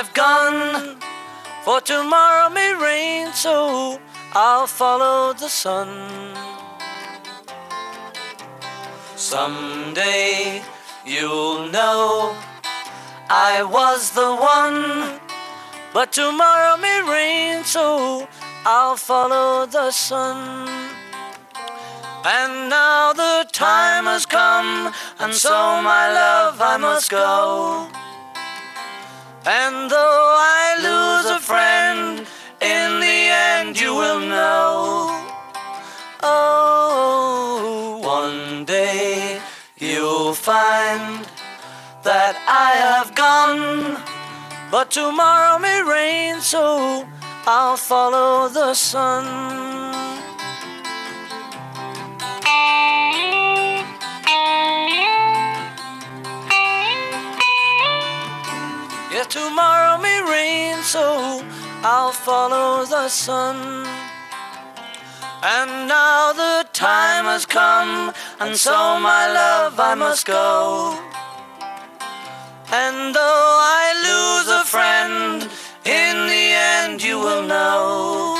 I've 0.00 0.14
gone 0.14 0.96
For 1.62 1.78
tomorrow 1.82 2.48
may 2.48 2.72
rain, 2.72 3.34
so 3.34 4.00
I'll 4.32 4.66
follow 4.66 5.34
the 5.34 5.48
sun. 5.48 5.90
Someday 9.14 10.62
you'll 11.04 11.68
know 11.68 12.34
I 13.28 13.62
was 13.62 14.12
the 14.12 14.34
one. 14.56 15.20
But 15.92 16.14
tomorrow 16.14 16.78
may 16.78 17.02
rain, 17.02 17.64
so 17.64 18.26
I'll 18.64 18.96
follow 18.96 19.66
the 19.66 19.90
sun. 19.90 20.66
And 22.24 22.70
now 22.70 23.12
the 23.12 23.46
time 23.52 24.04
has 24.04 24.24
come, 24.24 24.94
and 25.18 25.34
so 25.34 25.82
my 25.82 26.10
love 26.10 26.58
I 26.58 26.78
must 26.78 27.10
go. 27.10 27.90
And 29.46 29.90
though 29.90 30.36
I 30.38 30.76
lose 30.82 31.30
a 31.30 31.40
friend, 31.40 32.26
in 32.60 33.00
the 33.00 33.20
end 33.56 33.80
you 33.80 33.94
will 33.94 34.20
know. 34.20 35.08
Oh, 36.22 38.00
one 38.02 38.66
day 38.66 39.40
you'll 39.78 40.34
find 40.34 41.26
that 42.02 42.36
I 42.46 42.76
have 42.84 43.14
gone. 43.14 44.02
But 44.70 44.90
tomorrow 44.90 45.58
may 45.58 45.82
rain, 45.82 46.40
so 46.42 47.06
I'll 47.46 47.78
follow 47.78 48.48
the 48.48 48.74
sun. 48.74 49.24
Yeah, 54.92 55.29
tomorrow 59.30 59.96
may 60.02 60.20
rain, 60.22 60.82
so 60.82 61.42
I'll 61.82 62.12
follow 62.12 62.84
the 62.84 63.08
sun. 63.08 63.86
And 65.42 65.88
now 65.88 66.32
the 66.32 66.68
time 66.72 67.24
has 67.24 67.46
come, 67.46 68.12
and 68.40 68.56
so 68.56 68.98
my 69.00 69.32
love 69.32 69.78
I 69.80 69.94
must 69.94 70.26
go. 70.26 70.98
And 72.72 73.14
though 73.14 73.58
I 73.80 73.84
lose 74.08 74.48
a 74.60 74.64
friend, 74.64 75.42
in 75.84 76.16
the 76.26 76.46
end 76.76 77.02
you 77.02 77.18
will 77.18 77.42
know. 77.46 78.36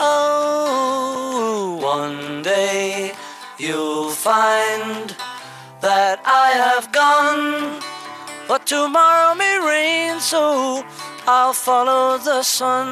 Oh, 0.00 1.78
one 1.80 2.42
day 2.42 3.12
you'll 3.58 4.10
find 4.10 5.16
that 5.80 6.20
I 6.24 6.50
have 6.64 6.92
gone. 6.92 7.87
But 8.48 8.66
tomorrow 8.66 9.36
may 9.36 9.58
rain, 9.58 10.20
so 10.20 10.74
I'll 11.26 11.52
follow 11.52 12.18
the 12.22 12.40
sun. 12.42 12.86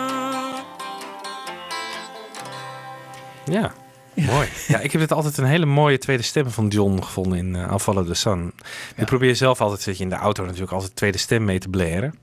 Ja, 3.45 3.73
mooi. 4.15 4.49
Ja, 4.69 4.79
ik 4.79 4.93
heb 4.93 5.01
het 5.01 5.13
altijd 5.13 5.39
een 5.39 5.45
hele 5.45 5.67
mooie 5.67 5.99
tweede 5.99 6.23
stem 6.23 6.51
van 6.51 6.69
John 6.69 7.03
gevonden 7.03 7.39
in 7.39 7.55
uh, 7.55 7.61
I'll 7.71 7.79
Follow 7.79 8.07
the 8.07 8.15
Sun. 8.15 8.53
Ik 8.97 9.07
probeer 9.07 9.37
zelf 9.37 9.61
altijd, 9.61 9.81
zit 9.81 9.97
je 9.97 10.03
in 10.03 10.09
de 10.09 10.17
auto 10.17 10.45
natuurlijk, 10.45 10.73
altijd 10.73 10.97
tweede 10.97 11.19
stem 11.19 11.45
mee 11.45 11.59
te 11.59 11.69
blaren. 11.69 12.15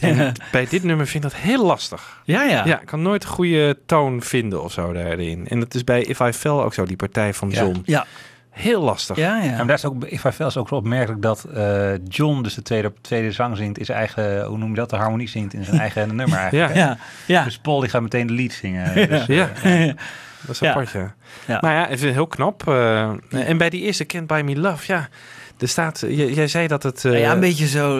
En 0.00 0.32
bij 0.52 0.66
dit 0.66 0.82
nummer 0.82 1.06
vind 1.06 1.24
ik 1.24 1.30
dat 1.30 1.40
heel 1.40 1.66
lastig. 1.66 2.22
Ja, 2.24 2.42
ja. 2.42 2.66
Ja, 2.66 2.80
ik 2.80 2.86
kan 2.86 3.02
nooit 3.02 3.24
een 3.24 3.30
goede 3.30 3.78
toon 3.86 4.22
vinden 4.22 4.62
of 4.62 4.72
zo 4.72 4.92
daarin. 4.92 5.48
En 5.48 5.60
dat 5.60 5.74
is 5.74 5.84
bij 5.84 6.02
If 6.02 6.20
I 6.20 6.32
Fell 6.32 6.50
ook 6.50 6.74
zo, 6.74 6.84
die 6.84 6.96
partij 6.96 7.34
van 7.34 7.50
John. 7.50 7.82
Ja. 7.84 8.06
Heel 8.58 8.82
lastig. 8.82 9.16
Ja, 9.16 9.42
ja. 9.42 9.52
En 9.58 9.66
daar 9.66 9.76
is 9.76 9.84
ook, 9.84 10.04
If 10.04 10.24
I 10.24 10.30
Fell 10.30 10.46
is 10.46 10.56
ook 10.56 10.68
zo 10.68 10.74
opmerkelijk 10.74 11.22
dat 11.22 11.44
eh, 11.44 11.90
John, 12.08 12.42
dus 12.42 12.54
de 12.54 12.62
tweede, 12.62 12.92
tweede 13.00 13.32
zang 13.32 13.56
zingt, 13.56 13.78
in 13.78 13.84
zijn 13.84 13.98
eigen, 13.98 14.44
hoe 14.44 14.58
noem 14.58 14.68
je 14.70 14.74
dat, 14.76 14.90
de 14.90 14.96
harmonie 14.96 15.28
zingt 15.28 15.54
in 15.54 15.64
zijn 15.64 15.80
eigen 15.86 16.16
nummer 16.16 16.38
eigenlijk. 16.38 16.74
Ja. 16.74 16.84
Ja, 16.86 16.98
ja. 17.26 17.44
Dus 17.44 17.58
Paul 17.58 17.80
die 17.80 17.88
gaat 17.90 18.02
meteen 18.02 18.26
de 18.26 18.32
lied 18.32 18.52
zingen. 18.52 19.08
Dus, 19.08 19.26
Ja, 19.26 19.50
ja. 19.62 19.94
dat 20.40 20.50
is 20.54 20.62
apart, 20.62 20.90
ja. 20.90 21.14
Ja. 21.46 21.58
Maar 21.60 21.74
ja, 21.74 21.82
ik 21.82 21.88
vind 21.88 22.00
het 22.00 22.12
heel 22.14 22.26
knap. 22.26 22.68
eh, 22.68 23.10
en 23.30 23.56
bij 23.58 23.70
die 23.70 23.82
eerste 23.82 24.06
Can't 24.06 24.26
Buy 24.26 24.40
Me 24.42 24.56
Love, 24.56 24.92
ja... 24.92 25.08
Er 25.58 25.68
staat, 25.68 26.00
j- 26.08 26.32
jij 26.34 26.48
zei 26.48 26.66
dat 26.66 26.82
het... 26.82 27.04
eh, 27.04 27.20
ja, 27.20 27.32
een 27.32 27.40
beetje 27.40 27.66
zo. 27.66 27.96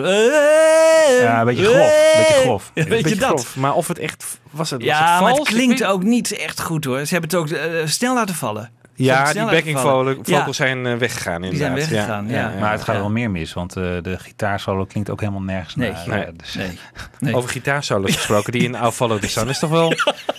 Ja, 1.21 1.39
een 1.39 1.45
beetje 1.45 1.63
grof, 1.65 1.75
een 2.13 2.17
beetje 2.17 2.41
grof. 2.41 2.71
Een 2.73 2.83
je 2.83 2.89
beetje 2.89 3.15
dat? 3.15 3.27
grof. 3.29 3.55
Maar 3.55 3.73
of 3.73 3.87
het 3.87 3.99
echt... 3.99 4.39
Was 4.51 4.69
het, 4.69 4.79
was 4.81 4.89
Ja, 4.89 5.11
het 5.13 5.21
maar 5.21 5.29
het 5.31 5.39
Ik 5.39 5.45
klinkt 5.45 5.83
ook 5.83 6.03
niet 6.03 6.31
echt 6.37 6.61
goed 6.61 6.85
hoor. 6.85 7.05
Ze 7.05 7.11
hebben 7.15 7.29
het 7.29 7.39
ook 7.39 7.49
eh, 7.59 7.85
snel 7.85 8.13
laten 8.13 8.35
vallen. 8.35 8.69
Ja, 8.99 9.33
die 9.33 9.45
backing 9.45 9.79
vocals 9.79 10.15
vocals 10.23 10.55
zijn 10.57 10.85
eh, 10.85 10.95
weggegaan 10.95 11.41
Die 11.41 11.55
zijn 11.55 11.69
inderdaad. 11.69 11.89
weggegaan, 11.91 12.27
ja. 12.29 12.53
Maar 12.59 12.71
het 12.71 12.83
gaat 12.83 12.95
Ja. 12.95 13.01
wel 13.01 13.09
meer 13.09 13.31
mis, 13.31 13.53
want 13.53 13.75
eh, 13.75 13.83
de 14.01 14.15
gitaarsolo 14.19 14.85
klinkt 14.85 15.09
ook 15.09 15.19
helemaal 15.19 15.41
nergens 15.41 15.75
Nee. 15.75 15.91
naar. 15.91 16.03
Nee. 16.07 16.23
Eh, 16.23 16.31
dus, 16.37 16.53
Nee. 16.55 16.79
nee. 17.19 17.35
Over 17.35 17.49
gitaarsolo's 17.49 18.15
gesproken, 18.21 18.51
die 18.51 18.63
in 18.63 18.73
I'll 18.75 18.91
Follow 18.91 19.19
the 19.19 19.27
Sun 19.29 19.49
is 19.49 19.59
toch 19.59 19.69
wel 19.69 19.89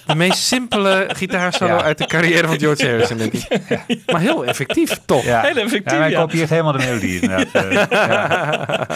de 0.06 0.14
meest 0.14 0.38
simpele 0.38 1.10
gitaarsolo 1.12 1.70
Ja. 1.74 1.82
uit 1.82 1.98
de 1.98 2.06
carrière 2.06 2.46
van 2.46 2.58
George 2.58 2.86
Harrison, 2.86 3.16
denk 3.16 3.32
ik. 3.32 3.46
Maar 4.12 4.20
heel 4.20 4.44
effectief, 4.44 5.00
toch? 5.04 5.24
Ja. 5.24 5.40
Heel 5.40 5.56
effectief, 5.56 5.92
Ja, 5.92 5.98
hij 5.98 6.10
ja. 6.10 6.20
kopieert 6.20 6.50
helemaal 6.50 6.72
de 6.72 6.78
melodie 6.78 7.20
inderdaad. 7.20 7.46
Ja. 7.52 8.86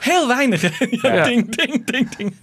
Heel 0.00 0.28
weinig. 0.28 0.60
hè? 0.60 0.68
Ja, 0.90 1.12
Ja. 1.14 1.24
Ding, 1.24 1.56
ding, 1.56 1.84
ding, 1.86 2.08
ding. 2.16 2.34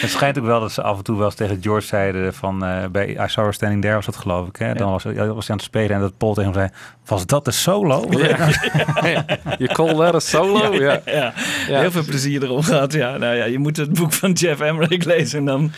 Het 0.00 0.10
schijnt 0.10 0.38
ook 0.38 0.44
wel 0.44 0.60
dat 0.60 0.72
ze 0.72 0.82
af 0.82 0.96
en 0.98 1.04
toe 1.04 1.16
wel 1.16 1.24
eens 1.26 1.34
tegen 1.34 1.58
George 1.62 1.86
zeiden 1.86 2.34
van 2.34 2.64
eh, 2.64 2.84
bij 2.92 3.08
I 3.08 3.28
Saw 3.28 3.44
Her 3.44 3.54
Standing 3.54 3.82
There 3.82 3.94
was 3.94 4.04
dat 4.06 4.16
geloof 4.16 4.33
ik. 4.42 4.56
Hè? 4.56 4.74
Dan 4.74 4.90
was, 4.90 5.02
hij- 5.04 5.14
was 5.14 5.24
hij 5.26 5.32
aan 5.48 5.56
het 5.56 5.62
spelen 5.62 5.90
en 5.90 6.00
dat 6.00 6.16
Paul 6.18 6.34
tegen 6.34 6.50
hem 6.50 6.60
zei, 6.60 6.70
was 7.06 7.26
dat 7.26 7.44
de 7.44 7.50
solo? 7.50 8.06
Ja. 8.10 8.36
Je 9.58 9.68
call 9.72 9.94
that 9.94 10.14
a 10.14 10.18
solo? 10.18 10.72
Ja. 10.74 11.00
Ja. 11.04 11.32
Ja. 11.68 11.80
Heel 11.80 11.90
veel 11.90 12.04
plezier 12.04 12.42
erom 12.42 12.62
gehad. 12.62 12.92
Ja, 12.92 13.16
nou 13.16 13.34
ja, 13.36 13.44
je 13.44 13.58
moet 13.58 13.76
het 13.76 13.92
boek 13.92 14.12
van 14.12 14.32
Jeff 14.32 14.60
Emmerich 14.60 15.04
lezen 15.04 15.38
en 15.38 15.44
dan... 15.44 15.72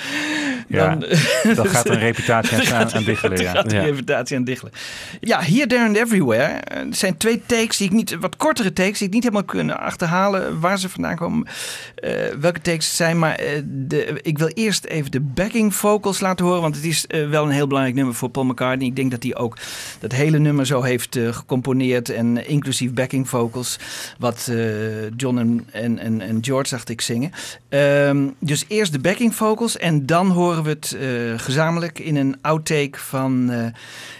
Ja, 0.68 0.96
dan 0.96 1.54
Dan 1.54 1.66
gaat 1.66 1.88
een 1.88 1.98
reputatie 1.98 2.74
aan, 2.74 2.80
aan, 2.86 2.92
aan 2.94 3.04
diggelen. 3.04 3.40
Ja. 3.40 3.50
gaat 3.50 3.70
de 3.70 3.76
Ja. 3.76 3.82
reputatie 3.82 4.36
aan 4.36 4.44
diggelen. 4.44 4.72
Ja, 5.20 5.40
hier, 5.42 5.68
there 5.68 5.84
and 5.86 5.96
everywhere. 5.96 6.42
Eh, 6.42 6.78
Er 6.78 6.86
zijn 6.90 7.16
twee 7.16 7.42
takes 7.46 7.76
die 7.76 7.86
ik 7.86 7.92
niet, 7.92 8.16
wat 8.20 8.36
kortere 8.36 8.72
takes, 8.72 8.98
die 8.98 9.06
ik 9.08 9.12
niet 9.14 9.22
helemaal 9.22 9.44
kunnen 9.44 9.78
achterhalen 9.78 10.60
waar 10.60 10.78
ze 10.78 10.88
vandaan 10.88 11.16
komen. 11.16 11.46
eh, 11.94 12.10
welke 12.40 12.60
takes 12.60 12.86
het 12.86 12.94
zijn. 12.96 13.18
Maar 13.18 13.34
eh, 13.34 13.60
de, 13.64 14.18
ik 14.22 14.38
wil 14.38 14.48
eerst 14.48 14.84
even 14.84 15.10
de 15.10 15.20
backing 15.20 15.74
vocals 15.74 16.20
laten 16.20 16.44
horen. 16.46 16.60
Want 16.62 16.74
het 16.76 16.84
is 16.84 17.04
wel 17.30 17.44
een 17.44 17.50
heel 17.50 17.66
belangrijk 17.66 17.96
nummer 17.96 18.14
voor 18.14 18.28
Paul 18.28 18.45
McCartney. 18.46 18.86
Ik 18.88 18.96
denk 18.96 19.10
dat 19.10 19.22
hij 19.22 19.36
ook 19.36 19.56
dat 20.00 20.12
hele 20.12 20.38
nummer 20.38 20.66
zo 20.66 20.82
heeft 20.82 21.16
eh, 21.16 21.32
gecomponeerd. 21.32 22.08
En 22.08 22.48
inclusief 22.48 22.92
backing 22.92 23.28
vocals. 23.28 23.78
Wat 24.18 24.48
eh, 24.50 25.10
John 25.16 25.64
en, 25.72 25.98
en, 25.98 26.20
en, 26.20 26.38
George, 26.40 26.70
dacht 26.70 26.88
ik, 26.88 27.00
zingen. 27.00 27.30
Ehm, 27.68 28.28
dus 28.38 28.64
eerst 28.68 28.92
de 28.92 28.98
backing 28.98 29.34
vocals. 29.34 29.76
En 29.76 30.06
dan 30.06 30.30
horen 30.30 30.62
we 30.62 30.68
het 30.68 30.96
eh, 31.00 31.08
gezamenlijk 31.36 31.98
in 31.98 32.16
een 32.16 32.36
outtake 32.40 32.98
van 32.98 33.50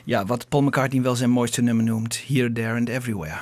ja, 0.04 0.26
wat 0.26 0.48
Paul 0.48 0.62
McCartney 0.62 1.02
wel 1.02 1.16
zijn 1.16 1.30
mooiste 1.30 1.62
nummer 1.62 1.84
noemt. 1.84 2.22
Here, 2.26 2.52
There 2.52 2.78
and 2.78 2.88
Everywhere. 2.88 3.38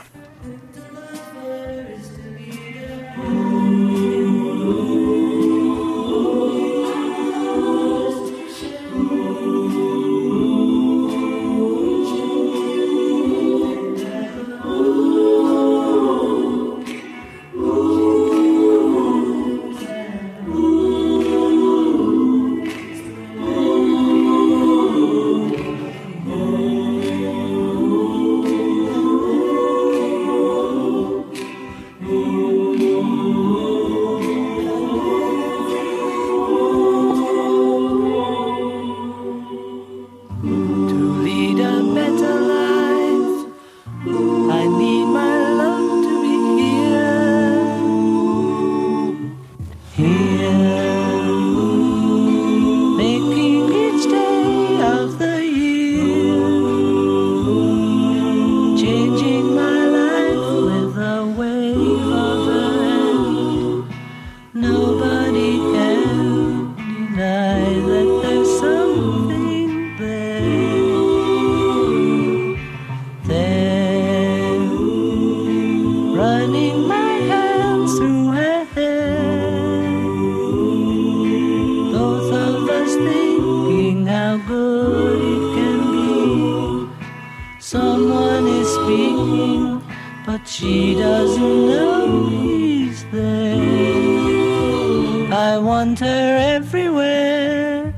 Want 95.84 96.00
her 96.00 96.38
everywhere, 96.56 97.92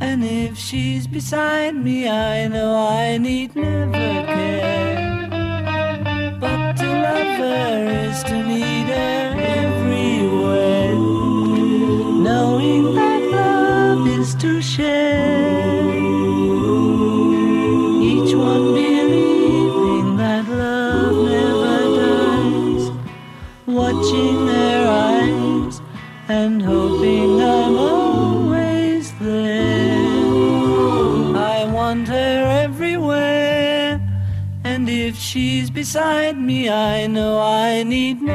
and 0.00 0.24
if 0.24 0.56
she's 0.56 1.06
beside 1.06 1.74
me, 1.74 2.08
I 2.08 2.48
know 2.48 2.74
I 2.74 3.18
need 3.18 3.54
never 3.54 3.92
care. 3.92 5.28
But 6.40 6.72
to 6.78 6.86
love 6.86 7.36
her 7.44 8.08
is 8.08 8.22
to 8.24 8.36
need 8.52 8.86
her 8.86 9.34
everywhere, 9.60 10.94
knowing 12.28 12.94
that 12.94 13.20
love 13.30 14.08
is 14.08 14.34
to 14.36 14.62
share. 14.62 15.07
I 37.78 37.84
need 37.84 38.27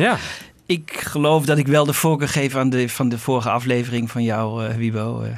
Ja. 0.06 0.16
Ik 0.66 0.92
geloof 1.00 1.44
dat 1.46 1.58
ik 1.58 1.66
wel 1.66 1.84
de 1.84 1.92
voorkeur 1.92 2.28
geef 2.28 2.54
aan 2.56 2.70
de, 2.70 2.88
van 2.88 3.08
de 3.08 3.18
vorige 3.18 3.50
aflevering 3.50 4.10
van 4.10 4.22
jou, 4.22 4.66
eh 4.66 4.74
Wibo. 4.76 5.20
Eh, 5.22 5.30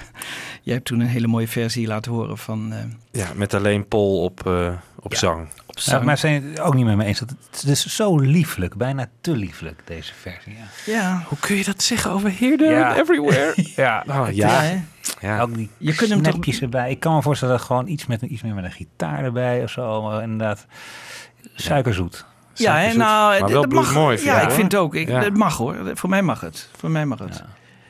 jij 0.62 0.74
hebt 0.74 0.86
toen 0.86 1.00
een 1.00 1.06
hele 1.06 1.26
mooie 1.26 1.48
versie 1.48 1.86
laten 1.86 2.12
horen 2.12 2.38
van 2.38 2.72
eh, 2.72 2.78
ja, 3.10 3.26
met 3.34 3.54
alleen 3.54 3.88
Paul 3.88 4.22
op, 4.22 4.46
eh, 4.46 4.72
op 5.00 5.14
zang. 5.14 5.48
op 5.66 5.76
Ja, 5.76 5.82
zang. 5.82 6.04
maar 6.04 6.18
zijn 6.18 6.44
het 6.44 6.60
ook 6.60 6.74
niet 6.74 6.84
met 6.84 6.96
me 6.96 7.04
eens. 7.04 7.18
Dat 7.18 7.30
het, 7.30 7.60
het 7.60 7.70
is 7.70 7.86
zo 7.86 8.18
lieflijk, 8.18 8.74
bijna 8.76 9.08
te 9.20 9.36
lieflijk, 9.36 9.82
deze 9.84 10.12
versie. 10.14 10.52
Ja, 10.52 10.92
ja, 10.92 11.24
Hoe 11.28 11.38
kun 11.38 11.56
je 11.56 11.64
dat 11.64 11.82
zeggen 11.82 12.10
over 12.10 12.32
Here, 12.38 12.56
There 12.56 12.70
Ja. 12.70 12.88
and 12.88 12.98
Everywhere? 12.98 13.54
ja, 13.76 14.04
Oh, 14.08 14.26
ja, 14.30 14.48
ja. 14.48 14.60
hè? 14.62 14.80
ja. 15.20 15.40
ook 15.40 15.54
die 15.54 15.70
Je 15.78 15.94
kunt 15.94 16.10
hem 16.10 16.22
toch- 16.22 16.32
snapjes 16.32 16.60
erbij. 16.60 16.90
Ik 16.90 17.00
kan 17.00 17.14
me 17.14 17.22
voorstellen 17.22 17.56
dat 17.56 17.64
gewoon 17.66 17.88
iets, 17.88 18.06
met, 18.06 18.22
iets 18.22 18.42
meer 18.42 18.54
met 18.54 18.64
een 18.64 18.72
gitaar 18.72 19.24
erbij 19.24 19.62
of 19.62 19.70
zo. 19.70 20.02
Maar 20.02 20.22
inderdaad, 20.22 20.66
suikerzoet. 21.54 22.24
Ja, 22.58 22.76
hè, 22.78 22.92
nou, 22.94 23.40
Maar 23.40 23.50
wel 23.50 23.62
mag. 23.68 23.92
vind 24.08 24.22
Ja, 24.22 24.40
ik, 24.40 24.50
vind 24.50 24.72
het 24.72 24.80
ook. 24.80 24.94
Ik. 24.94 25.08
Het 25.08 25.36
mag 25.36 25.56
hoor. 25.56 25.76
Voor 25.94 26.08
mij 26.10 26.22
mag 26.22 26.40
het. 26.40 26.68
Voor 26.76 26.90
mij 26.90 27.06
mag 27.06 27.18
het. 27.18 27.42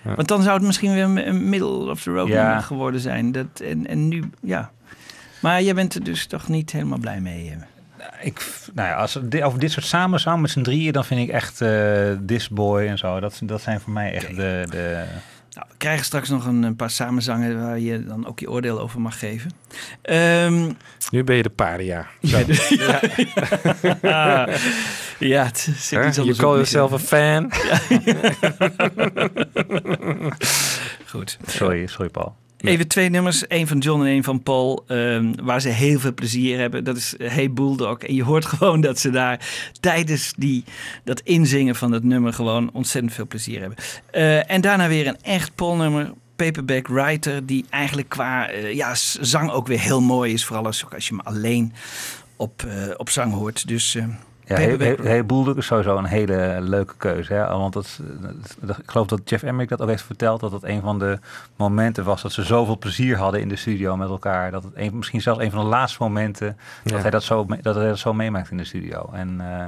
Want 0.03 0.29
dan 0.29 0.43
zou 0.43 0.55
het 0.57 0.67
misschien 0.67 0.93
weer 0.95 1.03
een- 1.05 1.49
middle 1.49 1.91
of 1.91 2.03
the 2.03 2.11
road 2.11 2.29
geworden 2.63 3.01
zijn. 3.01 3.33
Dat, 3.33 3.47
en, 3.65 3.87
en 3.87 4.09
nu, 4.09 4.23
ja. 4.43 4.71
Maar 5.41 5.63
jij 5.63 5.75
bent 5.75 5.95
er 5.95 6.05
dus 6.05 6.27
toch 6.27 6.49
niet 6.49 6.73
helemaal 6.73 6.99
blij 6.99 7.21
mee. 7.21 7.51
eh. 7.51 7.57
Ik, 8.27 8.47
nou 8.75 8.89
ja, 8.89 8.95
als 8.95 9.15
het 9.15 9.31
di- 9.31 9.45
over 9.45 9.59
dit 9.59 9.71
soort 9.73 9.85
samenzang 9.87 10.41
met 10.41 10.51
z'n 10.51 10.63
drieën, 10.63 10.93
dan 10.93 11.05
vind 11.05 11.21
ik 11.21 11.29
echt 11.35 11.61
eh 11.61 12.11
This 12.27 12.49
Boy 12.49 12.87
en 12.87 12.99
zo. 12.99 13.21
Dat, 13.21 13.41
dat 13.43 13.61
zijn 13.63 13.81
voor 13.81 13.93
mij 13.93 14.13
echt 14.15 14.37
de, 14.37 14.67
de... 14.71 15.05
Nou, 15.57 15.69
we 15.71 15.75
krijgen 15.77 16.05
straks 16.05 16.29
nog 16.29 16.47
een, 16.47 16.63
een 16.63 16.77
paar 16.77 16.91
samenzangen 16.91 17.63
waar 17.63 17.79
je 17.79 18.05
dan 18.05 18.27
ook 18.27 18.39
je 18.39 18.51
oordeel 18.51 18.81
over 18.81 19.01
mag 19.01 19.19
geven. 19.19 19.51
Ehm, 20.03 20.73
Nu 21.11 21.25
ben 21.25 21.37
je 21.37 21.43
de 21.43 21.51
paria. 21.51 22.07
Ja, 22.21 22.39
het 25.45 25.59
zit 25.59 25.91
Hè? 25.91 26.07
iets 26.07 26.17
You 26.17 26.21
anders 26.21 26.39
call 26.39 26.53
yourself 26.53 26.93
a 26.93 26.99
fan. 26.99 27.51
Goed. 31.11 31.39
Sorry, 31.47 31.87
sorry 31.87 32.09
Paul. 32.09 32.37
Even 32.61 32.89
twee 32.89 33.09
nummers, 33.09 33.47
één 33.47 33.67
van 33.67 33.79
John 33.79 34.01
en 34.01 34.07
één 34.07 34.25
van 34.25 34.43
Paul, 34.43 34.85
ehm, 34.87 35.33
waar 35.43 35.61
ze 35.61 35.69
heel 35.69 35.99
veel 35.99 36.15
plezier 36.15 36.59
hebben. 36.59 36.85
Dat 36.85 36.97
is 36.97 37.15
Hey 37.23 37.53
Bulldog. 37.53 37.99
En 37.99 38.15
je 38.15 38.25
hoort 38.25 38.45
gewoon 38.55 38.81
dat 38.81 38.99
ze 38.99 39.11
daar 39.11 39.49
tijdens 39.81 40.33
die, 40.37 40.65
dat 41.05 41.21
inzingen 41.21 41.77
van 41.77 41.93
het 41.93 42.05
nummer 42.05 42.33
gewoon 42.33 42.71
ontzettend 42.73 43.15
veel 43.15 43.27
plezier 43.27 43.61
hebben. 43.61 43.79
Eh, 44.11 44.51
en 44.51 44.61
daarna 44.61 44.89
weer 44.89 45.07
een 45.07 45.23
echt 45.23 45.55
Paul-nummer, 45.55 46.13
Paperback 46.37 46.89
Writer, 46.89 47.47
die 47.47 47.65
eigenlijk 47.71 48.09
qua 48.09 48.49
eh, 48.49 48.75
ja, 48.75 48.95
zang 49.21 49.51
ook 49.51 49.67
weer 49.67 49.81
heel 49.81 50.01
mooi 50.01 50.33
is. 50.33 50.45
Vooral 50.45 50.67
als, 50.67 50.85
als 50.95 51.09
je 51.09 51.15
hem 51.15 51.27
alleen 51.27 51.73
op, 52.37 52.63
eh, 52.63 52.95
op 52.97 53.11
zang 53.11 53.33
hoort. 53.33 53.69
Dus 53.69 53.95
eh, 53.95 54.05
Ja, 54.49 54.55
hey, 54.57 54.69
Paperback- 54.69 54.99
hey, 54.99 55.07
hey 55.07 55.27
Bulldog 55.27 55.57
is 55.57 55.67
sowieso 55.67 55.97
een 55.97 56.05
hele 56.05 56.57
leuke 56.61 56.95
keuze. 56.97 57.33
Hè? 57.33 57.47
Want 57.47 57.73
dat, 57.73 58.01
dat- 58.61 58.79
ik 58.79 58.91
geloof 58.91 59.07
dat 59.07 59.21
Jeff 59.25 59.43
Emmerich 59.43 59.69
dat 59.69 59.81
ook 59.81 59.89
heeft 59.89 60.03
verteld. 60.03 60.41
Dat 60.41 60.53
het 60.53 60.63
een 60.65 60.81
van 60.81 60.99
de 60.99 61.19
momenten 61.57 62.05
was 62.05 62.23
dat 62.23 62.33
ze 62.33 62.43
zoveel 62.45 62.79
plezier 62.79 63.17
hadden 63.17 63.41
in 63.41 63.49
de 63.49 63.57
studio 63.57 63.97
met 63.97 64.09
elkaar. 64.09 64.51
Dat 64.51 64.63
het 64.65 64.73
een, 64.77 64.97
misschien 64.97 65.21
zelfs 65.23 65.41
een 65.41 65.51
van 65.51 65.61
de 65.61 65.67
laatste 65.67 66.03
momenten 66.03 66.57
Ja. 66.85 66.93
dat, 66.93 67.03
hij 67.03 67.11
dat, 67.11 67.23
zo, 67.23 67.47
dat 67.63 67.75
hij 67.75 67.87
dat 67.87 67.99
zo 67.99 68.13
meemaakt 68.15 68.51
in 68.51 68.57
de 68.57 68.65
studio. 68.65 69.11
En 69.13 69.41
eh, 69.41 69.67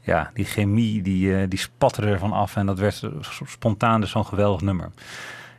ja, 0.00 0.30
die 0.34 0.44
chemie 0.44 1.02
die, 1.02 1.36
eh, 1.36 1.48
die 1.48 1.58
spatte 1.58 2.02
ervan 2.02 2.32
af. 2.32 2.56
En 2.56 2.66
dat 2.66 2.78
werd 2.78 3.02
spontaan 3.46 4.00
dus 4.00 4.10
zo'n 4.10 4.26
geweldig 4.26 4.60
nummer. 4.60 4.90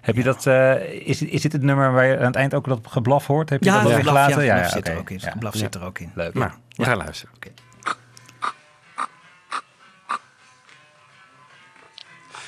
Heb 0.01 0.15
je 0.15 0.23
dat, 0.23 0.45
eh, 0.45 0.83
is, 1.07 1.21
is 1.21 1.41
dit 1.41 1.51
het 1.51 1.61
nummer 1.61 1.91
waar 1.93 2.05
je 2.05 2.17
aan 2.19 2.25
het 2.25 2.35
eind 2.35 2.53
ook 2.53 2.65
dat 2.67 2.79
geblaf 2.87 3.27
hoort? 3.27 3.49
Heb 3.49 3.63
je 3.63 3.69
ja, 3.69 3.75
dat 3.81 3.89
ja, 3.89 3.97
het 3.97 4.05
geblaf 4.05 4.71
zit 4.71 4.87
er 4.87 4.91
oké. 4.93 4.99
ook 5.01 5.09
in. 5.09 5.19
Ja, 5.21 5.31
geblaf 5.31 5.55
zit 5.55 5.75
er 5.75 5.83
ook 5.83 5.99
in. 5.99 6.11
Leuk. 6.15 6.33
Nou, 6.33 6.51
we 6.75 6.83
gaan 6.83 6.97
luisteren. 6.97 7.33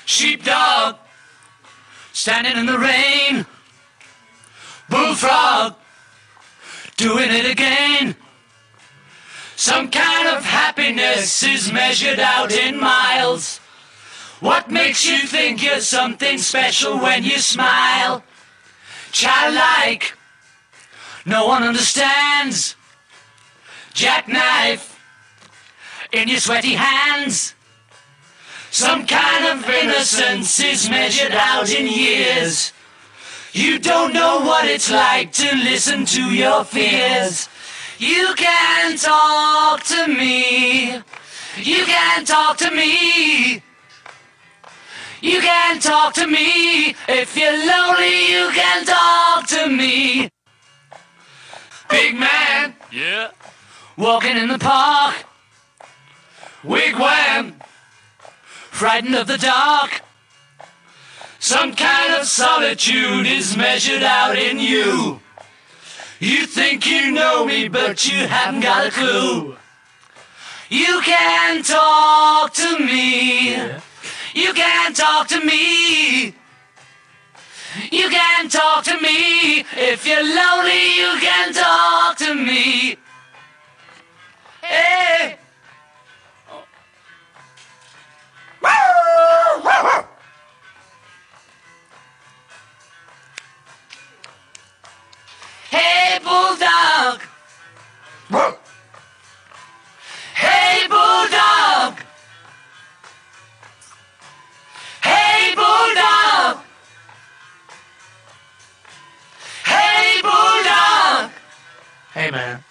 Sheepdog, 0.07 0.95
standing 2.13 2.55
in 2.55 2.65
the 2.65 2.79
rain. 2.79 3.45
Bullfrog, 4.89 5.75
doing 6.95 7.29
it 7.29 7.45
again. 7.45 8.15
Some 9.57 9.91
kind 9.91 10.29
of 10.29 10.45
happiness 10.45 11.43
is 11.43 11.73
measured 11.73 12.21
out 12.21 12.53
in 12.53 12.79
miles. 12.79 13.57
What 14.39 14.71
makes 14.71 15.05
you 15.05 15.17
think 15.17 15.61
you're 15.61 15.81
something 15.81 16.37
special 16.37 16.97
when 16.97 17.25
you 17.25 17.39
smile? 17.39 18.23
Childlike, 19.11 20.13
no 21.25 21.47
one 21.47 21.63
understands. 21.63 22.77
Jackknife 23.93 24.97
in 26.13 26.29
your 26.29 26.39
sweaty 26.39 26.75
hands. 26.75 27.55
Some 28.77 29.07
kind 29.07 29.45
of 29.47 29.67
innocence 29.67 30.59
is 30.59 30.87
measured 30.87 31.31
out 31.31 31.67
in 31.67 31.87
years. 31.87 32.73
You 33.51 33.79
don't 33.79 34.13
know 34.13 34.41
what 34.41 34.65
it's 34.65 34.91
like 34.91 35.31
to 35.31 35.55
listen 35.55 36.05
to 36.05 36.21
your 36.21 36.63
fears. 36.63 37.49
You 37.97 38.35
can 38.37 38.95
talk 38.95 39.83
to 39.85 40.07
me. 40.07 40.93
You 41.57 41.85
can 41.85 42.23
talk 42.23 42.57
to 42.57 42.69
me. 42.69 43.63
You 45.21 45.41
can 45.41 45.79
talk 45.79 46.13
to 46.13 46.27
me. 46.27 46.89
If 47.09 47.35
you're 47.35 47.57
lonely, 47.65 48.31
you 48.31 48.51
can 48.53 48.85
talk 48.85 49.47
to 49.47 49.69
me. 49.69 50.29
Big 51.89 52.13
man. 52.13 52.75
Yeah. 52.91 53.31
Walking 53.97 54.37
in 54.37 54.49
the 54.49 54.59
park. 54.59 55.15
Wigwam 56.63 57.56
frightened 58.77 59.15
of 59.15 59.25
the 59.25 59.39
dark. 59.39 60.01
Some 61.39 61.73
kind 61.73 62.13
of 62.13 62.27
solitude 62.27 63.25
is 63.25 63.57
measured 63.57 64.03
out 64.03 64.37
in 64.37 64.59
you. 64.59 65.19
You 66.19 66.45
think 66.45 66.85
you 66.85 67.09
know 67.09 67.43
me, 67.43 67.69
but 67.69 68.07
you 68.07 68.27
haven't 68.27 68.59
got 68.59 68.85
a 68.85 68.91
clue. 68.91 69.57
You 70.69 71.01
can 71.01 71.63
talk 71.63 72.53
to 72.53 72.77
me. 72.77 73.55
You 74.35 74.53
can 74.53 74.93
talk 74.93 75.27
to 75.29 75.43
me. 75.43 76.35
You 77.91 78.09
can 78.09 78.47
talk 78.47 78.83
to 78.83 79.01
me. 79.01 79.65
If 79.75 80.05
you're 80.05 80.23
lonely, 80.23 80.97
you 80.97 81.17
can 81.19 81.51
talk 81.51 82.17
to 82.17 82.35
me. 82.35 82.97
Hey! 84.61 85.37
Hey, 95.69 96.19
bulldog! 96.23 97.21
Hey, 100.33 100.87
bulldog! 100.87 101.99
Hey, 105.03 105.53
bulldog! 105.55 106.57
Hey, 109.65 110.21
bulldog! 110.21 111.31
Hey, 112.13 112.31
man. 112.31 112.63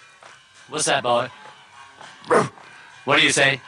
What's 0.69 0.87
that, 0.87 1.03
boy? 1.03 1.29
What 3.05 3.17
do 3.19 3.23
you 3.23 3.31
say? 3.31 3.61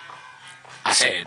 I 0.85 0.93
said. 0.93 1.27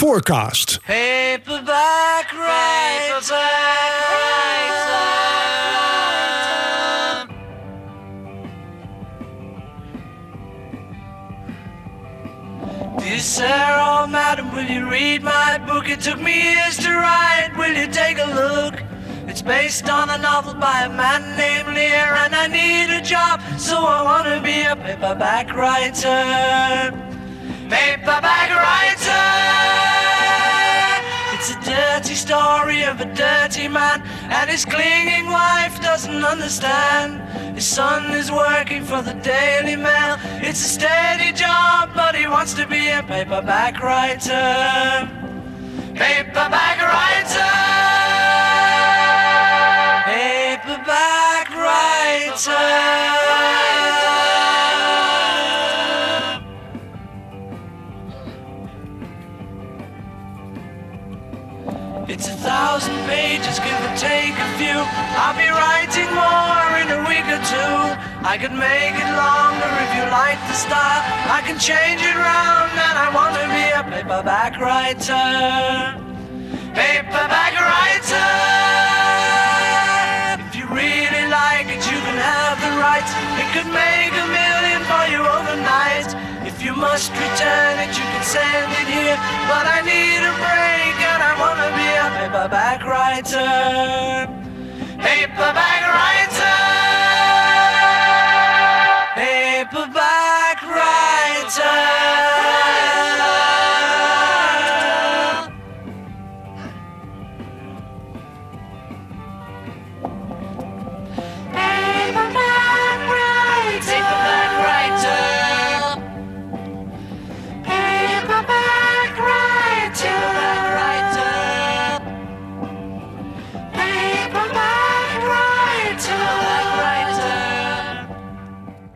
Forecast. 0.00 0.80
Paperback 0.84 2.32
writer. 2.32 3.36
Dear 12.98 13.18
Sarah, 13.18 13.76
oh, 13.76 14.06
madam, 14.06 14.50
will 14.54 14.64
you 14.64 14.88
read 14.88 15.22
my 15.22 15.58
book? 15.66 15.86
It 15.90 16.00
took 16.00 16.18
me 16.18 16.54
years 16.54 16.78
to 16.78 16.88
write. 16.88 17.50
Will 17.58 17.76
you 17.76 17.86
take 17.86 18.16
a 18.16 18.32
look? 18.34 18.82
It's 19.28 19.42
based 19.42 19.90
on 19.90 20.08
a 20.08 20.16
novel 20.16 20.54
by 20.54 20.84
a 20.84 20.88
man 20.88 21.36
named 21.36 21.76
Lear, 21.76 22.14
and 22.24 22.34
I 22.34 22.46
need 22.46 22.88
a 22.96 23.02
job, 23.02 23.42
so 23.58 23.76
I 23.76 24.02
want 24.02 24.26
to 24.28 24.40
be 24.40 24.62
a 24.62 24.74
paperback 24.76 25.54
writer. 25.54 26.90
Paperback 27.68 28.50
writer. 28.50 28.89
Dirty 32.10 32.18
story 32.18 32.82
of 32.82 33.00
a 33.00 33.04
dirty 33.14 33.68
man, 33.68 34.02
and 34.30 34.50
his 34.50 34.64
clinging 34.64 35.26
wife 35.26 35.80
doesn't 35.80 36.24
understand. 36.24 37.20
His 37.54 37.64
son 37.66 38.12
is 38.12 38.32
working 38.32 38.82
for 38.82 39.00
the 39.00 39.14
Daily 39.14 39.76
Mail. 39.76 40.16
It's 40.42 40.60
a 40.64 40.68
steady 40.68 41.32
job, 41.32 41.90
but 41.94 42.16
he 42.16 42.26
wants 42.26 42.54
to 42.54 42.66
be 42.66 42.88
a 42.88 43.04
paperback 43.04 43.80
writer. 43.80 45.08
Paperback 45.94 46.79
I'll 65.20 65.36
be 65.36 65.52
writing 65.52 66.08
more 66.16 66.72
in 66.80 66.88
a 66.96 67.00
week 67.04 67.28
or 67.28 67.42
two. 67.44 67.76
I 68.24 68.40
could 68.40 68.56
make 68.56 68.96
it 68.96 69.10
longer 69.20 69.68
if 69.84 69.90
you 69.92 70.08
like 70.08 70.40
the 70.48 70.56
style. 70.56 71.04
I 71.28 71.44
can 71.44 71.60
change 71.60 72.00
it 72.00 72.16
round, 72.16 72.72
and 72.72 72.96
I 72.96 73.12
want 73.12 73.36
to 73.36 73.44
be 73.52 73.68
a 73.68 73.84
paperback 73.84 74.56
writer. 74.56 75.28
Paperback 76.72 77.52
writer. 77.52 78.32
If 80.40 80.56
you 80.56 80.64
really 80.72 81.28
like 81.28 81.68
it, 81.68 81.84
you 81.84 82.00
can 82.00 82.16
have 82.16 82.56
the 82.64 82.72
rights. 82.80 83.12
It 83.36 83.48
could 83.52 83.68
make 83.76 84.16
a 84.16 84.24
million 84.24 84.80
for 84.88 85.04
you 85.12 85.20
overnight. 85.20 86.16
If 86.48 86.64
you 86.64 86.72
must 86.72 87.12
return 87.12 87.76
it, 87.76 87.92
you 87.92 88.06
can 88.08 88.24
send 88.24 88.72
it 88.72 88.88
here. 88.88 89.20
But 89.52 89.68
I 89.68 89.84
need 89.84 90.24
a 90.24 90.32
break, 90.40 90.96
and 91.12 91.20
I 91.20 91.32
wanna 91.36 91.68
be 91.76 91.88
a 91.92 92.08
paperback 92.16 92.80
writer. 92.88 94.40
Paperback 95.02 95.82
writer. 95.94 96.49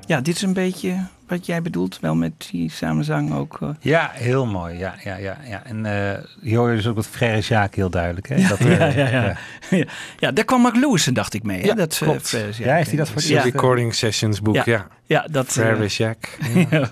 Ja, 0.07 0.21
dit 0.21 0.35
is 0.37 0.43
een 0.43 0.53
beetje 0.53 0.97
wat 1.29 1.47
jij 1.47 1.63
bedoelt, 1.63 1.99
wel 2.01 2.15
met 2.15 2.49
die 2.51 2.71
samenzang 2.71 3.33
ook. 3.35 3.59
eh. 3.61 3.69
Ja, 3.81 4.11
heel 4.15 4.47
mooi. 4.47 4.79
Ja, 4.79 4.95
ja, 5.05 5.17
ja, 5.17 5.37
ja. 5.49 5.63
En 5.65 5.87
eh 5.87 6.19
hier 6.41 6.59
hoor 6.59 6.71
je 6.71 6.77
dus 6.77 6.87
ook 6.87 6.97
het 6.97 7.07
Frère 7.07 7.41
Jacques 7.41 7.77
heel 7.77 7.91
duidelijk. 7.91 8.29
Hè? 8.29 8.49
Dat, 8.49 8.59
ja, 8.65 8.67
eh, 8.67 8.97
ja, 8.97 9.09
ja. 9.09 9.37
ja. 9.71 9.85
ja, 10.19 10.31
daar 10.33 10.45
kwam 10.45 10.61
Mark 10.61 10.77
Lewison, 10.77 11.15
dacht 11.15 11.35
ik 11.35 11.43
mee. 11.43 11.61
Hè? 11.61 11.67
Ja, 11.67 11.75
dat, 11.75 11.93
eh, 11.93 11.99
klopt. 12.09 12.31
Ja, 12.59 12.75
heeft 12.75 12.89
hij 12.89 12.97
dat 12.99 13.09
voor 13.09 13.21
De 13.21 13.29
Ja. 13.29 13.43
recording 13.43 13.95
sessions 13.95 14.41
boek, 14.41 14.65
ja. 14.65 14.87
Ja. 15.07 15.27
Dat... 15.31 15.47
Frère 15.47 15.83
eh, 15.83 15.89
Jacques. 15.89 16.37
ja, 16.71 16.89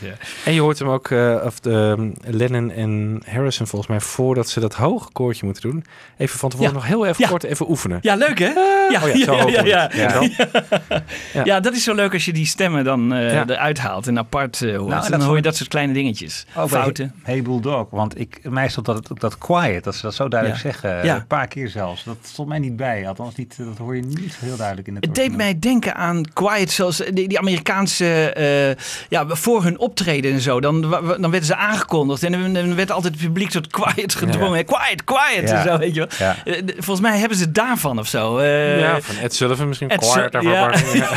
ja. 0.00 0.12
En 0.44 0.52
je 0.52 0.60
hoort 0.60 0.78
hem 0.78 0.88
ook, 0.88 1.10
eh, 1.10 1.42
of 1.44 1.60
de, 1.60 1.70
um, 1.70 2.14
Lennon 2.24 2.70
en 2.70 3.22
Harrison 3.26 3.66
volgens 3.66 3.90
mij, 3.90 4.00
voordat 4.00 4.48
ze 4.48 4.60
dat 4.60 4.74
hoge 4.74 5.12
koortje 5.12 5.44
moeten 5.44 5.70
doen, 5.70 5.84
even 6.16 6.38
van 6.38 6.50
tevoren 6.50 6.72
Ja. 6.72 6.78
nog 6.78 6.86
heel 6.86 7.06
even 7.06 7.22
Ja. 7.22 7.28
kort 7.28 7.42
even 7.44 7.68
oefenen. 7.70 7.98
Ja, 8.02 8.14
leuk 8.14 8.38
hè? 8.38 8.46
Ja, 8.90 9.02
oh 9.02 9.14
ja, 9.14 9.24
zo 9.24 9.34
ja, 9.50 9.64
ja, 9.64 9.90
ja. 9.94 10.22
Ja. 10.22 11.02
Ja. 11.32 11.44
Ja, 11.44 11.60
dat 11.60 11.74
is 11.74 11.84
zo 11.84 11.94
leuk 11.94 12.12
als 12.12 12.24
je 12.24 12.32
die 12.32 12.46
stemmen 12.46 12.84
dan 12.84 13.12
eh, 13.14 13.32
Ja. 13.32 13.44
eruit 13.48 13.78
haalt 13.78 14.06
en 14.06 14.18
apart 14.18 14.62
eh, 14.62 14.76
hoort. 14.76 14.88
Nou, 14.90 15.04
en 15.04 15.10
dan 15.10 15.20
hoor 15.22 15.36
je 15.36 15.42
dat 15.42 15.56
soort 15.56 15.68
kleine 15.68 15.92
dingetjes. 15.92 16.46
Bij 16.54 16.66
Fouten. 16.68 17.14
Hey 17.22 17.42
Bulldog, 17.42 17.86
want 17.90 18.18
ik, 18.20 18.40
mij 18.42 18.68
stond 18.68 18.86
dat, 18.86 19.10
dat 19.14 19.38
quiet, 19.38 19.84
dat 19.84 19.94
ze 19.94 20.02
dat 20.02 20.14
zo 20.14 20.28
duidelijk 20.28 20.62
Ja. 20.62 20.70
zeggen, 20.70 21.04
Ja. 21.04 21.14
een 21.16 21.26
paar 21.26 21.46
keer 21.48 21.68
zelfs. 21.68 22.04
Dat 22.04 22.16
stond 22.22 22.48
mij 22.48 22.58
niet 22.58 22.76
bij, 22.76 23.08
althans 23.08 23.34
niet, 23.34 23.54
dat 23.58 23.78
hoor 23.78 23.96
je 23.96 24.02
niet 24.02 24.36
heel 24.38 24.56
duidelijk 24.56 24.88
in 24.88 24.94
het 24.94 25.04
Het 25.04 25.14
deed 25.14 25.36
mij 25.36 25.58
denken 25.58 25.94
aan 25.94 26.22
Quiet, 26.32 26.70
zoals 26.70 26.96
die, 26.96 27.28
die 27.28 27.37
Amerikaanse, 27.38 28.32
eh, 28.32 28.84
ja, 29.08 29.26
voor 29.28 29.62
hun 29.62 29.78
optreden 29.78 30.32
en 30.32 30.40
zo. 30.40 30.60
Dan, 30.60 30.80
dan 31.20 31.30
werden 31.30 31.44
ze 31.44 31.56
aangekondigd 31.56 32.22
en 32.22 32.52
dan 32.52 32.74
werd 32.74 32.90
altijd 32.90 33.14
het 33.14 33.22
publiek 33.22 33.50
tot 33.50 33.66
quiet 33.66 34.14
gedwongen. 34.14 34.64
Quiet, 34.64 35.04
quiet 35.04 35.48
Ja. 35.48 35.56
en 35.56 35.62
zo, 35.68 35.78
weet 35.78 35.94
je 35.94 36.00
wel. 36.00 36.08
Ja. 36.18 36.36
Eh, 36.44 36.62
Volgens 36.74 37.00
mij 37.00 37.18
hebben 37.18 37.38
ze 37.38 37.52
daarvan 37.52 37.98
of 37.98 38.06
zo. 38.06 38.38
Eh, 38.38 38.80
ja, 38.80 39.00
van 39.00 39.16
Ed 39.16 39.34
Sullivan 39.34 39.68
misschien. 39.68 39.88
Ed 39.90 39.98
Quiet, 40.12 40.34
even 40.34 40.50
ja. 40.50 40.70
Ja. 40.94 41.08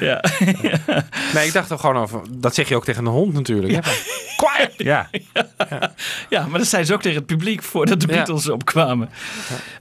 ja. 0.00 0.20
Nee, 1.34 1.46
ik 1.46 1.52
dacht 1.52 1.70
er 1.70 1.78
gewoon 1.78 1.96
over. 1.96 2.20
Dat 2.30 2.54
zeg 2.54 2.68
je 2.68 2.76
ook 2.76 2.84
tegen 2.84 3.04
een 3.06 3.12
hond 3.12 3.32
natuurlijk. 3.32 3.72
hè? 3.72 3.80
Quiet! 4.36 4.72
Ja, 4.84 5.08
ja, 6.28 6.46
maar 6.46 6.58
dat 6.58 6.68
zei 6.68 6.84
ze 6.84 6.92
ook 6.94 7.02
tegen 7.02 7.18
het 7.18 7.26
publiek 7.26 7.62
voordat 7.62 8.00
de 8.00 8.06
Ja. 8.06 8.12
Beatles 8.14 8.48
opkwamen. 8.50 9.10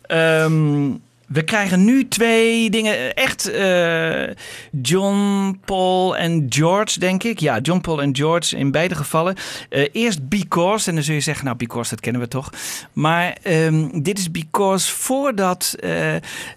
Ehm, 0.01 0.89
We 1.33 1.43
krijgen 1.43 1.83
nu 1.83 2.07
twee 2.07 2.69
dingen. 2.69 3.15
Echt 3.15 3.51
eh, 3.51 4.35
John, 4.81 5.59
Paul 5.65 6.17
en 6.17 6.45
George, 6.49 6.99
denk 6.99 7.23
ik. 7.23 7.39
Ja, 7.39 7.59
John, 7.59 7.81
Paul 7.81 8.01
en 8.01 8.15
George 8.15 8.57
in 8.57 8.71
beide 8.71 8.95
gevallen. 8.95 9.35
Eh, 9.69 9.89
eerst 9.91 10.27
Because. 10.29 10.89
En 10.89 10.95
dan 10.95 11.03
zul 11.03 11.13
je 11.13 11.21
zeggen, 11.21 11.45
nou, 11.45 11.57
Because, 11.57 11.89
dat 11.89 11.99
kennen 11.99 12.21
we 12.21 12.27
toch. 12.27 12.49
Maar 12.93 13.37
ehm, 13.41 14.01
dit 14.01 14.17
is 14.17 14.31
Because 14.31 14.91
voordat 14.91 15.75
eh, 15.79 15.89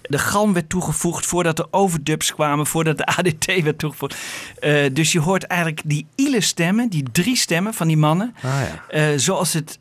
de 0.03 0.19
galm 0.19 0.53
werd 0.53 0.69
toegevoegd. 0.69 1.27
Voordat 1.27 1.57
de 1.57 1.67
overdubs 1.71 2.35
kwamen. 2.35 2.67
Voordat 2.67 2.99
de 2.99 3.07
ADT 3.17 3.63
werd 3.63 3.79
toegevoegd. 3.79 4.17
Dus 4.93 5.13
je 5.13 5.21
hoort 5.21 5.45
eigenlijk 5.45 5.83
die 5.85 6.07
ile 6.15 6.41
stemmen. 6.41 6.89
Die 6.89 7.05
drie 7.13 7.37
stemmen 7.37 7.75
van 7.75 7.87
die 7.87 7.97
mannen. 7.97 8.35
Ah 8.43 8.61
ja. 8.91 9.19
Zoals 9.19 9.51
ze 9.51 9.59
het 9.59 9.79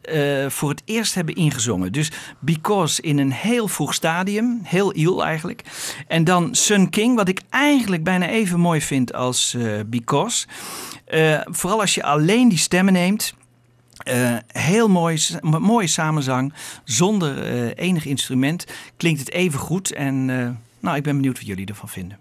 voor 0.54 0.70
het 0.70 0.82
eerst 0.86 1.16
hebben 1.16 1.36
ingezongen. 1.36 1.92
Dus 1.92 2.12
Because 2.40 3.02
in 3.02 3.18
een 3.18 3.32
heel 3.32 3.68
vroeg 3.68 3.94
stadium, 3.94 4.60
heel 4.64 4.85
iel 4.94 5.26
eigenlijk. 5.26 5.62
En 6.08 6.24
dan 6.24 6.56
Sun 6.56 6.90
King, 6.90 7.16
wat 7.16 7.28
ik 7.28 7.42
eigenlijk 7.50 8.04
bijna 8.04 8.28
even 8.28 8.60
mooi 8.60 8.82
vind 8.82 9.14
als 9.14 9.54
eh, 9.54 9.80
Because. 9.86 10.48
Eh, 11.06 11.40
vooral 11.44 11.80
als 11.80 11.96
je 11.96 12.04
alleen 12.04 12.50
die 12.50 12.58
stemmen 12.58 12.94
neemt. 12.94 13.34
Eh, 13.98 14.36
heel 14.48 14.90
mooi, 14.90 15.20
mooie 15.42 15.88
samenzang, 15.88 16.54
zonder 16.84 17.44
enig 17.78 18.06
instrument. 18.06 18.66
Klinkt 18.98 19.20
het 19.20 19.32
even 19.32 19.60
goed 19.60 19.92
en 19.92 20.26
nou, 20.80 20.98
ik 20.98 21.04
ben 21.04 21.16
benieuwd 21.16 21.38
wat 21.38 21.48
jullie 21.48 21.66
ervan 21.66 21.90
vinden. 21.90 22.18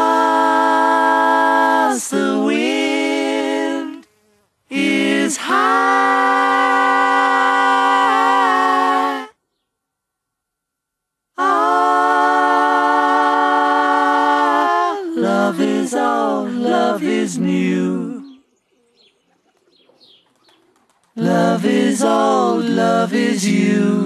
is 23.13 23.47
you. 23.47 24.02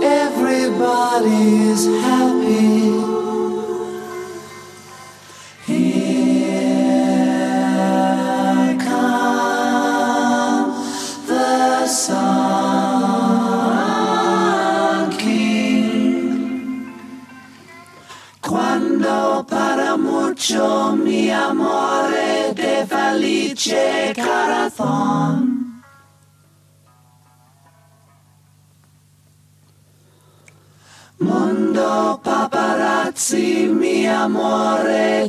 Everybody's 0.00 1.84
happy. 2.00 2.17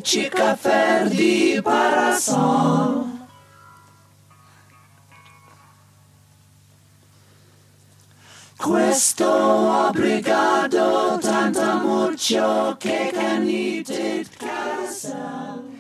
Chica 0.10 0.55
ferdi 0.55 1.60
parasol. 1.62 3.05
Questo 8.57 9.30
obrigado 9.88 11.20
tanto 11.22 11.78
mucho 11.78 12.76
che 12.80 13.12
canite 13.14 14.26
carousel. 14.36 15.78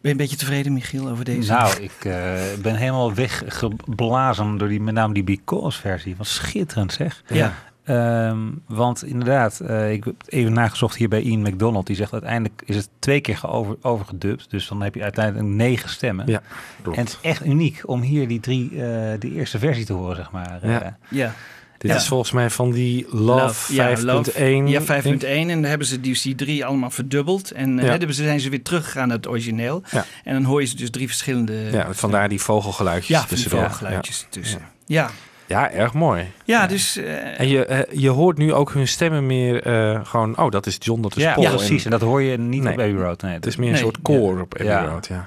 Ben 0.00 0.10
je 0.10 0.10
een 0.10 0.16
beetje 0.16 0.36
tevreden, 0.36 0.72
Michiel, 0.72 1.08
over 1.08 1.24
deze? 1.24 1.52
Nou, 1.52 1.80
ik 1.80 2.04
eh, 2.04 2.40
ben 2.62 2.74
helemaal 2.74 3.14
weggeblazen 3.14 4.58
door 4.58 4.68
die, 4.68 4.80
met 4.80 4.94
name 4.94 5.14
die 5.14 5.24
Because 5.24 5.80
versie. 5.80 6.16
Wat 6.16 6.26
schitterend 6.26 6.92
zeg. 6.92 7.22
Ja. 7.26 7.54
Ehm, 7.84 8.38
want 8.66 9.04
inderdaad, 9.04 9.60
eh, 9.60 9.92
ik 9.92 10.04
heb 10.04 10.14
het 10.18 10.32
even 10.32 10.52
nagezocht 10.52 10.96
hier 10.96 11.08
bij 11.08 11.20
Ian 11.20 11.40
McDonald. 11.42 11.86
Die 11.86 11.96
zegt 11.96 12.12
uiteindelijk 12.12 12.62
is 12.64 12.76
het 12.76 12.88
twee 12.98 13.20
keer 13.20 13.40
overgedubt. 13.80 14.50
Dus 14.50 14.68
dan 14.68 14.82
heb 14.82 14.94
je 14.94 15.02
uiteindelijk 15.02 15.48
negen 15.48 15.88
stemmen. 15.88 16.26
Ja, 16.26 16.42
klopt. 16.82 16.98
En 16.98 17.04
het 17.04 17.12
is 17.12 17.28
echt 17.30 17.44
uniek 17.46 17.82
om 17.84 18.00
hier 18.00 18.28
die 18.28 18.40
drie, 18.40 18.70
eh 18.70 18.78
de 19.18 19.30
eerste 19.34 19.58
versie 19.58 19.84
te 19.84 19.92
horen, 19.92 20.16
zeg 20.16 20.30
maar. 20.30 20.58
Ja. 20.62 20.82
Eh, 20.82 20.90
ja. 21.08 21.34
Dit 21.78 21.90
Ja. 21.90 21.96
is 21.96 22.08
volgens 22.08 22.32
mij 22.32 22.50
van 22.50 22.70
die 22.72 23.06
Love, 23.10 23.74
ja, 23.74 23.96
5.1. 23.96 24.04
Love. 24.04 24.70
Ja, 24.70 24.80
5.1. 24.82 25.02
denk 25.02 25.22
ik. 25.22 25.28
En 25.28 25.48
dan 25.48 25.64
hebben 25.70 25.86
ze 25.86 26.00
die, 26.00 26.20
die 26.22 26.34
drie 26.34 26.64
allemaal 26.64 26.90
verdubbeld. 26.90 27.50
En 27.50 27.76
Ja. 27.76 27.82
hè, 27.82 27.98
dan 27.98 28.12
zijn 28.12 28.40
ze 28.40 28.50
weer 28.50 28.62
teruggegaan 28.62 29.08
naar 29.08 29.16
het 29.16 29.28
origineel. 29.28 29.82
Ja. 29.90 30.04
En 30.24 30.32
dan 30.34 30.44
hoor 30.44 30.60
je 30.60 30.66
ze 30.66 30.76
dus 30.76 30.90
drie 30.90 31.06
verschillende... 31.06 31.52
Ja, 31.72 31.92
vandaar 31.94 32.28
die 32.28 32.40
vogelgeluidjes 32.40 33.08
ja, 33.18 33.24
tussendoor. 33.24 33.60
vogelgeluidjes 33.60 34.26
tussen. 34.30 34.60
Ja. 34.86 35.10
Ja. 35.50 35.60
ja, 35.60 35.70
erg 35.70 35.92
mooi. 35.94 36.24
Ja, 36.44 36.66
dus... 36.66 36.96
eh, 36.96 37.40
En 37.40 37.48
je, 37.48 37.64
eh, 37.64 37.98
je 38.00 38.08
hoort 38.08 38.38
nu 38.38 38.52
ook 38.52 38.72
hun 38.72 38.88
stemmen 38.88 39.26
meer 39.26 39.62
eh, 39.62 40.00
gewoon... 40.04 40.38
Oh, 40.38 40.50
dat 40.50 40.66
is 40.66 40.76
John, 40.78 41.00
dat 41.00 41.16
is 41.16 41.22
ja, 41.22 41.34
Paul. 41.34 41.48
precies. 41.56 41.84
En 41.84 41.90
dat 41.90 42.00
hoor 42.00 42.22
je 42.22 42.38
niet 42.38 42.62
Nee. 42.62 42.72
op 42.72 42.78
Abbey 42.80 43.02
Road. 43.02 43.22
Nee, 43.22 43.32
Het 43.34 43.46
is 43.46 43.56
meer 43.56 43.66
een 43.66 43.72
Nee. 43.72 43.82
soort 43.82 44.02
koor 44.02 44.40
op 44.40 44.52
Abbey 44.54 44.66
Ja. 44.66 44.84
Road, 44.84 45.06
ja. 45.06 45.26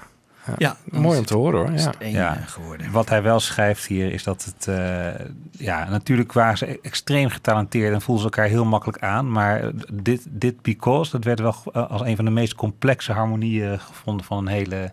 Ja, 0.58 0.76
Mooi 0.84 1.18
om 1.20 1.26
te 1.26 1.36
horen 1.36 1.60
hoor. 1.60 1.72
Ja. 1.72 1.94
Ja. 2.00 2.36
eh, 2.38 2.48
geworden. 2.48 2.92
Wat 2.92 3.10
hij 3.10 3.22
wel 3.24 3.40
schrijft 3.40 3.86
hier 3.86 4.12
is 4.14 4.24
dat 4.24 4.46
het... 4.46 4.68
eh, 4.68 5.26
ja, 5.52 5.90
natuurlijk 5.90 6.34
waren 6.34 6.58
ze 6.58 6.80
extreem 6.82 7.30
getalenteerd 7.30 7.94
en 7.94 8.02
voelden 8.02 8.24
ze 8.26 8.30
elkaar 8.36 8.50
heel 8.52 8.66
makkelijk 8.66 9.04
aan. 9.04 9.32
Maar 9.32 9.72
dit, 9.94 10.26
dit 10.30 10.62
Because, 10.62 11.12
dat 11.12 11.24
werd 11.24 11.40
wel 11.40 11.56
eh, 11.74 11.90
als 11.90 12.02
een 12.02 12.16
van 12.16 12.26
de 12.26 12.32
meest 12.32 12.56
complexe 12.56 13.12
harmonieën 13.12 13.80
gevonden 13.80 14.26
van 14.26 14.38
een 14.38 14.48
hele... 14.48 14.92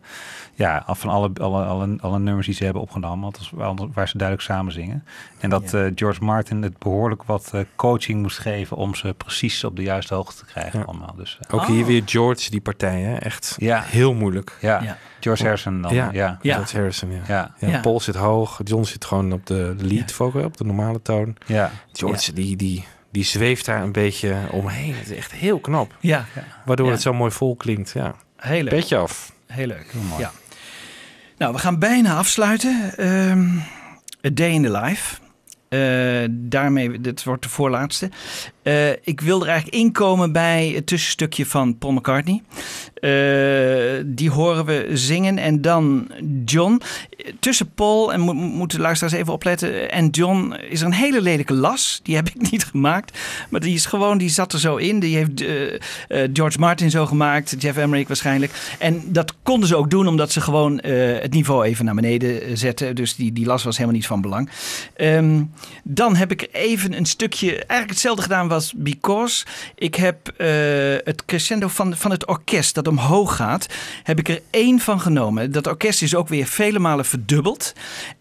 Ja, 0.54 0.82
af 0.86 0.98
van 1.00 1.10
alle, 1.10 1.30
alle, 1.40 1.64
alle, 1.64 1.96
alle 2.00 2.18
nummers 2.18 2.46
die 2.46 2.54
ze 2.54 2.64
hebben 2.64 2.82
opgenomen. 2.82 3.20
Want 3.20 3.50
waar, 3.52 3.74
waar 3.92 4.08
ze 4.08 4.16
duidelijk 4.18 4.48
samen 4.48 4.72
zingen. 4.72 5.04
En 5.38 5.50
dat 5.50 5.70
Ja. 5.70 5.84
eh, 5.84 5.92
George 5.94 6.24
Martin 6.24 6.62
het 6.62 6.78
behoorlijk 6.78 7.22
wat 7.22 7.50
eh, 7.54 7.60
coaching 7.76 8.22
moest 8.22 8.38
geven... 8.38 8.76
om 8.76 8.94
ze 8.94 9.14
precies 9.16 9.64
op 9.64 9.76
de 9.76 9.82
juiste 9.82 10.14
hoogte 10.14 10.36
te 10.38 10.44
krijgen 10.44 10.78
Ja. 10.78 10.84
allemaal. 10.84 11.14
Dus 11.16 11.38
Ook 11.50 11.66
hier 11.66 11.84
weer 11.86 12.02
George, 12.04 12.50
die 12.50 12.60
partij. 12.60 13.00
Hè? 13.00 13.16
Echt 13.16 13.54
Ja. 13.58 13.82
heel 13.82 14.14
moeilijk. 14.14 14.56
ja, 14.60 14.82
Ja. 14.82 14.96
George 15.40 15.44
Harrison 15.44 15.82
dan. 15.82 15.94
Ja. 15.94 16.08
Ja, 16.12 16.38
ja. 16.42 16.54
George 16.54 16.76
Harrison, 16.76 17.10
ja. 17.10 17.20
ja. 17.28 17.54
Ja, 17.58 17.68
Ja. 17.68 17.80
Paul 17.80 18.00
zit 18.00 18.14
hoog, 18.14 18.60
John 18.64 18.84
zit 18.84 19.04
gewoon 19.04 19.32
op 19.32 19.46
de 19.46 19.74
lead 19.78 20.12
vocal, 20.12 20.44
op 20.44 20.56
de 20.56 20.64
normale 20.64 21.02
toon. 21.02 21.36
ja. 21.46 21.70
George, 21.92 22.32
die, 22.32 22.56
die, 22.56 22.84
die 23.12 23.24
zweeft 23.24 23.64
daar 23.64 23.82
een 23.82 23.92
beetje 23.92 24.36
omheen. 24.50 24.94
Het 24.94 25.10
is 25.10 25.16
echt 25.16 25.32
heel 25.32 25.58
knap. 25.60 25.94
Ja, 26.00 26.24
Waardoor 26.64 26.86
Ja. 26.86 26.92
het 26.92 27.02
zo 27.02 27.12
mooi 27.12 27.30
vol 27.30 27.56
klinkt. 27.56 27.90
Ja. 27.94 28.14
heel 28.36 28.62
leuk. 28.62 28.72
Petje 28.72 28.96
af. 28.96 29.32
Heel 29.46 29.66
leuk. 29.66 29.94
mooi. 30.08 30.20
Ja. 30.20 30.30
Nou, 31.38 31.52
we 31.52 31.58
gaan 31.58 31.78
bijna 31.78 32.16
afsluiten. 32.16 32.92
Ehm 32.96 33.48
A 34.26 34.30
Day 34.32 34.50
in 34.50 34.62
the 34.62 34.70
Life. 34.70 35.18
Eh, 35.68 36.28
daarmee, 36.30 37.00
dit 37.00 37.24
wordt 37.24 37.42
de 37.42 37.48
voorlaatste. 37.48 38.10
Eh, 38.70 38.90
ik 38.90 39.20
wil 39.20 39.42
er 39.42 39.48
eigenlijk 39.48 39.76
inkomen 39.76 40.32
bij 40.32 40.72
het 40.74 40.86
tussenstukje 40.86 41.46
van 41.46 41.78
Paul 41.78 41.92
McCartney. 41.92 42.42
Eh, 42.94 44.04
die 44.06 44.30
horen 44.30 44.64
we 44.64 44.88
zingen. 44.92 45.38
En 45.38 45.60
dan 45.60 46.10
John. 46.44 46.80
Tussen 47.40 47.74
Paul, 47.74 48.12
en 48.12 48.20
mo 48.20 48.32
moeten 48.32 48.78
de 48.78 48.84
luisteraars 48.84 49.14
even 49.14 49.32
opletten, 49.32 49.90
en 49.90 50.08
John 50.08 50.54
is 50.68 50.80
er 50.80 50.86
een 50.86 50.92
hele 50.92 51.20
lelijke 51.20 51.54
las. 51.54 52.00
Die 52.02 52.14
heb 52.14 52.28
ik 52.28 52.50
niet 52.50 52.64
gemaakt. 52.64 53.18
Maar 53.48 53.60
die 53.60 53.74
is 53.74 53.86
gewoon, 53.86 54.18
die 54.18 54.28
zat 54.28 54.52
er 54.52 54.58
zo 54.58 54.76
in. 54.76 55.00
Die 55.00 55.16
heeft 55.16 55.40
eh, 55.40 56.28
George 56.32 56.58
Martin 56.58 56.90
zo 56.90 57.06
gemaakt. 57.06 57.54
Jeff 57.58 57.78
Emmerich 57.78 58.08
waarschijnlijk. 58.08 58.52
En 58.78 59.02
dat 59.06 59.34
konden 59.42 59.68
ze 59.68 59.76
ook 59.76 59.90
doen, 59.90 60.08
omdat 60.08 60.32
ze 60.32 60.40
gewoon 60.40 60.78
het 60.82 61.32
niveau 61.32 61.64
even 61.64 61.84
naar 61.84 61.94
beneden 61.94 62.58
zetten. 62.58 62.96
Dus 62.96 63.16
die, 63.16 63.32
die 63.32 63.46
las 63.46 63.64
was 63.64 63.76
helemaal 63.76 63.96
niet 63.96 64.06
van 64.06 64.20
belang. 64.20 64.50
Ehm, 64.96 65.42
dan 65.84 66.16
heb 66.16 66.30
ik 66.30 66.48
even 66.52 66.96
een 66.96 67.06
stukje, 67.06 67.50
eigenlijk 67.50 67.90
hetzelfde 67.90 68.22
gedaan 68.22 68.48
was 68.48 68.59
Because. 68.76 69.44
Ik 69.74 69.94
heb 69.94 70.28
eh, 70.28 70.48
het 71.04 71.24
crescendo 71.24 71.68
van, 71.68 71.96
van 71.96 72.10
het 72.10 72.26
orkest 72.26 72.74
dat 72.74 72.88
omhoog 72.88 73.36
gaat, 73.36 73.66
heb 74.02 74.18
ik 74.18 74.28
er 74.28 74.42
één 74.50 74.78
van 74.78 75.00
genomen. 75.00 75.52
Dat 75.52 75.66
orkest 75.66 76.02
is 76.02 76.14
ook 76.14 76.28
weer 76.28 76.46
vele 76.46 76.78
malen 76.78 77.04
verdubbeld. 77.04 77.72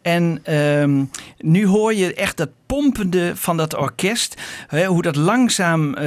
En 0.02 0.40
ehm, 0.44 1.04
nu 1.38 1.68
hoor 1.68 1.94
je 1.94 2.14
echt 2.14 2.38
dat 2.38 2.50
pompende 2.66 3.36
van 3.36 3.58
dat 3.58 3.76
orkest. 3.76 4.42
Hè, 4.68 4.86
hoe 4.86 5.02
dat 5.02 5.16
langzaam 5.16 5.94
eh, 5.94 6.04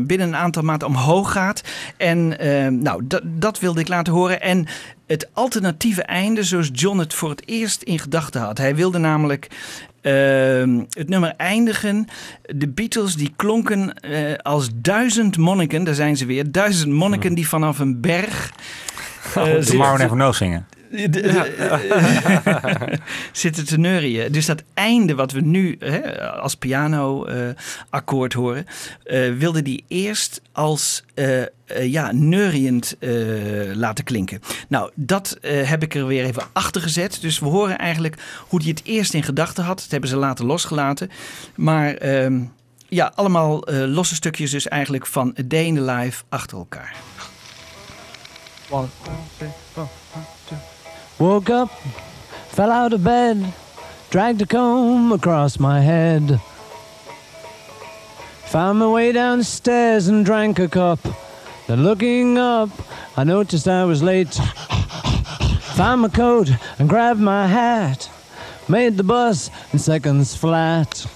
binnen 0.00 0.28
een 0.28 0.36
aantal 0.36 0.62
maanden 0.62 0.88
omhoog 0.88 1.32
gaat. 1.32 1.62
En 1.96 2.38
ehm, 2.38 2.78
nou, 2.78 3.02
dat, 3.04 3.22
dat 3.24 3.58
wilde 3.58 3.80
ik 3.80 3.88
laten 3.88 4.12
horen. 4.12 4.40
En 4.40 4.66
het 5.06 5.28
alternatieve 5.32 6.02
einde 6.02 6.42
zoals 6.42 6.70
John 6.72 6.98
het 6.98 7.14
voor 7.14 7.30
het 7.30 7.48
eerst 7.48 7.82
in 7.82 7.98
gedachten 7.98 8.40
had. 8.40 8.58
Hij 8.58 8.74
wilde 8.74 8.98
namelijk 8.98 9.48
ehm, 10.00 10.80
het 10.90 11.08
nummer 11.08 11.34
eindigen. 11.36 12.06
De 12.42 12.68
Beatles 12.68 13.14
die 13.14 13.32
klonken 13.36 13.94
eh, 13.94 14.34
als 14.42 14.68
duizend 14.74 15.36
monniken, 15.36 15.84
daar 15.84 15.94
zijn 15.94 16.16
ze 16.16 16.26
weer, 16.26 16.50
duizend 16.52 16.92
monniken 16.92 17.34
die 17.34 17.48
vanaf 17.48 17.78
een 17.78 18.00
berg... 18.00 18.50
eh, 19.34 19.44
De 19.44 19.50
zitten- 19.50 19.64
Tomorrow 19.70 19.98
Never 19.98 20.16
Knows 20.16 20.36
zingen. 20.36 20.66
Zitten 23.32 23.66
te 23.66 23.78
neurien. 23.78 24.32
Dus 24.32 24.46
dat 24.46 24.62
einde 24.74 25.14
wat 25.14 25.32
we 25.32 25.40
nu 25.40 25.76
hè, 25.78 26.28
als 26.30 26.54
piano-akkoord 26.54 28.32
horen, 28.32 28.66
eh, 29.04 29.32
wilde 29.32 29.62
die 29.62 29.84
eerst 29.88 30.42
als 30.52 31.04
eh, 31.14 31.40
eh, 31.42 31.46
ja, 31.82 32.12
neuriënd 32.12 32.96
eh, 32.98 33.10
laten 33.74 34.04
klinken. 34.04 34.40
Nou, 34.68 34.90
dat 34.94 35.38
eh, 35.40 35.68
heb 35.68 35.82
ik 35.82 35.94
er 35.94 36.06
weer 36.06 36.24
even 36.24 36.42
achter 36.52 36.80
gezet. 36.82 37.18
Dus 37.20 37.38
we 37.38 37.46
horen 37.46 37.78
eigenlijk 37.78 38.16
hoe 38.48 38.60
hij 38.60 38.70
het 38.70 38.82
eerst 38.84 39.14
in 39.14 39.22
gedachten 39.22 39.64
had. 39.64 39.78
Dat 39.78 39.90
hebben 39.90 40.08
ze 40.10 40.16
later 40.16 40.44
losgelaten. 40.44 41.10
Maar 41.54 41.94
ehm, 41.94 42.40
ja, 42.88 43.12
allemaal 43.14 43.66
eh, 43.66 43.84
losse 43.86 44.14
stukjes 44.14 44.50
dus 44.50 44.68
eigenlijk 44.68 45.06
van 45.06 45.34
A 45.38 45.42
Day 45.44 45.64
in 45.64 45.74
the 45.74 45.82
Life 45.82 46.22
achter 46.28 46.58
elkaar. 46.58 46.94
One, 48.70 48.86
two, 49.02 49.12
three, 49.38 49.50
four, 49.72 49.82
one, 49.82 49.88
two. 49.88 49.99
Woke 51.20 51.50
up, 51.50 51.70
fell 52.48 52.72
out 52.72 52.94
of 52.94 53.04
bed, 53.04 53.52
dragged 54.08 54.40
a 54.40 54.46
comb 54.46 55.12
across 55.12 55.60
my 55.60 55.82
head. 55.82 56.40
Found 58.46 58.78
my 58.78 58.88
way 58.88 59.12
downstairs 59.12 60.08
and 60.08 60.24
drank 60.24 60.58
a 60.58 60.66
cup. 60.66 60.98
Then 61.66 61.84
looking 61.84 62.38
up, 62.38 62.70
I 63.18 63.24
noticed 63.24 63.68
I 63.68 63.84
was 63.84 64.02
late. 64.02 64.32
Found 65.76 66.00
my 66.00 66.08
coat 66.08 66.50
and 66.78 66.88
grabbed 66.88 67.20
my 67.20 67.46
hat. 67.46 68.08
Made 68.66 68.96
the 68.96 69.04
bus 69.04 69.50
in 69.74 69.78
seconds 69.78 70.34
flat. 70.34 71.06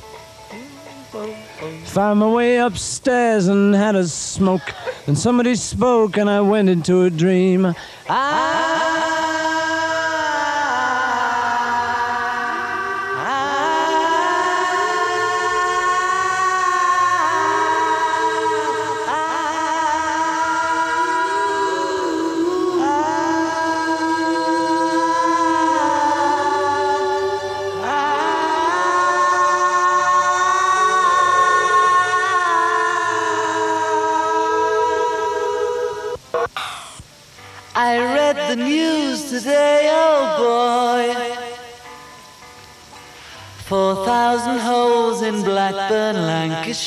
Found 1.85 2.21
my 2.21 2.29
way 2.29 2.59
upstairs 2.59 3.49
and 3.49 3.75
had 3.75 3.95
a 3.95 4.07
smoke. 4.07 4.75
Then 5.07 5.17
somebody 5.17 5.55
spoke 5.55 6.19
and 6.19 6.29
I 6.29 6.43
went 6.43 6.69
into 6.69 7.05
a 7.05 7.11
dream. 7.11 7.75
I 8.07 9.24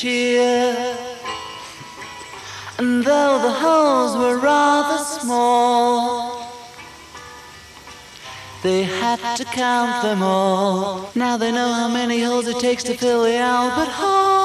Lancashire. 0.04 0.96
And 2.78 3.02
though 3.02 3.42
the 3.42 3.50
holes 3.50 4.16
were 4.16 4.38
rather 4.38 5.02
small, 5.02 6.52
they 8.62 8.84
had 8.84 9.36
to 9.36 9.44
count 9.44 10.02
them 10.02 10.22
all. 10.22 11.10
Now 11.14 11.36
they 11.36 11.50
know 11.50 11.72
how 11.72 11.88
many 11.88 12.20
holes 12.22 12.46
it 12.46 12.60
takes 12.60 12.84
to 12.84 12.94
fill 12.96 13.24
the 13.24 13.36
Albert 13.36 13.88
Hall. 13.88 14.37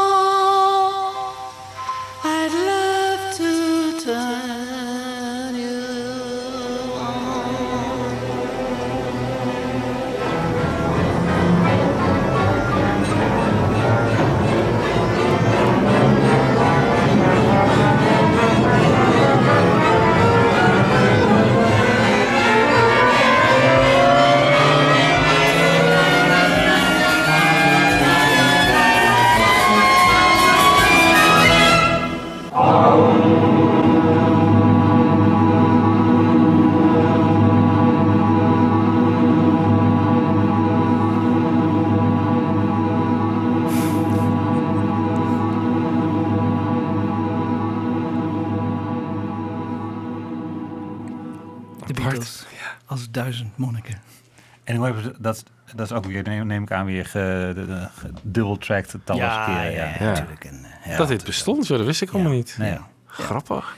En 54.74 54.80
hoe 54.80 54.86
hebben 54.86 55.04
ze 55.04 55.14
dat? 55.20 55.44
Dat 55.76 55.86
is 55.86 55.92
ook 55.98 56.06
weer, 56.06 56.24
neem, 56.24 56.48
neem 56.48 56.64
ik 56.64 56.72
aan, 56.72 56.86
weer 56.86 57.06
ge, 57.06 57.52
de, 57.56 57.66
de, 57.66 57.88
dubbel-tracked 58.22 58.96
talloze 59.04 59.42
keren. 59.46 59.72
Ja, 59.72 59.84
ja, 59.86 59.94
Ja. 60.00 60.06
natuurlijk. 60.06 60.44
En, 60.46 60.66
eh, 60.84 60.92
ja, 60.92 60.98
dat 60.98 61.08
dit 61.08 61.24
bestond, 61.24 61.66
zo, 61.66 61.78
dat 61.78 61.86
wist 61.86 62.02
ik 62.02 62.10
allemaal 62.12 62.32
niet. 62.32 62.56
Nee. 62.60 62.78
Grappig. 63.06 63.76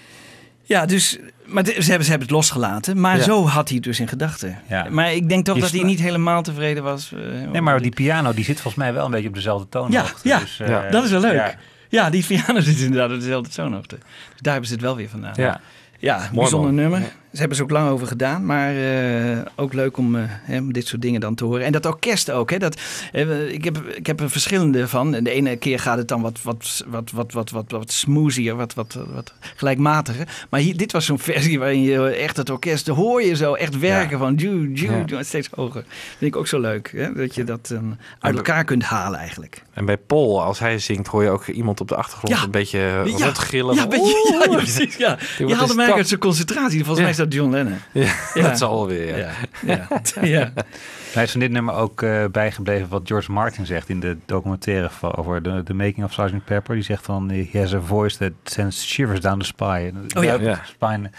Ja, 0.61 0.85
dus, 0.85 1.17
maar 1.45 1.65
ze, 1.65 1.71
hebben, 1.71 1.83
ze 2.03 2.09
hebben 2.09 2.27
het 2.27 2.29
losgelaten. 2.37 2.99
Maar 2.99 3.17
Ja. 3.17 3.23
zo 3.23 3.45
had 3.47 3.67
hij 3.67 3.75
het 3.75 3.85
dus 3.85 3.99
in 3.99 4.07
gedachten. 4.07 4.57
Ja. 4.69 4.87
Maar 4.89 5.13
ik 5.13 5.29
denk 5.29 5.45
toch 5.45 5.55
Je 5.55 5.61
dat 5.61 5.71
hij 5.71 5.83
niet 5.83 5.99
helemaal 5.99 6.41
tevreden 6.41 6.83
was. 6.83 7.11
eh, 7.13 7.49
Nee, 7.51 7.61
maar 7.61 7.81
die- 7.81 7.91
piano 7.91 8.33
die 8.33 8.43
zit 8.43 8.55
volgens 8.61 8.83
mij 8.83 8.93
wel 8.93 9.05
een 9.05 9.11
beetje 9.11 9.27
op 9.27 9.33
dezelfde 9.33 9.67
Ja, 9.69 9.79
toonhoogte. 9.79 10.27
ja, 10.27 10.39
Dus, 10.39 10.59
eh, 10.59 10.67
Ja. 10.67 10.89
dat 10.89 11.03
is 11.03 11.11
wel 11.11 11.19
leuk. 11.21 11.33
Ja, 11.33 11.55
Ja, 11.89 12.09
die 12.09 12.25
piano 12.25 12.59
zit 12.69 12.79
inderdaad 12.79 13.11
op 13.11 13.19
dezelfde 13.19 13.49
toonhoogte. 13.49 13.95
Dus 14.31 14.39
daar 14.41 14.51
hebben 14.51 14.69
ze 14.69 14.75
het 14.75 14.83
wel 14.83 14.95
weer 14.95 15.09
vandaan. 15.09 15.33
Ja. 15.35 15.59
Ja, 15.99 16.29
bijzonder 16.33 16.59
man. 16.73 16.75
nummer. 16.75 17.01
Ze 17.35 17.41
hebben 17.41 17.57
ze 17.57 17.63
ook 17.63 17.69
lang 17.71 17.89
over 17.89 18.07
gedaan, 18.07 18.45
maar 18.45 18.75
eh, 18.75 19.37
ook 19.55 19.73
leuk 19.73 19.97
om, 19.97 20.15
eh, 20.15 20.23
hè, 20.27 20.67
dit 20.67 20.87
soort 20.87 21.01
dingen 21.01 21.21
dan 21.21 21.35
te 21.35 21.45
horen. 21.45 21.65
En 21.65 21.71
dat 21.71 21.85
orkest 21.85 22.31
ook. 22.31 22.49
Hè, 22.51 22.57
dat, 22.57 22.81
eh, 23.11 23.51
ik, 23.51 23.63
heb, 23.63 23.77
ik 23.77 24.07
heb 24.07 24.19
er 24.19 24.29
verschillende 24.29 24.87
van. 24.87 25.11
De 25.11 25.29
ene 25.31 25.55
keer 25.55 25.79
gaat 25.79 25.97
het 25.97 26.07
dan 26.07 26.21
wat, 26.21 26.39
wat, 26.41 26.83
wat, 26.87 27.11
wat, 27.11 27.31
wat, 27.31 27.49
wat, 27.49 27.71
wat 27.71 27.91
smoothier, 27.91 28.55
wat, 28.55 28.73
wat, 28.73 28.97
wat 29.13 29.33
gelijkmatiger. 29.55 30.27
Maar 30.49 30.59
hier, 30.59 30.77
dit 30.77 30.91
was 30.91 31.05
zo'n 31.05 31.19
versie 31.19 31.59
waarin 31.59 31.81
je 31.81 32.07
echt 32.07 32.37
het 32.37 32.49
orkest, 32.49 32.87
hoor 32.87 33.21
je 33.23 33.35
zo 33.35 33.53
echt 33.53 33.79
werken 33.79 34.19
van 34.19 34.35
ju, 34.35 34.71
ju, 34.73 35.03
Ja. 35.05 35.23
steeds 35.23 35.49
hoger. 35.51 35.83
Vind 36.17 36.33
ik 36.33 36.35
ook 36.35 36.47
zo 36.47 36.59
leuk, 36.59 36.91
hè, 36.95 37.13
dat 37.13 37.35
je 37.35 37.43
dat 37.43 37.69
eh, 37.73 37.79
uit 38.19 38.35
elkaar 38.35 38.63
kunt 38.63 38.83
halen 38.83 39.19
eigenlijk. 39.19 39.63
En 39.73 39.85
bij 39.85 39.97
Paul, 39.97 40.41
als 40.43 40.59
hij 40.59 40.79
zingt, 40.79 41.07
hoor 41.07 41.23
je 41.23 41.29
ook 41.29 41.47
iemand 41.47 41.81
op 41.81 41.87
de 41.87 41.95
achtergrond 41.95 42.33
Ja. 42.37 42.43
een 42.43 42.51
beetje 42.51 43.01
rondgillen. 43.03 43.75
Ja, 43.75 43.87
beetje, 43.87 44.31
ja, 44.39 44.51
ja, 44.51 44.57
precies. 44.57 44.95
Ja. 44.95 45.17
Je 45.37 45.55
haalde 45.55 45.75
mij 45.75 45.87
dat? 45.87 45.95
uit 45.95 46.07
zijn 46.07 46.19
concentratie. 46.19 46.77
Volgens 46.77 46.99
mij 46.99 47.09
is 47.09 47.17
dat 47.17 47.24
John 47.33 47.51
Lennon. 47.51 47.77
Ja, 47.91 48.13
Ja. 48.33 48.41
dat 48.47 48.57
zal 48.57 48.75
wel 48.75 48.87
weer. 48.87 49.17
Ja. 49.17 49.29
Ja, 49.65 49.87
ja, 50.21 50.25
ja. 50.39 50.51
Hij 51.13 51.23
is 51.23 51.31
van 51.31 51.39
dit 51.39 51.51
nummer 51.51 51.73
ook 51.73 52.01
eh, 52.01 52.25
bijgebleven 52.31 52.89
wat 52.89 53.01
George 53.05 53.31
Martin 53.31 53.65
zegt 53.65 53.89
in 53.89 53.99
de 53.99 54.17
documentaire 54.25 54.89
van- 54.89 55.15
over 55.15 55.43
de, 55.43 55.63
de 55.63 55.73
making 55.73 56.03
of 56.03 56.13
Sgt. 56.13 56.45
Pepper. 56.45 56.75
Die 56.75 56.83
zegt 56.83 57.05
van, 57.05 57.29
he 57.29 57.49
has 57.53 57.73
a 57.73 57.79
voice 57.81 58.17
that 58.17 58.31
sends 58.43 58.87
shivers 58.87 59.19
down 59.19 59.39
the 59.39 59.45
spine. 59.45 59.93
Oh 60.17 60.23
ja. 60.23 60.33
Ja. 60.39 60.59
spine. 60.65 61.09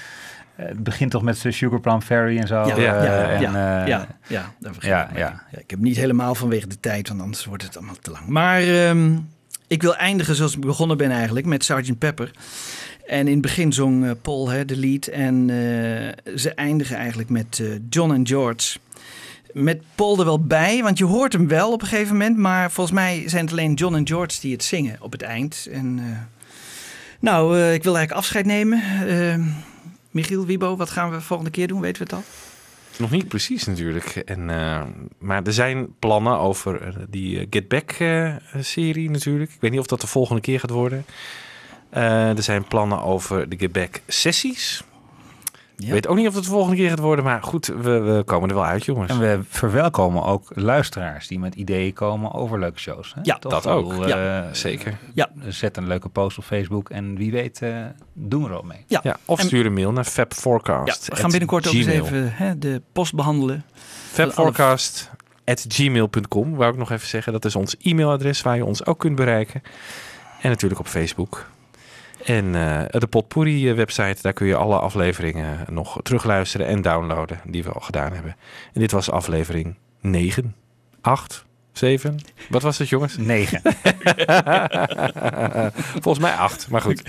Eh, 0.56 0.66
het 0.66 0.82
begint 0.82 1.10
toch 1.10 1.22
met 1.22 1.44
Sugar 1.48 1.80
Plum 1.80 2.00
Fairy 2.02 2.38
en 2.38 2.46
zo. 2.46 2.54
Ja, 2.54 2.76
eh, 2.76 2.82
ja, 2.82 3.04
ja, 3.04 3.28
en, 3.28 3.40
ja, 3.40 3.80
eh, 3.82 3.86
ja, 3.88 4.06
ja, 4.26 4.52
daar 4.60 4.72
vergeet 4.72 4.90
ja, 4.90 5.04
ik 5.04 5.10
mee. 5.12 5.22
ja. 5.22 5.42
Ja, 5.52 5.58
ik 5.58 5.70
heb 5.70 5.78
niet 5.78 5.96
helemaal 5.96 6.34
vanwege 6.34 6.66
de 6.66 6.80
tijd, 6.80 7.08
want 7.08 7.20
anders 7.20 7.44
wordt 7.44 7.62
het 7.62 7.76
allemaal 7.76 7.96
te 8.00 8.10
lang. 8.10 8.26
Maar 8.26 8.60
ehm, 8.62 9.16
ik 9.66 9.82
wil 9.82 9.96
eindigen 9.96 10.34
zoals 10.34 10.54
ik 10.54 10.60
begonnen 10.60 10.96
ben 10.96 11.10
eigenlijk, 11.10 11.46
met 11.46 11.64
Sgt. 11.64 11.98
Pepper. 11.98 12.30
En 13.06 13.26
in 13.26 13.32
het 13.32 13.42
begin 13.42 13.72
zong 13.72 14.04
eh, 14.04 14.10
Paul 14.22 14.48
hè, 14.48 14.64
de 14.64 14.76
lead 14.76 15.06
en 15.06 15.50
eh, 15.50 16.34
ze 16.36 16.50
eindigen 16.54 16.96
eigenlijk 16.96 17.28
met 17.28 17.60
eh, 17.62 17.66
John 17.90 18.12
en 18.12 18.26
George. 18.26 18.78
Met 19.52 19.82
Paul 19.94 20.18
er 20.18 20.24
wel 20.24 20.40
bij, 20.40 20.82
want 20.82 20.98
je 20.98 21.04
hoort 21.04 21.32
hem 21.32 21.48
wel 21.48 21.72
op 21.72 21.82
een 21.82 21.88
gegeven 21.88 22.12
moment. 22.12 22.36
Maar 22.36 22.70
volgens 22.70 22.96
mij 22.96 23.22
zijn 23.26 23.44
het 23.44 23.52
alleen 23.52 23.74
John 23.74 23.94
en 23.94 24.06
George 24.06 24.40
die 24.40 24.52
het 24.52 24.64
zingen 24.64 24.96
op 25.00 25.12
het 25.12 25.22
eind. 25.22 25.68
En, 25.72 26.00
nou, 27.20 27.58
ik 27.72 27.82
wil 27.82 27.96
eigenlijk 27.96 28.12
afscheid 28.12 28.46
nemen. 28.46 28.82
Eh, 29.08 29.38
Michiel, 30.10 30.46
Wiebo, 30.46 30.76
wat 30.76 30.90
gaan 30.90 31.10
we 31.10 31.20
volgende 31.20 31.50
keer 31.50 31.68
doen? 31.68 31.80
Weten 31.80 32.02
we 32.02 32.08
het 32.08 32.18
al? 32.18 32.24
Nog 32.98 33.10
niet 33.10 33.28
precies 33.28 33.64
natuurlijk. 33.64 34.16
En, 34.16 34.44
maar 35.18 35.42
er 35.42 35.52
zijn 35.52 35.98
plannen 35.98 36.38
over 36.38 36.94
die 37.08 37.46
Get 37.50 37.68
Back-serie 37.68 39.10
natuurlijk. 39.10 39.50
Ik 39.50 39.60
weet 39.60 39.70
niet 39.70 39.80
of 39.80 39.86
dat 39.86 40.00
de 40.00 40.06
volgende 40.06 40.40
keer 40.40 40.60
gaat 40.60 40.70
worden. 40.70 41.04
Eh, 41.90 42.36
er 42.36 42.42
zijn 42.42 42.64
plannen 42.64 43.02
over 43.02 43.48
de 43.48 43.58
Get 43.58 43.72
Back-sessies. 43.72 44.84
Ik 45.78 45.84
Ja. 45.86 45.92
weet 45.92 46.06
ook 46.06 46.16
niet 46.16 46.28
of 46.28 46.34
het 46.34 46.44
de 46.44 46.50
volgende 46.50 46.76
keer 46.76 46.88
gaat 46.88 46.98
worden. 46.98 47.24
Maar 47.24 47.42
goed, 47.42 47.66
we, 47.66 47.98
we 48.00 48.22
komen 48.24 48.48
er 48.48 48.54
wel 48.54 48.64
uit, 48.64 48.84
jongens. 48.84 49.10
En 49.10 49.18
we 49.18 49.40
verwelkomen 49.48 50.22
ook 50.24 50.50
luisteraars 50.54 51.26
die 51.28 51.38
met 51.38 51.54
ideeën 51.54 51.92
komen 51.92 52.32
over 52.32 52.58
leuke 52.58 52.78
shows. 52.78 53.14
Hè? 53.14 53.20
Ja, 53.24 53.38
Toch? 53.38 53.52
dat 53.52 53.66
ook. 53.66 53.88
bedoel, 53.88 54.08
Ja, 54.08 54.42
eh, 54.46 54.52
zeker. 54.52 54.96
Ja. 55.14 55.28
Zet 55.48 55.76
een 55.76 55.86
leuke 55.86 56.08
post 56.08 56.38
op 56.38 56.44
Facebook 56.44 56.90
en 56.90 57.16
wie 57.16 57.30
weet 57.32 57.62
eh, 57.62 57.76
doen 58.12 58.42
we 58.42 58.48
er 58.48 58.56
ook 58.56 58.64
mee. 58.64 58.84
Ja, 58.86 59.00
Ja, 59.02 59.16
of 59.24 59.38
En- 59.40 59.46
stuur 59.46 59.66
een 59.66 59.74
mail 59.74 59.92
naar 59.92 60.04
ja 60.04 60.10
fabforecast. 60.10 61.08
we 61.08 61.16
gaan 61.16 61.30
binnenkort 61.30 61.66
ook 61.68 61.74
eens 61.74 61.86
even 61.86 62.32
hè, 62.32 62.58
de 62.58 62.82
post 62.92 63.14
behandelen. 63.14 63.64
Fabforecast 64.12 65.10
at 65.44 65.64
gmail.com. 65.68 66.54
Wou 66.56 66.72
ik 66.72 66.78
nog 66.78 66.90
even 66.90 67.08
zeggen, 67.08 67.32
dat 67.32 67.44
is 67.44 67.56
ons 67.56 67.76
e-mailadres 67.80 68.42
waar 68.42 68.56
je 68.56 68.64
ons 68.64 68.86
ook 68.86 68.98
kunt 68.98 69.16
bereiken. 69.16 69.62
En 70.40 70.50
natuurlijk 70.50 70.80
op 70.80 70.86
Facebook. 70.86 71.46
En 72.26 72.54
eh, 72.54 73.00
de 73.00 73.06
Potpourri 73.06 73.68
eh, 73.68 73.76
website, 73.76 74.22
daar 74.22 74.32
kun 74.32 74.46
je 74.46 74.56
alle 74.56 74.78
afleveringen 74.78 75.64
nog 75.70 75.98
terugluisteren 76.02 76.66
en 76.66 76.82
downloaden 76.82 77.40
die 77.44 77.64
we 77.64 77.70
al 77.70 77.80
gedaan 77.80 78.12
hebben. 78.12 78.36
En 78.72 78.80
dit 78.80 78.90
was 78.90 79.10
aflevering 79.10 79.76
9, 80.00 80.54
8, 81.00 81.44
7. 81.72 82.18
Wat 82.48 82.62
was 82.62 82.78
het 82.78 82.88
jongens? 82.88 83.16
9. 83.16 83.60
Volgens 86.02 86.18
mij 86.18 86.34
8, 86.34 86.68
maar 86.70 86.80
goed. 86.80 87.02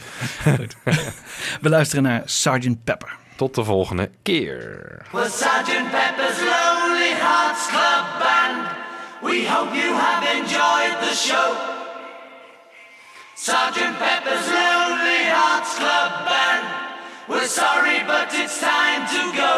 We 1.62 1.70
luisteren 1.70 2.04
naar 2.04 2.22
Sgt. 2.26 2.84
Pepper. 2.84 3.16
Tot 3.36 3.56
de 3.56 3.64
volgende 3.64 4.10
keer. 4.22 5.02
Well, 5.12 5.30
Sergeant 5.30 5.92
Pepper's 5.92 6.40
Lonely 6.40 7.14
Hearts 7.14 7.68
Club 7.68 8.06
Band, 8.20 8.68
we 9.22 9.48
hope 9.50 9.76
you 9.76 9.94
have 9.94 10.38
enjoyed 10.38 11.10
the 11.10 11.16
show. 11.16 11.77
Sergeant 13.38 13.96
Pepper's 14.02 14.50
Lonely 14.50 15.30
Hearts 15.30 15.78
Club 15.78 16.26
Band, 16.26 16.66
we're 17.30 17.46
sorry, 17.46 18.02
but 18.10 18.34
it's 18.34 18.58
time 18.58 19.06
to 19.14 19.22
go. 19.38 19.54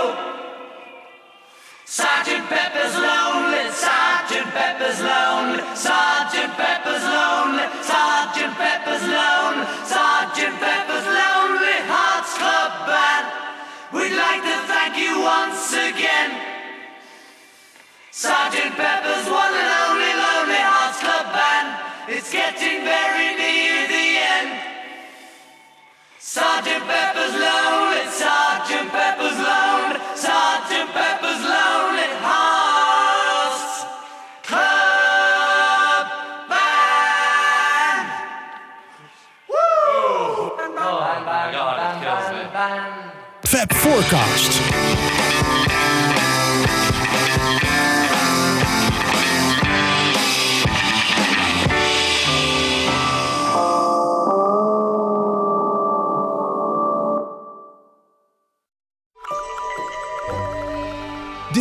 Sergeant 1.87 2.43
Pepper's 2.51 2.91
lonely, 2.99 3.71
Sergeant 3.71 4.51
Pepper's 4.51 4.99
lonely, 4.99 5.63
Sergeant 5.79 6.51
Pepper's 6.59 7.07
lonely, 7.07 7.63
Sergeant 7.79 8.53
Pepper's 8.59 9.05
lonely, 9.07 9.65
Sergeant 9.87 10.55
Pepper's 10.59 11.07
Lonely 11.07 11.79
Hearts 11.87 12.35
Club 12.35 12.83
Band. 12.83 13.25
We'd 13.95 14.11
like 14.11 14.43
to 14.43 14.57
thank 14.67 14.99
you 14.99 15.23
once 15.23 15.71
again. 15.71 16.35
Sergeant 18.11 18.75
Pepper's 18.75 19.27
one 19.31 19.55
and 19.55 19.71
only 19.87 20.11
Lonely 20.19 20.63
Hearts 20.67 20.99
Club 20.99 21.31
Band. 21.31 21.67
It's 22.11 22.27
getting 22.27 22.83
very. 22.83 23.38
Sergeant 26.31 26.85
Pepper's 26.85 27.33
lonely, 27.33 28.05
Sergeant 28.11 28.91
Pepper's 28.91 29.37
lonely, 29.39 29.99
Sergeant 30.13 30.91
Pepper's 30.91 31.41
Lonely 31.41 32.05
Hearts 32.21 33.85
Club 34.43 36.05
Band. 36.47 38.09
Fab 43.45 43.73
Forecast. 43.73 44.68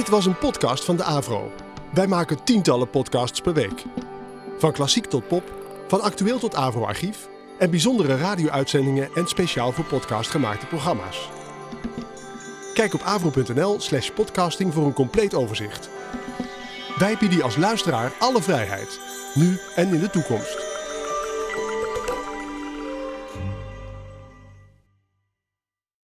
Dit 0.08 0.16
was 0.16 0.26
een 0.26 0.38
podcast 0.38 0.84
van 0.84 0.96
de 0.96 1.04
Avro. 1.04 1.52
Wij 1.94 2.06
maken 2.06 2.44
tientallen 2.44 2.90
podcasts 2.90 3.40
per 3.40 3.54
week. 3.54 3.84
Van 4.58 4.72
klassiek 4.72 5.06
tot 5.06 5.28
pop, 5.28 5.52
van 5.88 6.00
actueel 6.00 6.38
tot 6.38 6.54
Avro-archief 6.54 7.28
en 7.58 7.70
bijzondere 7.70 8.16
radio-uitzendingen 8.16 9.08
en 9.14 9.26
speciaal 9.26 9.72
voor 9.72 9.84
podcast 9.84 10.30
gemaakte 10.30 10.66
programma's. 10.66 11.28
Kijk 12.74 12.94
op 12.94 13.00
avro.nl 13.00 13.80
slash 13.80 14.10
podcasting 14.10 14.74
voor 14.74 14.86
een 14.86 14.92
compleet 14.92 15.34
overzicht. 15.34 15.88
Wij 16.98 17.16
bieden 17.20 17.42
als 17.42 17.56
luisteraar 17.56 18.12
alle 18.18 18.42
vrijheid, 18.42 19.00
nu 19.34 19.58
en 19.74 19.94
in 19.94 20.00
de 20.00 20.10
toekomst. 20.10 20.77